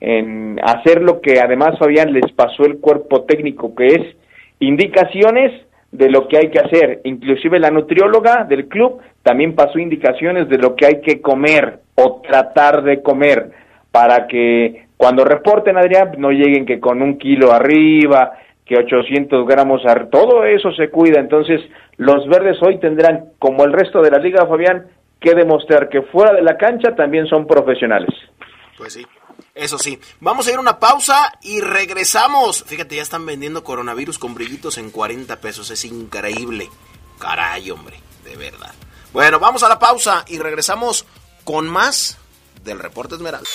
en 0.00 0.60
hacer 0.62 1.02
lo 1.02 1.20
que 1.20 1.40
además 1.40 1.78
Fabián 1.78 2.12
les 2.12 2.30
pasó 2.32 2.64
el 2.64 2.78
cuerpo 2.78 3.22
técnico, 3.22 3.74
que 3.74 3.86
es 3.86 4.16
indicaciones 4.60 5.52
de 5.90 6.10
lo 6.10 6.28
que 6.28 6.38
hay 6.38 6.50
que 6.50 6.60
hacer. 6.60 7.00
Inclusive 7.04 7.58
la 7.58 7.70
nutrióloga 7.70 8.44
del 8.44 8.68
club 8.68 9.00
también 9.22 9.54
pasó 9.54 9.78
indicaciones 9.78 10.48
de 10.48 10.58
lo 10.58 10.76
que 10.76 10.86
hay 10.86 11.00
que 11.00 11.20
comer 11.20 11.80
o 11.96 12.22
tratar 12.22 12.82
de 12.82 13.02
comer 13.02 13.50
para 13.90 14.26
que 14.26 14.83
cuando 14.96 15.24
reporten, 15.24 15.76
Adrián, 15.76 16.12
no 16.18 16.30
lleguen 16.30 16.66
que 16.66 16.80
con 16.80 17.02
un 17.02 17.18
kilo 17.18 17.52
arriba, 17.52 18.38
que 18.64 18.78
800 18.78 19.46
gramos, 19.46 19.82
todo 20.10 20.44
eso 20.44 20.72
se 20.72 20.88
cuida. 20.90 21.20
Entonces, 21.20 21.60
los 21.96 22.26
verdes 22.28 22.56
hoy 22.62 22.78
tendrán, 22.78 23.32
como 23.38 23.64
el 23.64 23.72
resto 23.72 24.00
de 24.00 24.10
la 24.10 24.18
liga, 24.18 24.46
Fabián, 24.46 24.86
que 25.20 25.34
demostrar 25.34 25.88
que 25.88 26.02
fuera 26.02 26.32
de 26.34 26.42
la 26.42 26.56
cancha 26.56 26.94
también 26.94 27.26
son 27.26 27.46
profesionales. 27.46 28.14
Pues 28.76 28.94
sí. 28.94 29.04
Eso 29.54 29.78
sí, 29.78 30.00
vamos 30.20 30.46
a 30.46 30.50
ir 30.50 30.56
a 30.56 30.60
una 30.60 30.80
pausa 30.80 31.32
y 31.42 31.60
regresamos. 31.60 32.64
Fíjate, 32.64 32.96
ya 32.96 33.02
están 33.02 33.24
vendiendo 33.24 33.62
coronavirus 33.62 34.18
con 34.18 34.34
brillitos 34.34 34.78
en 34.78 34.90
40 34.90 35.40
pesos. 35.40 35.70
Es 35.70 35.84
increíble. 35.84 36.68
Caray, 37.20 37.70
hombre, 37.70 37.96
de 38.24 38.36
verdad. 38.36 38.72
Bueno, 39.12 39.38
vamos 39.38 39.62
a 39.62 39.68
la 39.68 39.78
pausa 39.78 40.24
y 40.26 40.38
regresamos 40.38 41.06
con 41.44 41.68
más 41.68 42.18
del 42.64 42.80
reporte 42.80 43.14
Esmeralda. 43.14 43.48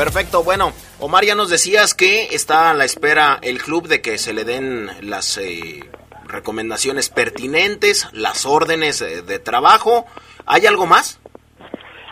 Perfecto, 0.00 0.42
bueno, 0.42 0.72
Omar 0.98 1.24
ya 1.26 1.34
nos 1.34 1.50
decías 1.50 1.94
que 1.94 2.34
está 2.34 2.70
a 2.70 2.74
la 2.74 2.86
espera 2.86 3.36
el 3.42 3.58
club 3.58 3.86
de 3.86 4.00
que 4.00 4.16
se 4.16 4.32
le 4.32 4.44
den 4.44 4.86
las 5.02 5.36
eh, 5.36 5.80
recomendaciones 6.26 7.10
pertinentes, 7.10 8.08
las 8.14 8.46
órdenes 8.46 9.02
eh, 9.02 9.20
de 9.20 9.38
trabajo. 9.38 10.06
¿Hay 10.46 10.64
algo 10.64 10.86
más? 10.86 11.20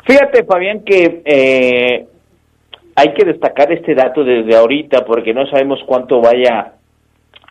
Fíjate, 0.04 0.44
Fabián, 0.44 0.84
que 0.84 1.22
eh, 1.24 2.06
hay 2.94 3.14
que 3.14 3.24
destacar 3.24 3.72
este 3.72 3.94
dato 3.94 4.22
desde 4.22 4.54
ahorita 4.54 5.06
porque 5.06 5.32
no 5.32 5.46
sabemos 5.46 5.80
cuánto 5.86 6.20
vaya 6.20 6.74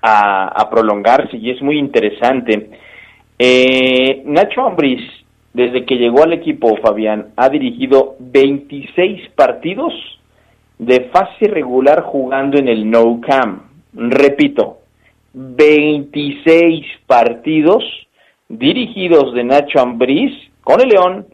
a, 0.04 0.70
prolongarse 0.70 1.36
y 1.36 1.50
es 1.50 1.64
muy 1.64 1.80
interesante. 1.80 2.70
Nacho 4.24 4.68
Ambriz, 4.68 5.02
desde 5.54 5.84
que 5.84 5.96
llegó 5.96 6.22
al 6.22 6.34
equipo, 6.34 6.78
Fabián, 6.78 7.30
ha 7.36 7.50
dirigido 7.50 8.16
26 8.20 9.32
partidos 9.32 9.96
de 10.80 11.10
fase 11.12 11.48
regular 11.48 12.02
jugando 12.04 12.58
en 12.58 12.68
el 12.68 12.90
No 12.90 13.20
Camp. 13.22 13.64
Repito, 13.94 14.80
26 15.34 16.86
partidos 17.06 17.84
dirigidos 18.48 19.34
de 19.34 19.44
Nacho 19.44 19.80
Ambriz 19.80 20.32
con 20.62 20.82
el 20.82 20.90
León 20.90 21.28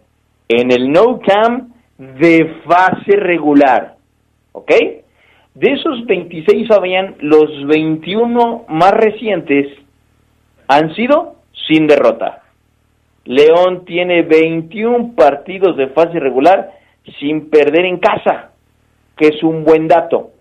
en 0.48 0.72
el 0.72 0.92
No 0.92 1.20
Camp 1.20 1.74
de 1.98 2.56
fase 2.66 3.18
regular. 3.18 3.96
¿Ok? 4.54 4.72
De 5.56 5.72
esos 5.72 6.06
26, 6.06 6.68
Fabián, 6.68 7.16
los 7.20 7.66
21 7.68 8.66
más 8.70 8.92
recientes 8.92 9.68
han 10.68 10.96
sido 10.96 11.36
sin 11.68 11.86
derrota. 11.86 12.44
León 13.26 13.86
tiene 13.86 14.24
21 14.24 15.14
partidos 15.16 15.78
de 15.78 15.88
fase 15.88 16.20
regular 16.20 16.72
sin 17.20 17.50
perder 17.50 17.86
en 17.86 17.98
casa 17.98 18.53
que 19.18 19.28
es 19.28 19.44
un 19.44 19.64
buen 19.64 19.88
dato, 19.88 20.32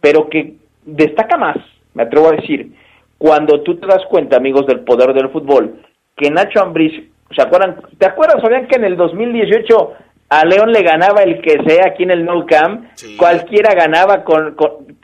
pero 0.00 0.28
que 0.28 0.54
destaca 0.84 1.36
más, 1.36 1.56
me 1.94 2.04
atrevo 2.04 2.28
a 2.28 2.36
decir, 2.36 2.72
cuando 3.18 3.62
tú 3.62 3.76
te 3.76 3.86
das 3.86 4.04
cuenta, 4.08 4.36
amigos 4.36 4.66
del 4.66 4.80
poder 4.80 5.14
del 5.14 5.30
fútbol, 5.30 5.80
que 6.16 6.30
Nacho 6.30 6.62
Ambriz, 6.62 6.92
¿se 7.34 7.42
acuerdan? 7.42 7.80
¿Te 7.98 8.06
acuerdas, 8.06 8.42
sabían 8.42 8.66
que 8.66 8.76
en 8.76 8.84
el 8.84 8.96
2018 8.96 9.92
a 10.28 10.44
León 10.44 10.72
le 10.72 10.82
ganaba 10.82 11.22
el 11.22 11.40
que 11.40 11.62
sea 11.66 11.86
aquí 11.86 12.02
en 12.02 12.10
el 12.10 12.24
No 12.24 12.44
Camp? 12.46 12.86
Cualquiera 13.18 13.74
ganaba 13.74 14.24
con, 14.24 14.56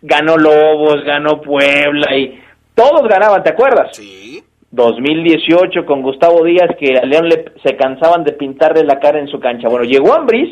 ganó 0.02 0.36
Lobos, 0.36 1.04
ganó 1.04 1.40
Puebla 1.40 2.16
y 2.16 2.40
todos 2.74 3.08
ganaban, 3.08 3.42
¿te 3.42 3.50
acuerdas? 3.50 3.96
Sí. 3.96 4.42
2018 4.72 5.84
con 5.84 6.00
Gustavo 6.00 6.42
Díaz 6.44 6.74
que 6.78 6.96
a 6.96 7.04
León 7.04 7.28
le, 7.28 7.44
se 7.62 7.76
cansaban 7.76 8.24
de 8.24 8.32
pintarle 8.32 8.84
la 8.84 8.98
cara 8.98 9.18
en 9.18 9.28
su 9.28 9.38
cancha. 9.38 9.68
Bueno, 9.68 9.84
llegó 9.84 10.14
Ambriz 10.14 10.48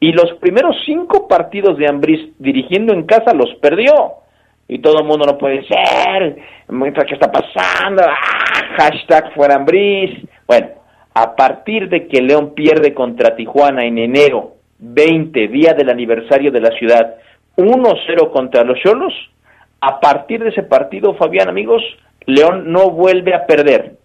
y 0.00 0.12
los 0.12 0.32
primeros 0.40 0.76
cinco 0.84 1.26
partidos 1.26 1.76
de 1.76 1.88
Ambriz 1.88 2.30
dirigiendo 2.38 2.92
en 2.92 3.04
casa 3.04 3.34
los 3.34 3.54
perdió. 3.56 3.92
Y 4.68 4.80
todo 4.80 4.98
el 5.00 5.06
mundo 5.06 5.24
no 5.26 5.38
puede 5.38 5.66
ser, 5.66 6.36
¿qué 6.68 7.14
está 7.14 7.32
pasando? 7.32 8.02
Ah, 8.02 8.76
hashtag 8.76 9.32
fuera. 9.34 9.64
Bueno, 10.46 10.68
a 11.14 11.34
partir 11.34 11.88
de 11.88 12.06
que 12.06 12.20
León 12.20 12.52
pierde 12.54 12.92
contra 12.92 13.34
Tijuana 13.34 13.86
en 13.86 13.96
enero 13.96 14.56
20, 14.78 15.48
día 15.48 15.72
del 15.72 15.88
aniversario 15.88 16.52
de 16.52 16.60
la 16.60 16.70
ciudad, 16.72 17.16
1-0 17.56 18.30
contra 18.30 18.62
los 18.62 18.78
Cholos, 18.80 19.14
a 19.80 20.00
partir 20.00 20.42
de 20.42 20.50
ese 20.50 20.62
partido, 20.62 21.14
Fabián, 21.14 21.48
amigos, 21.48 21.82
León 22.26 22.70
no 22.70 22.90
vuelve 22.90 23.34
a 23.34 23.46
perder 23.46 23.96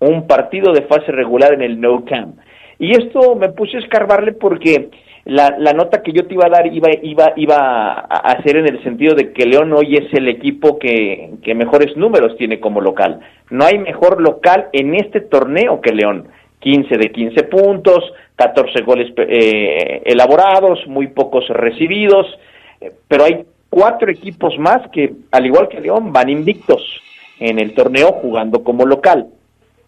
un 0.00 0.26
partido 0.26 0.72
de 0.72 0.82
fase 0.82 1.12
regular 1.12 1.54
en 1.54 1.62
el 1.62 1.80
No 1.80 2.04
Camp. 2.04 2.38
Y 2.78 2.92
esto 2.92 3.34
me 3.36 3.50
puse 3.50 3.76
a 3.76 3.80
escarbarle 3.80 4.32
porque 4.32 4.90
la, 5.30 5.54
la 5.58 5.72
nota 5.72 6.02
que 6.02 6.12
yo 6.12 6.26
te 6.26 6.34
iba 6.34 6.46
a 6.46 6.50
dar 6.50 6.66
iba, 6.66 6.88
iba, 7.02 7.32
iba 7.36 7.56
a 7.56 8.32
hacer 8.32 8.56
en 8.56 8.66
el 8.66 8.82
sentido 8.82 9.14
de 9.14 9.32
que 9.32 9.46
León 9.46 9.72
hoy 9.72 9.94
es 9.94 10.12
el 10.12 10.28
equipo 10.28 10.76
que, 10.76 11.34
que 11.44 11.54
mejores 11.54 11.96
números 11.96 12.36
tiene 12.36 12.58
como 12.58 12.80
local. 12.80 13.20
No 13.48 13.64
hay 13.64 13.78
mejor 13.78 14.20
local 14.20 14.66
en 14.72 14.96
este 14.96 15.20
torneo 15.20 15.80
que 15.80 15.92
León. 15.92 16.26
15 16.58 16.96
de 16.98 17.12
15 17.12 17.44
puntos, 17.44 18.12
14 18.34 18.82
goles 18.82 19.12
eh, 19.18 20.02
elaborados, 20.04 20.84
muy 20.88 21.06
pocos 21.06 21.46
recibidos, 21.48 22.26
eh, 22.80 22.90
pero 23.06 23.22
hay 23.22 23.44
cuatro 23.68 24.10
equipos 24.10 24.58
más 24.58 24.90
que, 24.90 25.12
al 25.30 25.46
igual 25.46 25.68
que 25.68 25.80
León, 25.80 26.12
van 26.12 26.28
invictos 26.28 26.82
en 27.38 27.60
el 27.60 27.72
torneo 27.72 28.14
jugando 28.14 28.64
como 28.64 28.84
local. 28.84 29.28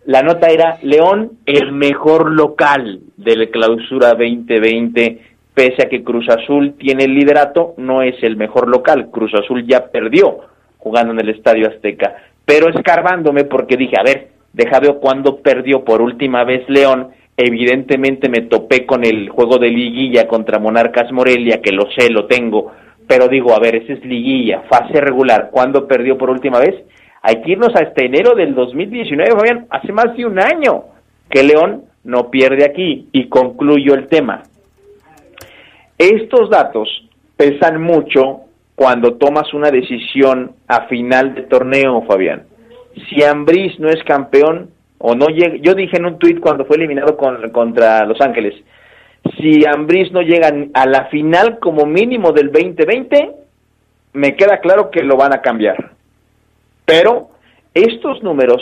La 0.05 0.23
nota 0.23 0.49
era 0.49 0.79
León, 0.83 1.39
el 1.47 1.73
mejor 1.73 2.31
local 2.31 3.01
de 3.17 3.37
la 3.37 3.47
clausura 3.47 4.11
2020, 4.11 5.32
pese 5.55 5.83
a 5.85 5.89
que 5.89 6.03
Cruz 6.03 6.29
Azul 6.29 6.75
tiene 6.79 7.05
el 7.05 7.15
liderato, 7.15 7.75
no 7.77 8.03
es 8.03 8.15
el 8.23 8.37
mejor 8.37 8.69
local. 8.69 9.11
Cruz 9.11 9.33
Azul 9.35 9.67
ya 9.67 9.87
perdió 9.87 10.41
jugando 10.79 11.13
en 11.13 11.21
el 11.21 11.29
Estadio 11.31 11.69
Azteca. 11.69 12.17
Pero 12.45 12.69
escarbándome 12.69 13.45
porque 13.45 13.77
dije, 13.77 13.97
a 13.99 14.03
ver, 14.03 14.29
deja 14.53 14.81
ver 14.81 14.97
cuándo 15.01 15.39
perdió 15.41 15.85
por 15.85 16.03
última 16.03 16.45
vez 16.45 16.69
León. 16.69 17.09
Evidentemente 17.37 18.29
me 18.29 18.43
topé 18.43 18.85
con 18.85 19.05
el 19.05 19.29
juego 19.29 19.59
de 19.59 19.69
liguilla 19.69 20.27
contra 20.27 20.59
Monarcas 20.59 21.11
Morelia, 21.13 21.61
que 21.63 21.73
lo 21.73 21.91
sé, 21.93 22.11
lo 22.11 22.27
tengo, 22.27 22.73
pero 23.09 23.27
digo, 23.29 23.55
a 23.55 23.59
ver, 23.59 23.77
ese 23.77 23.95
es 23.95 24.05
liguilla, 24.05 24.65
fase 24.69 25.01
regular, 25.01 25.49
¿cuándo 25.51 25.89
perdió 25.89 26.19
por 26.19 26.29
última 26.29 26.59
vez? 26.59 26.75
Hay 27.23 27.41
que 27.41 27.53
irnos 27.53 27.75
hasta 27.75 28.05
enero 28.05 28.35
del 28.35 28.55
2019, 28.55 29.33
Fabián, 29.33 29.67
hace 29.71 29.93
más 29.93 30.15
de 30.17 30.27
un 30.27 30.39
año 30.39 30.85
que 31.31 31.43
León 31.43 31.85
no 32.05 32.31
pierde 32.31 32.65
aquí. 32.65 33.09
Y 33.13 33.29
concluyo 33.29 33.95
el 33.95 34.09
tema. 34.09 34.43
Estos 36.03 36.51
datos 36.51 36.89
pesan 37.37 37.83
mucho 37.83 38.41
cuando 38.75 39.15
tomas 39.15 39.53
una 39.55 39.71
decisión 39.71 40.53
a 40.67 40.87
final 40.87 41.35
de 41.35 41.43
torneo, 41.43 42.03
Fabián. 42.03 42.45
Si 43.09 43.23
Ambriz 43.23 43.79
no 43.79 43.89
es 43.89 44.03
campeón 44.05 44.71
o 44.99 45.15
no 45.15 45.27
llega, 45.27 45.57
yo 45.61 45.75
dije 45.75 45.97
en 45.97 46.07
un 46.07 46.19
tuit 46.19 46.41
cuando 46.41 46.65
fue 46.65 46.77
eliminado 46.77 47.17
contra 47.17 48.05
Los 48.07 48.21
Ángeles, 48.21 48.55
si 49.39 49.65
Ambriz 49.67 50.11
no 50.13 50.23
llega 50.23 50.53
a 50.75 50.87
la 50.87 51.07
final 51.07 51.59
como 51.59 51.87
mínimo 51.87 52.33
del 52.33 52.51
2020, 52.51 53.31
me 54.15 54.37
queda 54.37 54.59
claro 54.59 54.91
que 54.91 55.03
lo 55.03 55.17
van 55.17 55.33
a 55.33 55.41
cambiar. 55.41 55.93
Pero 56.85 57.31
estos 57.75 58.23
números 58.23 58.61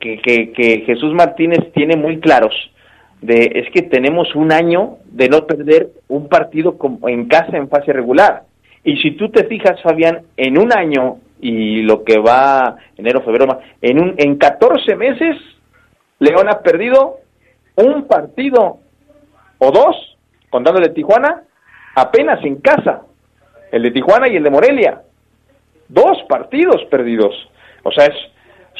que, 0.00 0.18
que, 0.20 0.82
Jesús 0.86 1.12
Martínez 1.14 1.72
tiene 1.74 1.96
muy 1.96 2.20
claros, 2.20 2.54
de, 3.20 3.50
es 3.54 3.70
que 3.72 3.82
tenemos 3.82 4.34
un 4.34 4.52
año 4.52 4.98
de 5.06 5.28
no 5.28 5.46
perder 5.46 5.90
un 6.08 6.28
partido 6.28 6.76
en 7.06 7.26
casa 7.26 7.56
en 7.56 7.68
fase 7.68 7.92
regular. 7.92 8.44
Y 8.84 8.96
si 8.98 9.12
tú 9.12 9.28
te 9.30 9.44
fijas, 9.44 9.80
Fabián, 9.82 10.22
en 10.36 10.58
un 10.58 10.72
año 10.72 11.18
y 11.40 11.82
lo 11.82 12.04
que 12.04 12.18
va 12.18 12.76
enero, 12.96 13.22
febrero, 13.22 13.60
en, 13.82 14.00
un, 14.00 14.14
en 14.16 14.36
14 14.36 14.96
meses, 14.96 15.36
León 16.18 16.48
ha 16.48 16.60
perdido 16.60 17.18
un 17.76 18.06
partido 18.06 18.78
o 19.58 19.70
dos, 19.70 20.16
contándole 20.50 20.90
Tijuana, 20.90 21.42
apenas 21.94 22.44
en 22.44 22.56
casa. 22.56 23.02
El 23.70 23.82
de 23.82 23.90
Tijuana 23.90 24.28
y 24.28 24.36
el 24.36 24.42
de 24.42 24.50
Morelia. 24.50 25.02
Dos 25.88 26.22
partidos 26.28 26.84
perdidos. 26.90 27.34
O 27.82 27.92
sea, 27.92 28.06
es, 28.06 28.16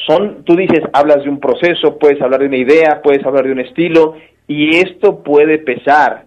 son, 0.07 0.43
tú 0.43 0.55
dices, 0.55 0.81
hablas 0.93 1.23
de 1.23 1.29
un 1.29 1.39
proceso, 1.39 1.97
puedes 1.97 2.21
hablar 2.21 2.41
de 2.41 2.47
una 2.47 2.57
idea, 2.57 3.01
puedes 3.03 3.25
hablar 3.25 3.45
de 3.45 3.51
un 3.51 3.59
estilo, 3.59 4.15
y 4.49 4.77
esto 4.77 5.23
puede 5.23 5.59
pesar. 5.59 6.25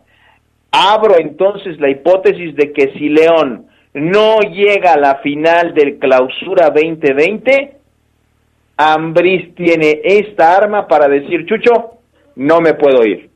Abro 0.71 1.19
entonces 1.19 1.79
la 1.81 1.91
hipótesis 1.91 2.55
de 2.55 2.73
que 2.73 2.93
si 2.93 3.09
León 3.09 3.67
no 3.93 4.39
llega 4.41 4.95
a 4.95 4.99
la 4.99 5.17
final 5.17 5.75
del 5.75 5.99
clausura 5.99 6.71
2020, 6.71 7.77
Ambris 8.77 9.55
tiene 9.57 10.01
esta 10.05 10.57
arma 10.57 10.87
para 10.87 11.09
decir, 11.09 11.45
Chucho, 11.47 11.99
no 12.37 12.61
me 12.61 12.75
puedo 12.75 13.05
ir. 13.05 13.29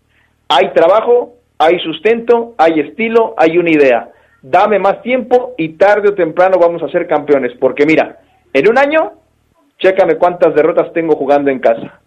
Hay 0.48 0.72
trabajo, 0.72 1.34
hay 1.58 1.78
sustento, 1.80 2.54
hay 2.56 2.80
estilo, 2.80 3.34
hay 3.36 3.58
una 3.58 3.70
idea. 3.70 4.08
Dame 4.40 4.78
más 4.78 5.02
tiempo 5.02 5.54
y 5.58 5.70
tarde 5.70 6.10
o 6.10 6.14
temprano 6.14 6.58
vamos 6.60 6.80
a 6.84 6.88
ser 6.88 7.08
campeones. 7.08 7.52
Porque 7.58 7.84
mira, 7.84 8.20
en 8.52 8.70
un 8.70 8.78
año, 8.78 9.14
chécame 9.78 10.14
cuántas 10.14 10.54
derrotas 10.54 10.92
tengo 10.92 11.16
jugando 11.16 11.50
en 11.50 11.58
casa. 11.58 12.00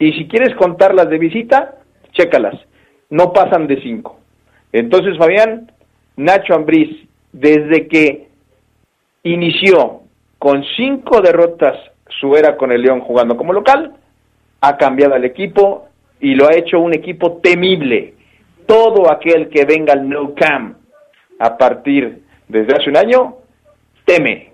Y 0.00 0.12
si 0.12 0.26
quieres 0.26 0.54
contarlas 0.56 1.08
de 1.08 1.18
visita, 1.18 1.77
chécalas. 2.18 2.54
No 3.10 3.32
pasan 3.32 3.66
de 3.66 3.80
cinco. 3.80 4.18
Entonces, 4.72 5.16
Fabián, 5.16 5.72
Nacho 6.16 6.54
Ambriz, 6.54 7.08
desde 7.32 7.88
que 7.88 8.28
inició 9.22 10.02
con 10.38 10.64
cinco 10.76 11.20
derrotas 11.20 11.76
su 12.20 12.34
era 12.36 12.56
con 12.56 12.72
el 12.72 12.82
León 12.82 13.00
jugando 13.00 13.36
como 13.36 13.52
local, 13.52 13.94
ha 14.60 14.76
cambiado 14.76 15.14
el 15.14 15.24
equipo 15.24 15.88
y 16.20 16.34
lo 16.34 16.48
ha 16.48 16.54
hecho 16.54 16.80
un 16.80 16.94
equipo 16.94 17.38
temible. 17.42 18.14
Todo 18.66 19.10
aquel 19.10 19.48
que 19.48 19.64
venga 19.64 19.92
al 19.92 20.08
No 20.08 20.34
Cam 20.34 20.76
a 21.38 21.56
partir 21.56 22.22
desde 22.48 22.74
hace 22.74 22.90
un 22.90 22.96
año, 22.96 23.36
teme. 24.04 24.52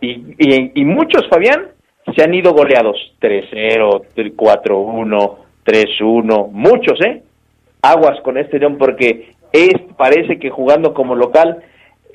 Y, 0.00 0.80
y, 0.80 0.84
muchos, 0.84 1.26
Fabián, 1.28 1.68
se 2.14 2.22
han 2.22 2.34
ido 2.34 2.52
goleados. 2.52 2.96
3-0, 3.20 4.34
4-1, 4.36 5.36
3-1, 5.64 6.50
muchos, 6.50 7.00
¿eh? 7.00 7.22
Aguas 7.82 8.20
con 8.22 8.38
este 8.38 8.58
León 8.58 8.76
porque 8.78 9.34
es, 9.52 9.74
parece 9.96 10.38
que 10.38 10.50
jugando 10.50 10.94
como 10.94 11.14
local 11.14 11.62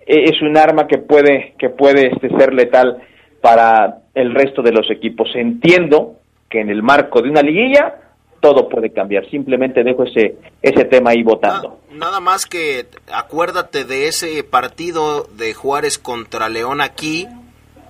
e, 0.06 0.24
es 0.24 0.42
un 0.42 0.58
arma 0.58 0.88
que 0.88 0.98
puede, 0.98 1.54
que 1.58 1.70
puede 1.70 2.08
este, 2.08 2.30
ser 2.38 2.54
letal 2.54 3.02
para 3.42 4.00
el 4.14 4.34
resto 4.34 4.62
de 4.62 4.72
los 4.72 4.90
equipos. 4.92 5.30
Entiendo 5.36 6.16
que 6.50 6.62
en 6.62 6.70
el 6.70 6.84
marco 6.84 7.22
de 7.22 7.30
una 7.30 7.42
liguilla 7.42 7.96
todo 8.40 8.70
puede 8.70 8.92
cambiar. 8.92 9.30
Simplemente 9.30 9.84
dejo 9.84 10.04
ese, 10.04 10.38
ese 10.62 10.86
tema 10.86 11.12
ahí 11.12 11.24
votando. 11.24 11.80
Nada, 11.92 12.20
más 12.20 12.46
que 12.46 12.86
acuérdate 13.12 13.84
de 13.86 14.08
ese 14.08 14.44
partido 14.44 15.26
de 15.38 15.54
Juárez 15.54 15.98
contra 15.98 16.50
León 16.50 16.82
aquí, 16.82 17.28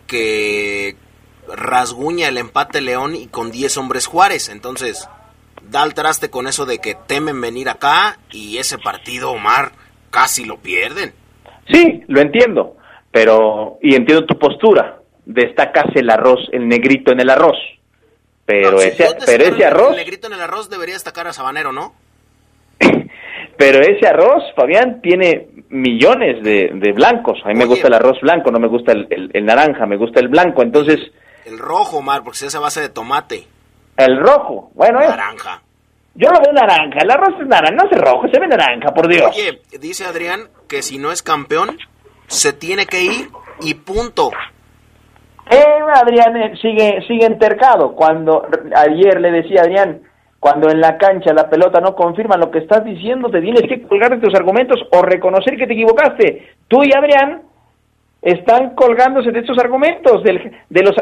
que 0.08 0.96
rasguña 1.48 2.28
el 2.28 2.38
empate 2.38 2.82
León 2.82 3.16
y 3.16 3.28
con 3.28 3.52
10 3.52 3.78
hombres 3.78 4.08
Juárez. 4.08 4.50
Entonces, 4.50 5.08
da 5.70 5.84
al 5.84 5.94
traste 5.94 6.30
con 6.30 6.48
eso 6.48 6.66
de 6.66 6.80
que 6.80 6.96
temen 6.96 7.40
venir 7.40 7.70
acá 7.70 8.18
y 8.32 8.58
ese 8.58 8.78
partido, 8.78 9.32
Omar, 9.32 9.72
casi 10.10 10.46
lo 10.46 10.58
pierden. 10.58 11.14
Sí, 11.72 12.04
lo 12.08 12.22
entiendo, 12.22 12.76
pero, 13.12 13.78
y 13.82 13.96
entiendo 13.96 14.26
tu 14.26 14.38
postura, 14.38 15.00
destacas 15.26 15.96
el 15.96 16.10
arroz, 16.10 16.40
el 16.52 16.68
negrito 16.68 17.12
en 17.12 17.20
el 17.20 17.30
arroz. 17.30 17.58
Pero 18.46 18.82
ese, 18.82 19.06
pero 19.28 19.44
ese 19.44 19.64
arroz... 19.64 19.92
El 19.92 19.98
negrito 19.98 20.28
en 20.28 20.34
el 20.34 20.42
arroz 20.42 20.70
debería 20.70 20.96
destacar 20.96 21.28
a 21.28 21.34
Sabanero, 21.34 21.72
¿no? 21.72 21.94
pero 23.58 23.80
ese 23.80 24.08
arroz, 24.08 24.44
Fabián, 24.56 25.02
tiene 25.04 25.50
millones 25.70 26.44
de, 26.44 26.92
blancos. 26.94 27.40
A 27.46 27.50
mí 27.50 27.56
me 27.56 27.66
gusta 27.66 27.88
el 27.88 27.94
arroz 27.94 28.20
blanco, 28.22 28.50
no 28.50 28.60
me 28.60 28.68
gusta 28.68 28.92
el, 28.92 29.30
el, 29.32 29.46
naranja, 29.46 29.86
me 29.86 29.98
gusta 29.98 30.20
el 30.20 30.30
blanco. 30.30 30.64
Entonces... 30.64 31.00
El 31.46 31.60
rojo, 31.60 32.02
Mar, 32.02 32.24
porque 32.24 32.40
se 32.40 32.48
hace 32.48 32.58
a 32.58 32.62
base 32.62 32.82
de 32.82 32.90
tomate. 32.90 33.46
El 34.00 34.18
rojo, 34.18 34.72
bueno, 34.76 35.00
es... 35.02 35.10
Naranja. 35.10 35.62
Yo 36.16 36.30
lo 36.32 36.40
veo 36.42 36.52
naranja, 36.52 37.00
el 37.02 37.12
arroz 37.12 37.40
es 37.40 37.48
naranja, 37.48 37.76
no 37.76 37.90
es 37.90 37.98
rojo, 37.98 38.28
se 38.28 38.40
ve 38.40 38.48
naranja, 38.48 38.94
por 38.94 39.08
Dios. 39.08 39.32
Oye, 39.32 39.62
dice 39.80 40.06
Adrián 40.06 40.50
que 40.68 40.82
si 40.82 40.98
no 40.98 41.12
es 41.12 41.24
campeón, 41.24 41.78
se 42.28 42.52
tiene 42.52 42.86
que 42.88 43.02
ir 43.04 43.30
y 43.62 43.74
punto. 43.76 44.32
Eh, 45.50 45.80
Adrián 45.94 46.36
eh, 46.36 46.54
sigue, 46.62 47.02
sigue 47.08 47.26
entercado. 47.26 47.94
Cuando 47.94 48.46
ayer 48.76 49.22
le 49.22 49.32
decía 49.32 49.62
Adrián, 49.62 50.02
cuando 50.40 50.70
en 50.70 50.82
la 50.82 50.98
cancha 50.98 51.34
la 51.34 51.50
pelota 51.50 51.80
no 51.80 51.96
confirma 51.96 52.38
lo 52.38 52.52
que 52.52 52.60
estás 52.60 52.84
diciendo, 52.84 53.30
te 53.30 53.42
tienes 53.42 53.64
que 53.64 53.82
colgar 53.88 54.12
de 54.12 54.26
tus 54.26 54.36
argumentos 54.36 54.80
o 54.92 55.02
reconocer 55.02 55.58
que 55.58 55.68
te 55.68 55.74
equivocaste. 55.74 56.56
Tú 56.68 56.84
y 56.84 56.92
Adrián 56.94 57.44
están 58.22 58.76
colgándose 58.76 59.32
de 59.32 59.40
estos 59.40 59.58
argumentos. 59.58 60.22
Del, 60.24 60.52
de 60.70 60.84
los 60.84 60.96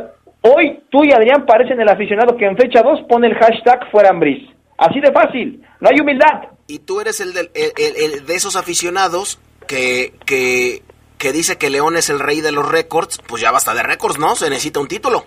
Hoy 0.55 0.79
tú 0.89 1.03
y 1.03 1.11
Adrián 1.11 1.45
parecen 1.45 1.79
el 1.81 1.89
aficionado 1.89 2.37
que 2.37 2.45
en 2.45 2.57
fecha 2.57 2.81
2 2.81 3.01
pone 3.09 3.27
el 3.27 3.35
hashtag 3.35 3.89
fuera 3.91 4.09
Ambris. 4.09 4.49
Así 4.77 4.99
de 4.99 5.11
fácil, 5.11 5.61
no 5.81 5.89
hay 5.89 5.99
humildad. 5.99 6.49
Y 6.67 6.79
tú 6.79 7.01
eres 7.01 7.19
el, 7.19 7.29
el 7.35 8.25
de 8.25 8.33
esos 8.35 8.55
aficionados 8.55 9.39
que, 9.67 10.13
que 10.25 10.81
que 11.17 11.31
dice 11.31 11.57
que 11.57 11.69
León 11.69 11.97
es 11.97 12.09
el 12.09 12.19
rey 12.19 12.41
de 12.41 12.51
los 12.51 12.69
récords, 12.69 13.19
pues 13.27 13.41
ya 13.41 13.51
basta 13.51 13.73
de 13.73 13.83
récords, 13.83 14.19
¿no? 14.19 14.35
Se 14.35 14.49
necesita 14.49 14.79
un 14.79 14.87
título. 14.87 15.23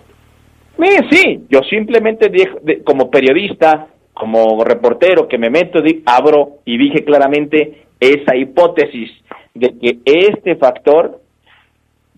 Sí, 0.79 0.97
sí, 1.11 1.45
yo 1.49 1.59
simplemente 1.69 2.31
como 2.83 3.11
periodista, 3.11 3.87
como 4.13 4.63
reportero 4.63 5.27
que 5.27 5.37
me 5.37 5.49
meto, 5.49 5.79
abro 6.05 6.59
y 6.65 6.77
dije 6.77 7.03
claramente 7.03 7.85
esa 7.99 8.35
hipótesis 8.35 9.11
de 9.53 9.77
que 9.79 9.99
este 10.05 10.55
factor 10.55 11.20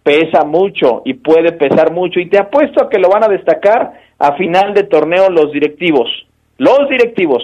pesa 0.03 0.43
mucho 0.45 1.01
y 1.05 1.13
puede 1.13 1.53
pesar 1.53 1.91
mucho 1.91 2.19
y 2.19 2.29
te 2.29 2.37
apuesto 2.37 2.83
a 2.83 2.89
que 2.89 2.99
lo 2.99 3.09
van 3.09 3.23
a 3.23 3.29
destacar 3.29 3.93
a 4.19 4.33
final 4.35 4.73
de 4.73 4.83
torneo 4.83 5.29
los 5.29 5.51
directivos. 5.51 6.09
Los 6.57 6.89
directivos 6.89 7.41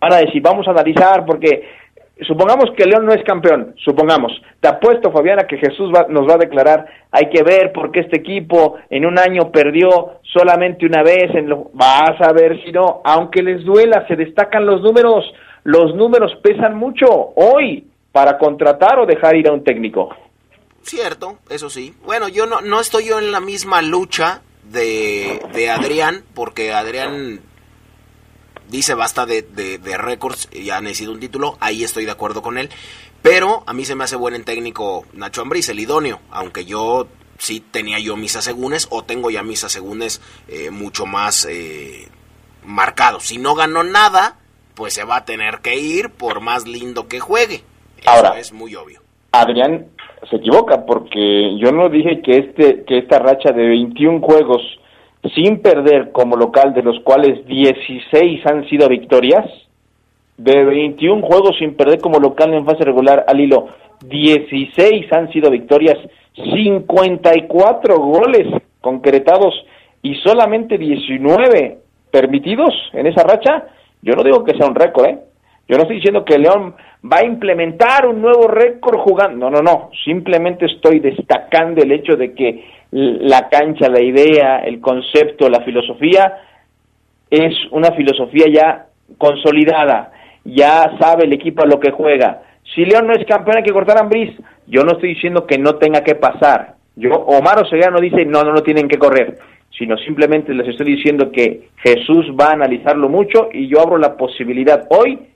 van 0.00 0.12
a 0.12 0.18
decir, 0.18 0.42
vamos 0.42 0.66
a 0.66 0.72
analizar 0.72 1.24
porque 1.24 1.62
supongamos 2.26 2.70
que 2.76 2.84
León 2.84 3.06
no 3.06 3.12
es 3.12 3.22
campeón, 3.24 3.74
supongamos, 3.84 4.32
te 4.60 4.68
apuesto 4.68 5.10
Fabiana 5.12 5.46
que 5.46 5.56
Jesús 5.56 5.90
nos 6.08 6.28
va 6.28 6.34
a 6.34 6.38
declarar, 6.38 6.86
hay 7.10 7.30
que 7.30 7.42
ver 7.42 7.72
por 7.72 7.90
qué 7.90 8.00
este 8.00 8.18
equipo 8.18 8.76
en 8.90 9.06
un 9.06 9.18
año 9.18 9.50
perdió 9.50 10.20
solamente 10.22 10.86
una 10.86 11.02
vez, 11.02 11.34
en 11.34 11.48
lo, 11.48 11.70
vas 11.72 12.20
a 12.20 12.32
ver 12.32 12.62
si 12.64 12.72
no, 12.72 13.00
aunque 13.04 13.42
les 13.42 13.64
duela, 13.64 14.06
se 14.08 14.16
destacan 14.16 14.66
los 14.66 14.82
números, 14.82 15.24
los 15.64 15.94
números 15.94 16.36
pesan 16.42 16.76
mucho 16.76 17.06
hoy 17.36 17.86
para 18.12 18.38
contratar 18.38 18.98
o 18.98 19.06
dejar 19.06 19.36
ir 19.36 19.48
a 19.48 19.52
un 19.52 19.64
técnico. 19.64 20.10
Cierto, 20.82 21.38
eso 21.48 21.70
sí. 21.70 21.94
Bueno, 22.04 22.28
yo 22.28 22.46
no, 22.46 22.60
no 22.60 22.80
estoy 22.80 23.06
yo 23.06 23.18
en 23.18 23.32
la 23.32 23.40
misma 23.40 23.82
lucha 23.82 24.42
de, 24.64 25.40
de 25.52 25.70
Adrián, 25.70 26.24
porque 26.34 26.72
Adrián 26.72 27.40
dice 28.68 28.94
basta 28.94 29.26
de, 29.26 29.42
de, 29.42 29.98
récords, 29.98 30.48
ya 30.50 30.80
necesito 30.80 31.12
un 31.12 31.20
título, 31.20 31.56
ahí 31.60 31.84
estoy 31.84 32.04
de 32.04 32.12
acuerdo 32.12 32.42
con 32.42 32.56
él. 32.56 32.70
Pero 33.22 33.64
a 33.66 33.74
mí 33.74 33.84
se 33.84 33.94
me 33.94 34.04
hace 34.04 34.16
buen 34.16 34.34
en 34.34 34.44
técnico 34.44 35.04
Nacho 35.12 35.42
Ambriz, 35.42 35.68
el 35.68 35.80
idóneo, 35.80 36.20
aunque 36.30 36.64
yo 36.64 37.06
sí 37.38 37.60
tenía 37.60 37.98
yo 37.98 38.16
mis 38.16 38.36
asegúnes 38.36 38.86
o 38.90 39.02
tengo 39.02 39.30
ya 39.30 39.42
mis 39.42 39.64
asegúnes 39.64 40.20
eh, 40.48 40.70
mucho 40.70 41.04
más 41.04 41.46
eh, 41.50 42.08
marcados. 42.64 43.24
Si 43.26 43.38
no 43.38 43.54
ganó 43.54 43.82
nada, 43.82 44.38
pues 44.74 44.94
se 44.94 45.04
va 45.04 45.16
a 45.16 45.24
tener 45.26 45.58
que 45.60 45.76
ir 45.76 46.10
por 46.10 46.40
más 46.40 46.66
lindo 46.66 47.08
que 47.08 47.20
juegue. 47.20 47.64
Ahora, 48.06 48.38
es 48.38 48.52
muy 48.52 48.74
obvio. 48.74 49.02
Adrián 49.32 49.86
se 50.28 50.36
equivoca 50.36 50.84
porque 50.84 51.56
yo 51.58 51.72
no 51.72 51.88
dije 51.88 52.20
que 52.20 52.36
este 52.36 52.84
que 52.84 52.98
esta 52.98 53.18
racha 53.18 53.52
de 53.52 53.66
21 53.66 54.20
juegos 54.20 54.62
sin 55.34 55.60
perder 55.60 56.12
como 56.12 56.36
local, 56.36 56.72
de 56.74 56.82
los 56.82 56.98
cuales 57.00 57.46
16 57.46 58.46
han 58.46 58.68
sido 58.68 58.88
victorias, 58.88 59.46
De 60.36 60.64
21 60.64 61.20
juegos 61.20 61.56
sin 61.58 61.74
perder 61.74 62.00
como 62.00 62.18
local 62.18 62.54
en 62.54 62.64
fase 62.64 62.82
regular 62.82 63.26
al 63.28 63.40
hilo, 63.40 63.66
16 64.06 65.12
han 65.12 65.30
sido 65.32 65.50
victorias, 65.50 65.98
54 66.34 67.98
goles 67.98 68.46
concretados 68.80 69.54
y 70.02 70.14
solamente 70.14 70.78
19 70.78 71.78
permitidos 72.10 72.72
en 72.94 73.06
esa 73.06 73.22
racha. 73.22 73.66
Yo 74.00 74.14
no 74.14 74.22
digo 74.22 74.42
que 74.42 74.56
sea 74.56 74.66
un 74.66 74.74
récord, 74.74 75.10
¿eh? 75.10 75.18
Yo 75.70 75.76
no 75.76 75.82
estoy 75.82 75.98
diciendo 75.98 76.24
que 76.24 76.36
León 76.36 76.74
va 77.04 77.18
a 77.18 77.24
implementar 77.24 78.04
un 78.04 78.20
nuevo 78.20 78.48
récord 78.48 78.98
jugando. 78.98 79.48
No, 79.48 79.62
no, 79.62 79.62
no. 79.62 79.90
Simplemente 80.04 80.66
estoy 80.66 80.98
destacando 80.98 81.80
el 81.80 81.92
hecho 81.92 82.16
de 82.16 82.34
que 82.34 82.64
la 82.90 83.48
cancha, 83.48 83.88
la 83.88 84.02
idea, 84.02 84.58
el 84.64 84.80
concepto, 84.80 85.48
la 85.48 85.60
filosofía 85.60 86.38
es 87.30 87.54
una 87.70 87.92
filosofía 87.92 88.46
ya 88.52 88.86
consolidada. 89.16 90.10
Ya 90.44 90.90
sabe 90.98 91.26
el 91.26 91.34
equipo 91.34 91.62
a 91.62 91.68
lo 91.68 91.78
que 91.78 91.92
juega. 91.92 92.42
Si 92.74 92.84
León 92.84 93.06
no 93.06 93.12
es 93.12 93.24
campeón 93.24 93.58
hay 93.58 93.62
que 93.62 93.72
cortar 93.72 93.98
a 93.98 94.00
Ambriz. 94.00 94.36
Yo 94.66 94.82
no 94.82 94.94
estoy 94.94 95.10
diciendo 95.10 95.46
que 95.46 95.56
no 95.56 95.76
tenga 95.76 96.02
que 96.02 96.16
pasar. 96.16 96.74
Yo, 96.96 97.10
Omar 97.10 97.62
Oseguera 97.62 97.92
no 97.92 98.00
dice 98.00 98.24
no, 98.24 98.42
no, 98.42 98.52
no 98.52 98.62
tienen 98.64 98.88
que 98.88 98.98
correr 98.98 99.38
sino 99.78 99.96
simplemente 99.98 100.52
les 100.52 100.66
estoy 100.66 100.94
diciendo 100.94 101.30
que 101.30 101.68
Jesús 101.76 102.26
va 102.38 102.48
a 102.48 102.54
analizarlo 102.54 103.08
mucho 103.08 103.48
y 103.52 103.68
yo 103.68 103.80
abro 103.80 103.98
la 103.98 104.16
posibilidad 104.16 104.86
hoy 104.90 105.29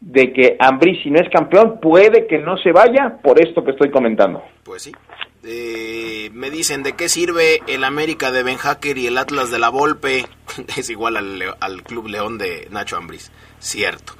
de 0.00 0.32
que 0.32 0.56
Ambrí, 0.60 1.02
si 1.02 1.10
no 1.10 1.20
es 1.20 1.28
campeón, 1.30 1.80
puede 1.80 2.26
que 2.26 2.38
no 2.38 2.56
se 2.58 2.72
vaya 2.72 3.18
por 3.22 3.40
esto 3.40 3.64
que 3.64 3.72
estoy 3.72 3.90
comentando. 3.90 4.42
Pues 4.62 4.82
sí. 4.82 4.92
Eh, 5.44 6.30
me 6.32 6.50
dicen, 6.50 6.82
¿de 6.82 6.94
qué 6.94 7.08
sirve 7.08 7.60
el 7.66 7.84
América 7.84 8.32
de 8.32 8.42
Ben 8.42 8.56
Hacker 8.56 8.98
y 8.98 9.06
el 9.06 9.18
Atlas 9.18 9.50
de 9.50 9.58
la 9.58 9.68
Volpe? 9.68 10.26
es 10.76 10.90
igual 10.90 11.16
al, 11.16 11.82
Club 11.84 12.08
León 12.08 12.38
de 12.38 12.68
Nacho 12.70 12.96
Ambriz. 12.96 13.30
Cierto. 13.58 14.14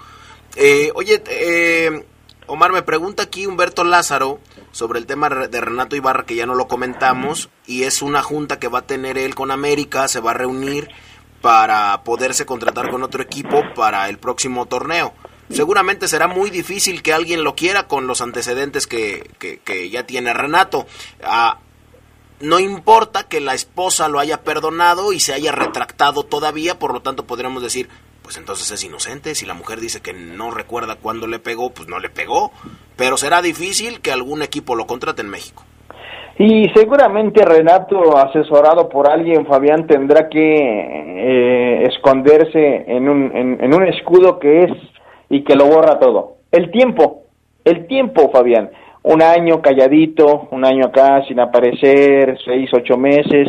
Eh, 0.57 0.91
oye, 0.95 1.23
eh, 1.29 2.05
Omar, 2.47 2.73
me 2.73 2.83
pregunta 2.83 3.25
aquí 3.25 3.47
Humberto 3.47 3.85
Lázaro 3.85 4.39
sobre 4.71 4.99
el 4.99 5.07
tema 5.07 5.29
de 5.29 5.61
Renato 5.61 5.97
Ibarra, 5.97 6.25
que 6.25 6.37
ya 6.37 6.47
no 6.47 6.55
lo 6.55 6.69
comentamos, 6.69 7.51
y 7.67 7.83
es 7.83 8.03
una 8.03 8.23
junta 8.23 8.59
que 8.59 8.69
va 8.69 8.81
a 8.81 8.87
tener 8.87 9.19
él 9.19 9.35
con 9.35 9.51
América, 9.51 10.07
se 10.09 10.21
va 10.21 10.31
a 10.31 10.35
reunir 10.35 10.89
para 11.41 12.03
poderse 12.05 12.47
contratar 12.47 12.89
con 12.91 13.03
otro 13.03 13.23
equipo 13.23 13.63
para 13.75 14.09
el 14.09 14.19
próximo 14.19 14.67
torneo 14.67 15.13
seguramente 15.51 16.09
será 16.09 16.29
muy 16.29 16.51
difícil 16.51 17.03
que 17.03 17.13
alguien 17.13 17.45
lo 17.45 17.55
quiera 17.55 17.87
con 17.87 18.07
los 18.07 18.21
antecedentes 18.21 18.87
que, 18.87 19.29
que, 19.39 19.91
ya 19.91 20.05
tiene 20.05 20.33
Renato. 20.33 20.87
Ah, 21.23 21.59
no 22.41 22.59
importa 22.59 23.29
que 23.29 23.41
la 23.41 23.55
esposa 23.55 24.09
lo 24.09 24.19
haya 24.19 24.43
perdonado 24.43 25.13
y 25.13 25.21
se 25.21 25.33
haya 25.33 25.53
retractado 25.53 26.23
todavía, 26.23 26.79
por 26.79 26.93
lo 26.93 27.01
tanto 27.01 27.25
podríamos 27.25 27.63
decir, 27.63 27.89
pues 28.23 28.37
entonces 28.37 28.71
es 28.71 28.85
inocente. 28.85 29.35
Si 29.35 29.47
la 29.47 29.55
mujer 29.55 29.81
dice 29.81 30.03
que 30.03 30.13
no 30.13 30.51
recuerda 30.51 30.97
cuándo 30.97 31.27
le 31.27 31.39
pegó, 31.39 31.71
pues 31.71 31.89
no 31.89 31.99
le 31.99 32.11
pegó. 32.11 32.51
Pero 32.97 33.17
será 33.17 33.41
difícil 33.41 34.01
que 34.01 34.11
algún 34.13 34.43
equipo 34.43 34.75
lo 34.75 34.87
contrate 34.87 35.23
en 35.23 35.31
México. 35.31 35.65
Y 36.39 36.69
seguramente 36.75 37.43
Renato, 37.45 38.19
asesorado 38.19 38.91
por 38.91 39.09
alguien, 39.09 39.47
Fabián, 39.47 39.87
tendrá 39.87 40.29
que 40.29 40.39
eh, 40.39 41.85
esconderse 41.85 42.85
en 42.89 43.09
un, 43.09 43.31
en 43.35 43.75
un 43.75 43.87
escudo 43.87 44.39
que 44.39 44.65
es 44.65 44.73
y 45.29 45.43
que 45.43 45.55
lo 45.55 45.67
borra 45.67 45.99
todo. 45.99 46.37
El 46.51 46.71
tiempo, 46.71 47.23
el 47.65 47.87
tiempo, 47.87 48.31
Fabián. 48.31 48.71
Un 49.03 49.23
año 49.23 49.63
calladito, 49.63 50.49
un 50.51 50.65
año 50.65 50.87
acá 50.87 51.25
sin 51.29 51.39
aparecer, 51.39 52.39
seis, 52.45 52.71
ocho 52.73 52.97
meses, 52.97 53.49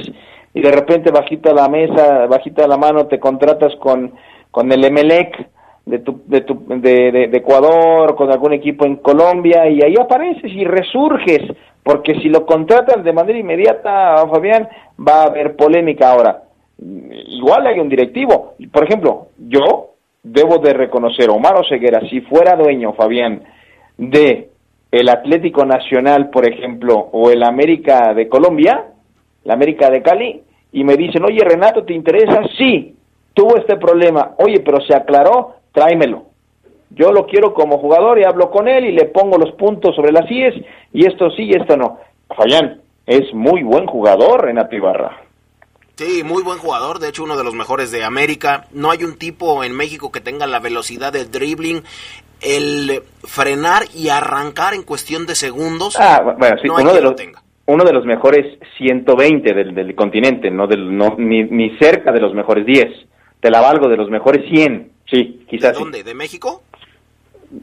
y 0.53 0.61
de 0.61 0.71
repente 0.71 1.11
bajita 1.11 1.53
la 1.53 1.67
mesa, 1.67 2.25
bajita 2.28 2.67
la 2.67 2.78
mano, 2.78 3.07
te 3.07 3.19
contratas 3.19 3.75
con, 3.78 4.13
con 4.51 4.71
el 4.71 4.84
Emelec 4.84 5.49
de, 5.86 5.99
tu, 5.99 6.21
de, 6.25 6.41
tu, 6.41 6.63
de, 6.67 7.11
de, 7.30 7.38
Ecuador, 7.38 8.15
con 8.15 8.32
algún 8.32 8.53
equipo 8.53 8.86
en 8.86 8.97
Colombia, 8.97 9.69
y 9.69 9.82
ahí 9.82 9.95
apareces 9.99 10.51
y 10.51 10.63
resurges, 10.65 11.41
porque 11.84 12.15
si 12.21 12.30
lo 12.30 12.45
contratas 12.45 13.03
de 13.03 13.13
manera 13.13 13.39
inmediata, 13.39 14.28
Fabián, 14.28 14.67
va 14.99 15.21
a 15.21 15.28
haber 15.28 15.55
polémica 15.55 16.11
ahora. 16.11 16.43
Igual 16.80 17.65
hay 17.65 17.80
un 17.80 17.89
directivo. 17.89 18.55
Por 18.71 18.84
ejemplo, 18.84 19.28
yo 19.38 19.96
debo 20.32 20.59
de 20.59 20.73
reconocer, 20.73 21.30
Omar 21.30 21.55
Oseguera, 21.55 22.01
si 22.09 22.21
fuera 22.21 22.55
dueño, 22.55 22.93
Fabián, 22.93 23.43
de 23.97 24.49
el 24.91 25.09
Atlético 25.09 25.65
Nacional, 25.65 26.30
por 26.30 26.47
ejemplo, 26.47 26.95
o 27.11 27.30
el 27.30 27.43
América 27.43 28.13
de 28.13 28.28
Colombia, 28.28 28.86
la 29.43 29.53
América 29.53 29.89
de 29.89 30.01
Cali, 30.01 30.41
y 30.71 30.84
me 30.84 30.95
dicen, 30.95 31.23
oye 31.23 31.43
Renato, 31.43 31.84
¿te 31.84 31.93
interesa? 31.93 32.41
Sí, 32.57 32.95
tuvo 33.34 33.57
este 33.57 33.78
problema, 33.78 34.36
oye, 34.38 34.61
pero 34.61 34.82
se 34.82 34.95
aclaró, 34.95 35.55
tráemelo. 35.71 36.25
Yo 36.89 37.11
lo 37.11 37.25
quiero 37.25 37.53
como 37.53 37.80
jugador 37.80 38.19
y 38.19 38.23
hablo 38.23 38.49
con 38.49 38.67
él 38.67 38.86
y 38.86 38.91
le 38.91 39.05
pongo 39.05 39.38
los 39.38 39.51
puntos 39.53 39.95
sobre 39.95 40.11
las 40.11 40.30
IES 40.32 40.55
y 40.93 41.05
esto 41.05 41.30
sí 41.32 41.43
y 41.43 41.51
esto 41.51 41.75
no. 41.75 41.99
Fabián, 42.36 42.82
es 43.05 43.34
muy 43.34 43.63
buen 43.63 43.88
jugador 43.88 44.45
Renato 44.45 44.75
Ibarra. 44.75 45.26
Sí, 45.97 46.23
muy 46.23 46.43
buen 46.43 46.59
jugador, 46.59 46.99
de 46.99 47.09
hecho 47.09 47.23
uno 47.23 47.35
de 47.35 47.43
los 47.43 47.55
mejores 47.55 47.89
de 47.89 48.03
América. 48.03 48.65
No 48.71 48.91
hay 48.91 49.03
un 49.03 49.17
tipo 49.17 49.63
en 49.63 49.75
México 49.75 50.11
que 50.11 50.21
tenga 50.21 50.45
la 50.45 50.59
velocidad 50.59 51.11
del 51.11 51.31
dribbling, 51.31 51.81
el 52.39 53.01
frenar 53.23 53.81
y 53.95 54.09
arrancar 54.09 54.75
en 54.75 54.83
cuestión 54.83 55.25
de 55.25 55.33
segundos. 55.33 55.97
Ah, 55.99 56.21
bueno, 56.37 56.55
sí, 56.61 56.69
uno, 56.69 56.93
de 56.93 57.01
los, 57.01 57.15
uno 57.65 57.83
de 57.83 57.93
los 57.93 58.05
mejores 58.05 58.59
120 58.77 59.53
del, 59.55 59.73
del 59.73 59.95
continente, 59.95 60.51
no, 60.51 60.67
del, 60.67 60.95
no 60.95 61.15
ni, 61.17 61.45
ni, 61.45 61.75
cerca 61.79 62.11
de 62.11 62.21
los 62.21 62.35
mejores 62.35 62.67
10. 62.67 62.85
Te 63.39 63.49
la 63.49 63.61
valgo 63.61 63.89
de 63.89 63.97
los 63.97 64.11
mejores 64.11 64.47
100, 64.51 64.91
sí, 65.09 65.47
quizás. 65.49 65.73
¿De 65.73 65.79
dónde? 65.79 66.03
¿De 66.03 66.13
México? 66.13 66.61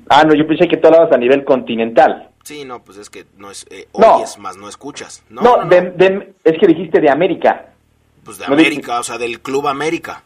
Ah, 0.09 0.24
no, 0.24 0.35
yo 0.35 0.45
pensé 0.45 0.66
que 0.66 0.78
tú 0.78 0.89
hablabas 0.89 1.12
a 1.12 1.18
nivel 1.18 1.45
continental. 1.45 2.30
Sí, 2.43 2.64
no, 2.64 2.82
pues 2.82 2.99
es 2.99 3.11
que 3.11 3.26
no 3.39 3.53
es, 3.53 3.64
eh, 3.70 3.87
oyes 3.93 4.39
más, 4.41 4.57
no 4.57 4.68
escuchas. 4.68 5.24
No, 5.30 5.64
no, 5.64 5.70
es 5.70 6.59
que 6.59 6.66
dijiste 6.66 7.01
de 7.01 7.11
América. 7.11 7.74
Pues 8.25 8.39
de 8.39 8.47
América, 8.47 9.01
o 9.01 9.03
sea, 9.03 9.18
del 9.18 9.41
Club 9.41 9.68
América. 9.68 10.22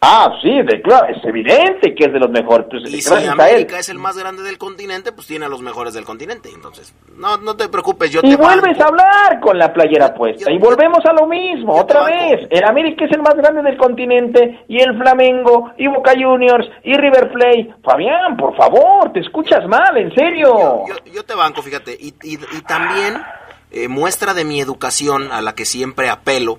Ah, 0.00 0.30
sí, 0.42 0.50
de, 0.50 0.82
claro, 0.82 1.06
es 1.08 1.24
evidente 1.24 1.94
que 1.94 2.04
es 2.04 2.12
de 2.12 2.20
los 2.20 2.30
mejores. 2.30 2.66
Pues, 2.70 2.92
y 2.92 3.00
si 3.00 3.26
América 3.26 3.78
es 3.78 3.88
el 3.88 3.98
más 3.98 4.16
grande 4.16 4.42
del 4.42 4.58
continente, 4.58 5.10
pues 5.10 5.26
tiene 5.26 5.46
a 5.46 5.48
los 5.48 5.62
mejores 5.62 5.94
del 5.94 6.04
continente. 6.04 6.50
Entonces, 6.54 6.94
no, 7.16 7.38
no 7.38 7.56
te 7.56 7.68
preocupes, 7.68 8.10
yo 8.10 8.20
y 8.22 8.30
te 8.30 8.36
vuelves 8.36 8.78
a 8.78 8.84
hablar 8.84 9.40
con 9.40 9.58
la 9.58 9.72
playera 9.72 10.14
puesta. 10.14 10.52
y 10.52 10.58
volvemos 10.58 11.00
a 11.06 11.14
lo 11.14 11.26
mismo, 11.26 11.74
otra 11.74 12.04
vez. 12.04 12.46
El 12.50 12.64
América 12.64 13.06
es 13.06 13.12
el 13.12 13.22
más 13.22 13.34
grande 13.36 13.62
del 13.62 13.78
continente, 13.78 14.64
y 14.68 14.80
el 14.80 14.96
Flamengo, 14.98 15.72
y 15.78 15.86
Boca 15.86 16.12
Juniors, 16.12 16.68
y 16.84 16.94
River 16.94 17.32
Plate. 17.32 17.74
Fabián, 17.82 18.36
por 18.36 18.54
favor, 18.54 19.12
te 19.14 19.20
escuchas 19.20 19.66
mal, 19.66 19.96
en 19.96 20.14
serio. 20.14 20.84
Yo, 21.12 21.24
te 21.24 21.34
banco, 21.34 21.62
fíjate. 21.62 21.96
Y, 21.98 22.14
y, 22.22 22.36
también 22.68 23.22
eh, 23.70 23.88
muestra 23.88 24.34
de 24.34 24.44
mi 24.44 24.60
educación 24.60 25.32
a 25.32 25.40
la 25.40 25.54
que 25.54 25.64
siempre 25.64 26.10
apelo 26.10 26.58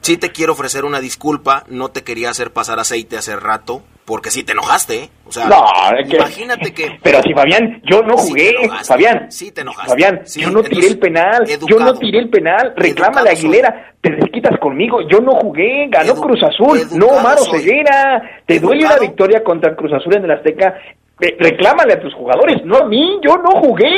Sí 0.00 0.16
te 0.16 0.32
quiero 0.32 0.52
ofrecer 0.54 0.84
una 0.84 1.00
disculpa, 1.00 1.64
no 1.68 1.90
te 1.90 2.02
quería 2.02 2.30
hacer 2.30 2.52
pasar 2.52 2.78
aceite 2.78 3.18
hace 3.18 3.36
rato, 3.36 3.82
porque 4.06 4.30
sí 4.30 4.42
te 4.42 4.52
enojaste, 4.52 5.04
¿eh? 5.04 5.10
O 5.26 5.30
sea, 5.30 5.46
no, 5.46 5.64
imagínate 6.04 6.72
que... 6.72 6.98
Pero 7.02 7.22
si 7.22 7.32
Fabián, 7.32 7.80
yo 7.84 8.02
no 8.02 8.16
jugué, 8.16 8.52
Fabián. 8.84 9.30
Sí 9.30 9.52
te 9.52 9.60
enojaste. 9.60 9.90
Fabián, 9.90 10.22
yo 10.24 10.50
no 10.50 10.62
tiré 10.62 10.88
el 10.88 10.98
penal, 10.98 11.44
yo 11.46 11.78
no 11.78 11.94
tiré 11.94 12.18
el 12.18 12.28
penal, 12.30 12.72
reclama 12.76 13.22
la 13.22 13.30
Aguilera, 13.30 13.94
te 14.00 14.10
desquitas 14.10 14.58
conmigo, 14.58 15.00
yo 15.02 15.20
no 15.20 15.36
jugué, 15.36 15.86
ganó 15.88 16.14
Cruz 16.14 16.42
Azul, 16.42 16.80
no 16.92 17.20
Maro 17.22 17.44
Ceguera, 17.44 18.42
te 18.46 18.58
duele 18.58 18.82
la 18.82 18.98
victoria 18.98 19.44
contra 19.44 19.76
Cruz 19.76 19.92
Azul 19.92 20.16
en 20.16 20.24
el 20.24 20.30
Azteca, 20.32 20.74
reclámale 21.18 21.92
a 21.92 22.00
tus 22.00 22.14
jugadores, 22.14 22.64
no 22.64 22.78
a 22.78 22.86
mí, 22.86 23.20
yo 23.22 23.36
no 23.36 23.60
jugué. 23.60 23.94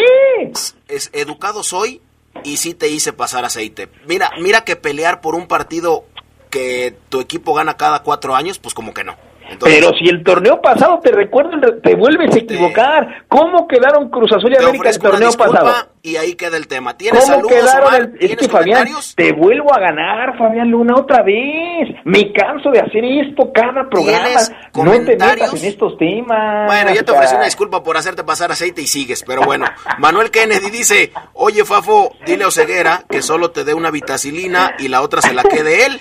Es 0.89 1.11
educado 1.15 1.63
soy 1.63 2.03
y 2.45 2.57
sí 2.57 2.75
te 2.75 2.89
hice 2.89 3.13
pasar 3.13 3.45
aceite. 3.45 3.89
Mira, 4.07 4.31
mira 4.39 4.65
que 4.65 4.77
pelear 4.77 5.21
por 5.21 5.35
un 5.35 5.49
partido 5.49 6.05
que 6.51 6.97
tu 7.09 7.21
equipo 7.21 7.55
gana 7.55 7.77
cada 7.77 8.03
cuatro 8.03 8.37
años, 8.37 8.59
pues 8.59 8.75
como 8.75 8.93
que 8.95 9.05
no. 9.05 9.17
Pero 9.61 9.91
si 9.95 10.09
el 10.09 10.23
torneo 10.23 10.61
pasado, 10.61 11.01
te 11.01 11.11
recuerdo, 11.11 11.51
te 11.83 11.95
vuelves 11.95 12.35
a 12.35 12.39
equivocar. 12.39 13.25
¿Cómo 13.29 13.67
quedaron 13.67 14.09
Cruz 14.11 14.33
Azul 14.33 14.53
y 14.53 14.57
América 14.57 14.91
el 14.91 14.99
torneo 14.99 15.33
pasado? 15.33 15.73
Y 16.05 16.17
ahí 16.17 16.35
queda 16.35 16.57
el 16.57 16.67
tema. 16.67 16.97
¿Tienes 16.97 17.31
¿Cómo 17.31 17.47
quedaron? 17.47 18.17
es 18.19 18.37
que 18.37 18.49
Fabián, 18.49 18.89
te 19.15 19.33
vuelvo 19.33 19.73
a 19.73 19.79
ganar, 19.79 20.37
Fabián 20.37 20.69
Luna, 20.69 20.97
otra 20.97 21.23
vez. 21.23 21.89
Me 22.05 22.33
canso 22.33 22.71
de 22.71 22.81
hacer 22.81 23.05
esto 23.05 23.53
cada 23.55 23.89
programa. 23.89 24.41
No 24.75 24.91
te 24.91 25.17
metas 25.17 25.55
en 25.55 25.69
estos 25.69 25.97
temas. 25.99 26.67
Bueno, 26.67 26.93
ya 26.93 27.05
te 27.05 27.13
ofrecí 27.13 27.35
una 27.37 27.45
disculpa 27.45 27.83
por 27.85 27.97
hacerte 27.97 28.25
pasar 28.25 28.51
aceite 28.51 28.83
y 28.83 28.87
sigues. 28.87 29.23
Pero 29.25 29.43
bueno, 29.43 29.67
Manuel 29.99 30.31
Kennedy 30.31 30.71
dice: 30.71 31.13
Oye, 31.35 31.65
Fafo, 31.65 32.13
dile 32.27 32.45
a 32.45 32.49
Oseguera 32.49 33.05
que 33.09 33.23
solo 33.23 33.53
te 33.53 33.65
dé 33.65 33.73
una 33.73 33.93
vitacilina 33.93 34.75
y 34.79 34.89
la 34.89 35.03
otra 35.03 35.23
se 35.23 35.35
la 35.35 35.45
quede 35.45 35.87
él 35.87 36.01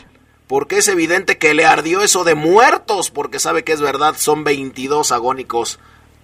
porque 0.51 0.79
es 0.79 0.89
evidente 0.89 1.37
que 1.37 1.53
le 1.53 1.63
ardió 1.63 2.01
eso 2.01 2.25
de 2.25 2.35
muertos, 2.35 3.09
porque 3.09 3.39
sabe 3.39 3.63
que 3.63 3.71
es 3.71 3.81
verdad, 3.81 4.15
son 4.17 4.43
22 4.43 5.13
agónicos 5.13 5.79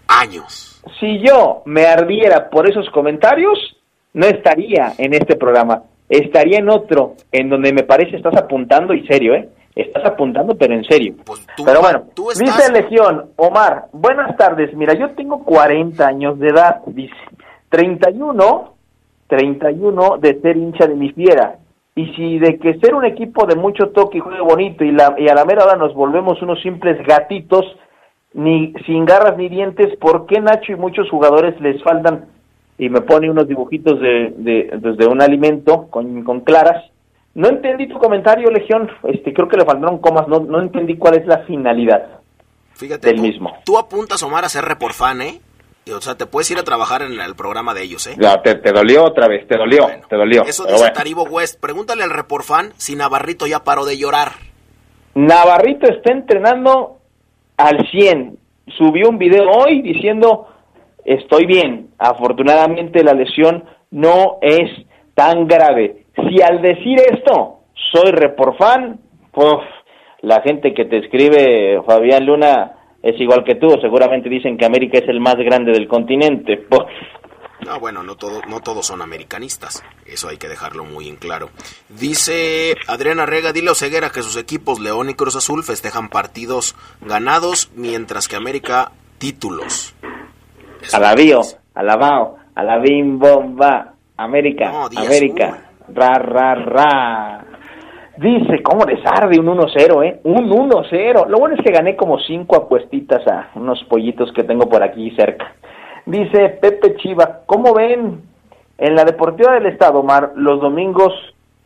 años. 0.05 0.83
Si 0.99 1.25
yo 1.25 1.61
me 1.63 1.85
ardiera 1.85 2.49
por 2.49 2.69
esos 2.69 2.89
comentarios, 2.89 3.57
no 4.13 4.25
estaría 4.25 4.91
en 4.97 5.13
este 5.13 5.37
programa, 5.37 5.83
estaría 6.09 6.57
en 6.57 6.67
otro, 6.67 7.13
en 7.31 7.47
donde 7.47 7.71
me 7.71 7.83
parece 7.83 8.17
estás 8.17 8.35
apuntando 8.35 8.93
y 8.93 9.07
serio, 9.07 9.33
¿eh? 9.33 9.47
Estás 9.73 10.03
apuntando, 10.03 10.57
pero 10.57 10.73
en 10.73 10.83
serio. 10.83 11.15
Pues 11.25 11.47
pero 11.65 11.79
bueno, 11.79 12.07
dice 12.37 12.69
Legión, 12.73 13.27
Omar, 13.37 13.85
buenas 13.93 14.35
tardes. 14.35 14.75
Mira, 14.75 14.93
yo 14.93 15.11
tengo 15.11 15.45
40 15.45 16.05
años 16.05 16.37
de 16.37 16.49
edad, 16.49 16.81
dice. 16.87 17.15
31, 17.69 18.73
31 19.27 20.17
de 20.17 20.41
ser 20.41 20.57
hincha 20.57 20.85
de 20.85 20.95
mi 20.95 21.13
fiera. 21.13 21.59
Y 21.97 22.13
si 22.15 22.39
de 22.39 22.57
que 22.57 22.79
ser 22.79 22.95
un 22.95 23.03
equipo 23.03 23.45
de 23.45 23.55
mucho 23.55 23.89
toque 23.89 24.19
y 24.19 24.21
juego 24.21 24.45
bonito 24.45 24.85
y, 24.85 24.91
la, 24.91 25.15
y 25.17 25.27
a 25.27 25.33
la 25.33 25.43
mera 25.43 25.65
hora 25.65 25.75
nos 25.75 25.93
volvemos 25.93 26.41
unos 26.41 26.61
simples 26.61 27.05
gatitos, 27.05 27.65
ni 28.33 28.73
sin 28.85 29.03
garras 29.03 29.35
ni 29.37 29.49
dientes, 29.49 29.97
¿por 29.97 30.25
qué 30.27 30.39
Nacho 30.39 30.71
y 30.71 30.75
muchos 30.75 31.09
jugadores 31.09 31.59
les 31.59 31.83
faltan? 31.83 32.27
Y 32.77 32.87
me 32.87 33.01
pone 33.01 33.29
unos 33.29 33.49
dibujitos 33.49 33.99
de, 33.99 34.33
de, 34.37 34.95
de 34.95 35.07
un 35.07 35.21
alimento 35.21 35.87
con, 35.89 36.23
con 36.23 36.41
claras 36.41 36.81
no 37.37 37.49
entendí 37.49 37.87
tu 37.87 37.99
comentario, 37.99 38.49
Legión. 38.49 38.89
Este, 39.03 39.31
creo 39.31 39.47
que 39.47 39.57
le 39.57 39.63
faltaron 39.63 39.99
comas. 39.99 40.27
No, 40.27 40.39
no 40.39 40.59
entendí 40.59 40.97
cuál 40.97 41.19
es 41.19 41.27
la 41.27 41.43
finalidad 41.45 42.19
Fíjate, 42.73 43.09
del 43.09 43.21
mismo. 43.21 43.53
Tú 43.63 43.77
apuntas, 43.77 44.23
Omar, 44.23 44.43
a 44.43 44.49
ser 44.49 44.65
por 44.79 44.93
¿eh? 45.21 45.39
O 45.91 46.01
sea, 46.01 46.15
te 46.15 46.25
puedes 46.25 46.49
ir 46.51 46.57
a 46.57 46.63
trabajar 46.63 47.01
en 47.01 47.19
el 47.19 47.35
programa 47.35 47.73
de 47.73 47.83
ellos, 47.83 48.07
¿eh? 48.07 48.15
No, 48.17 48.41
te, 48.41 48.55
dolió 48.71 49.05
otra 49.05 49.27
vez, 49.27 49.47
te 49.47 49.57
dolió, 49.57 49.87
te 50.09 50.15
dolió. 50.15 50.43
Eso 50.43 50.65
dice 50.65 50.91
Taribo 50.91 51.23
West. 51.23 51.59
Pregúntale 51.59 52.03
al 52.03 52.09
reporfan 52.09 52.71
si 52.77 52.95
Navarrito 52.95 53.47
ya 53.47 53.63
paró 53.63 53.85
de 53.85 53.97
llorar. 53.97 54.33
Navarrito 55.15 55.87
está 55.87 56.11
entrenando 56.11 56.97
al 57.57 57.89
100. 57.89 58.37
Subió 58.77 59.09
un 59.09 59.17
video 59.17 59.49
hoy 59.49 59.81
diciendo, 59.81 60.47
estoy 61.05 61.45
bien. 61.45 61.89
Afortunadamente 61.97 63.03
la 63.03 63.13
lesión 63.13 63.63
no 63.91 64.37
es 64.41 64.69
tan 65.15 65.47
grave. 65.47 66.05
Si 66.15 66.41
al 66.41 66.61
decir 66.61 66.99
esto 66.99 67.61
soy 67.91 68.11
reporfan, 68.11 68.99
pues 69.31 69.57
la 70.21 70.41
gente 70.41 70.73
que 70.73 70.85
te 70.85 70.97
escribe 70.97 71.81
Fabián 71.85 72.25
Luna 72.25 72.76
es 73.09 73.19
igual 73.21 73.43
que 73.43 73.55
tú, 73.55 73.69
seguramente 73.81 74.29
dicen 74.29 74.57
que 74.57 74.65
América 74.65 74.97
es 74.97 75.07
el 75.07 75.19
más 75.19 75.37
grande 75.37 75.71
del 75.71 75.87
continente. 75.87 76.57
Pues. 76.57 76.87
No, 77.65 77.79
bueno, 77.79 78.03
no, 78.03 78.15
todo, 78.15 78.41
no 78.47 78.59
todos 78.59 78.85
son 78.85 79.01
americanistas, 79.01 79.83
eso 80.05 80.29
hay 80.29 80.37
que 80.37 80.47
dejarlo 80.47 80.83
muy 80.83 81.07
en 81.07 81.15
claro. 81.15 81.49
Dice 81.89 82.75
Adriana 82.87 83.25
Rega, 83.25 83.53
dile 83.53 83.71
a 83.71 83.75
Ceguera 83.75 84.11
que 84.11 84.21
sus 84.21 84.37
equipos 84.37 84.79
León 84.79 85.09
y 85.09 85.15
Cruz 85.15 85.35
Azul 85.35 85.63
festejan 85.63 86.09
partidos 86.09 86.75
ganados, 87.01 87.71
mientras 87.75 88.27
que 88.27 88.35
América 88.35 88.91
títulos. 89.17 89.95
Alabío, 90.93 91.41
alabao, 91.73 92.37
alabim 92.55 93.17
bomba, 93.17 93.93
América, 94.17 94.71
América 94.95 95.67
ra, 95.93 96.19
ra, 96.19 96.55
ra. 96.55 97.46
Dice, 98.17 98.63
¿cómo 98.63 98.83
desarde 98.85 99.39
un 99.39 99.45
1-0, 99.45 100.05
eh? 100.05 100.19
Un 100.23 100.49
1-0. 100.49 101.27
Lo 101.27 101.37
bueno 101.37 101.55
es 101.55 101.61
que 101.63 101.71
gané 101.71 101.95
como 101.95 102.17
cinco 102.19 102.55
apuestitas 102.55 103.25
a 103.27 103.51
unos 103.53 103.83
pollitos 103.83 104.31
que 104.33 104.43
tengo 104.43 104.67
por 104.67 104.81
aquí 104.81 105.11
cerca. 105.11 105.53
Dice 106.05 106.49
Pepe 106.61 106.95
Chiva, 106.95 107.41
¿cómo 107.45 107.73
ven? 107.73 108.21
En 108.79 108.95
la 108.95 109.03
Deportiva 109.03 109.53
del 109.53 109.67
Estado, 109.67 110.01
Mar, 110.03 110.31
los 110.35 110.61
domingos 110.61 111.13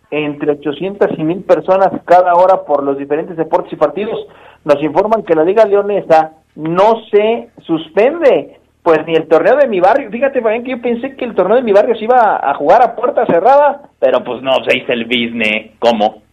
entre 0.09 0.51
800 0.51 1.17
y 1.17 1.23
1000 1.23 1.43
personas 1.43 1.89
cada 2.05 2.33
hora 2.33 2.63
por 2.63 2.83
los 2.83 2.97
diferentes 2.97 3.37
deportes 3.37 3.71
y 3.71 3.77
partidos. 3.77 4.19
Nos 4.65 4.81
informan 4.83 5.23
que 5.23 5.35
la 5.35 5.45
Liga 5.45 5.65
Leonesa 5.65 6.33
no 6.55 7.01
se 7.09 7.49
suspende 7.65 8.57
pues 8.83 9.05
ni 9.05 9.13
el 9.13 9.27
torneo 9.27 9.55
de 9.57 9.67
mi 9.67 9.79
barrio, 9.79 10.09
fíjate 10.09 10.41
Fabián 10.41 10.63
que 10.63 10.71
yo 10.71 10.81
pensé 10.81 11.15
que 11.15 11.25
el 11.25 11.35
torneo 11.35 11.57
de 11.57 11.61
mi 11.61 11.71
barrio 11.71 11.95
se 11.95 12.03
iba 12.03 12.39
a 12.41 12.53
jugar 12.55 12.81
a 12.81 12.95
puerta 12.95 13.27
cerrada, 13.27 13.83
pero 13.99 14.23
pues 14.23 14.41
no, 14.41 14.53
se 14.67 14.75
hizo 14.75 14.91
el 14.91 15.05
business, 15.05 15.73
¿cómo? 15.77 16.23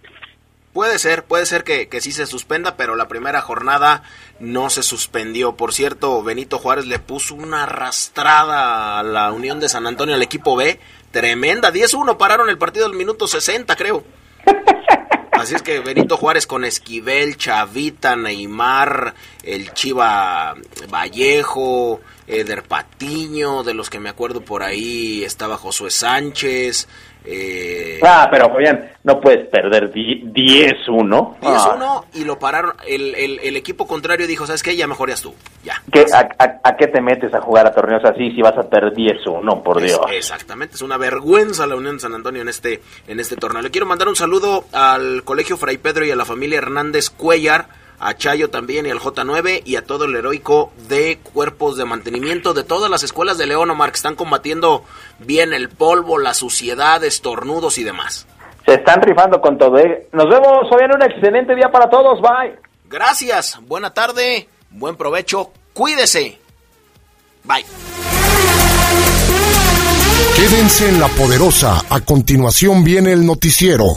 Puede 0.73 0.99
ser, 0.99 1.25
puede 1.25 1.47
ser 1.47 1.65
que, 1.65 1.89
que 1.89 2.01
sí 2.01 2.13
se 2.13 2.27
suspenda, 2.27 2.77
pero 2.77 2.95
la 2.95 3.09
primera 3.09 3.41
jornada 3.41 4.03
no 4.39 4.71
se 4.71 4.83
suspendió. 4.83 5.57
Por 5.57 5.73
cierto, 5.73 6.23
Benito 6.23 6.59
Juárez 6.59 6.87
le 6.87 6.99
puso 6.99 7.35
una 7.35 7.65
arrastrada 7.65 8.99
a 8.99 9.03
la 9.03 9.33
Unión 9.33 9.61
de 9.61 9.69
San 9.69 9.87
Antonio, 9.87 10.15
al 10.15 10.23
equipo 10.23 10.57
B, 10.57 10.79
tremenda, 11.11 11.73
10-1, 11.73 12.17
pararon 12.17 12.51
el 12.51 12.59
partido 12.59 12.89
del 12.89 12.97
minuto 12.97 13.27
60, 13.27 13.75
creo. 13.77 14.05
Así 15.33 15.55
es 15.55 15.63
que 15.63 15.79
Benito 15.79 16.17
Juárez 16.17 16.49
con 16.49 16.65
Esquivel, 16.65 17.37
Chavita, 17.37 18.17
Neymar, 18.17 19.15
el 19.45 19.73
Chiva 19.73 20.57
Vallejo, 20.91 22.01
Eder 22.27 22.65
Patiño, 22.65 23.63
de 23.63 23.73
los 23.73 23.89
que 23.89 24.01
me 24.01 24.09
acuerdo 24.09 24.41
por 24.41 24.65
ahí 24.65 25.23
estaba 25.23 25.57
Josué 25.57 25.93
Sánchez. 25.93 26.89
Eh, 27.31 28.01
ah, 28.03 28.27
pero 28.31 28.57
bien, 28.57 28.91
no 29.05 29.21
puedes 29.21 29.47
perder 29.49 29.93
10-1. 29.93 30.33
10-1 30.87 31.39
ah. 31.43 32.01
y 32.15 32.25
lo 32.25 32.39
pararon. 32.39 32.73
El, 32.87 33.15
el, 33.15 33.57
equipo 33.57 33.87
contrario 33.87 34.27
dijo: 34.27 34.47
¿Sabes 34.47 34.63
qué? 34.63 34.75
Ya 34.75 34.87
mejorías 34.87 35.21
tú. 35.21 35.35
Ya. 35.63 35.75
a, 36.15 36.77
qué 36.77 36.87
te 36.87 37.03
metes 37.03 37.35
a 37.35 37.41
jugar 37.43 37.67
a 37.67 37.73
torneos 37.73 38.03
así 38.05 38.31
si 38.31 38.41
vas 38.41 38.57
a 38.57 38.63
perder 38.63 38.95
10-1? 38.95 39.63
Por 39.63 39.83
Dios. 39.83 40.01
exactamente, 40.11 40.77
es 40.77 40.83
una 40.83 40.97
vergüenza 40.97 41.67
la 41.67 41.77
Unión 41.77 41.97
de 41.97 42.01
San 42.01 42.15
Antonio 42.15 42.41
en 42.41 42.49
este, 42.49 42.81
en 43.07 43.21
este 43.21 43.37
torneo. 43.37 43.61
Le 43.61 43.71
quiero 43.71 43.87
mandar 43.87 44.09
un 44.09 44.17
saludo 44.17 44.65
al 44.73 45.23
Colegio 45.25 45.59
Fray 45.59 45.77
Pedro 45.77 46.07
y 46.07 46.11
a 46.11 46.17
la 46.17 46.25
familia 46.25 46.59
Hernández 46.59 47.11
Cuellar 47.11 47.69
a 48.01 48.15
Chayo 48.15 48.51
también 48.51 48.87
y 48.87 48.91
al 48.91 49.01
J9 49.01 49.63
y 49.65 49.77
a 49.77 49.85
todo 49.85 50.05
el 50.05 50.15
heroico 50.15 50.73
de 50.89 51.19
cuerpos 51.19 51.77
de 51.77 51.85
mantenimiento 51.85 52.55
de 52.55 52.65
todas 52.65 52.91
las 52.91 53.03
escuelas 53.03 53.39
de 53.39 53.47
León 53.47 53.71
Omar 53.71 53.91
que 53.91 53.97
están 53.97 54.15
combatiendo 54.15 54.85
bien 55.19 55.53
el 55.53 55.69
polvo, 55.69 56.19
la 56.19 56.35
suciedad, 56.35 57.03
estornudos 57.05 57.79
y 57.79 57.85
demás. 57.85 58.27
Se 58.67 58.75
están 58.75 59.01
rifando 59.03 59.41
con 59.41 59.57
todo. 59.57 59.79
¿eh? 59.79 60.09
Nos 60.13 60.29
vemos 60.29 60.71
hoy 60.71 60.85
en 60.85 60.95
un 60.95 61.03
excelente 61.03 61.55
día 61.55 61.71
para 61.71 61.89
todos. 61.89 62.21
Bye. 62.21 62.57
Gracias. 62.89 63.59
Buena 63.63 63.95
tarde. 63.95 64.49
Buen 64.71 64.97
provecho. 64.97 65.51
Cuídese. 65.73 66.39
Bye. 67.45 67.65
Quédense 70.37 70.89
en 70.89 71.01
la 71.01 71.09
poderosa. 71.09 71.83
A 71.89 72.01
continuación 72.01 72.85
viene 72.85 73.13
el 73.13 73.25
noticiero. 73.25 73.97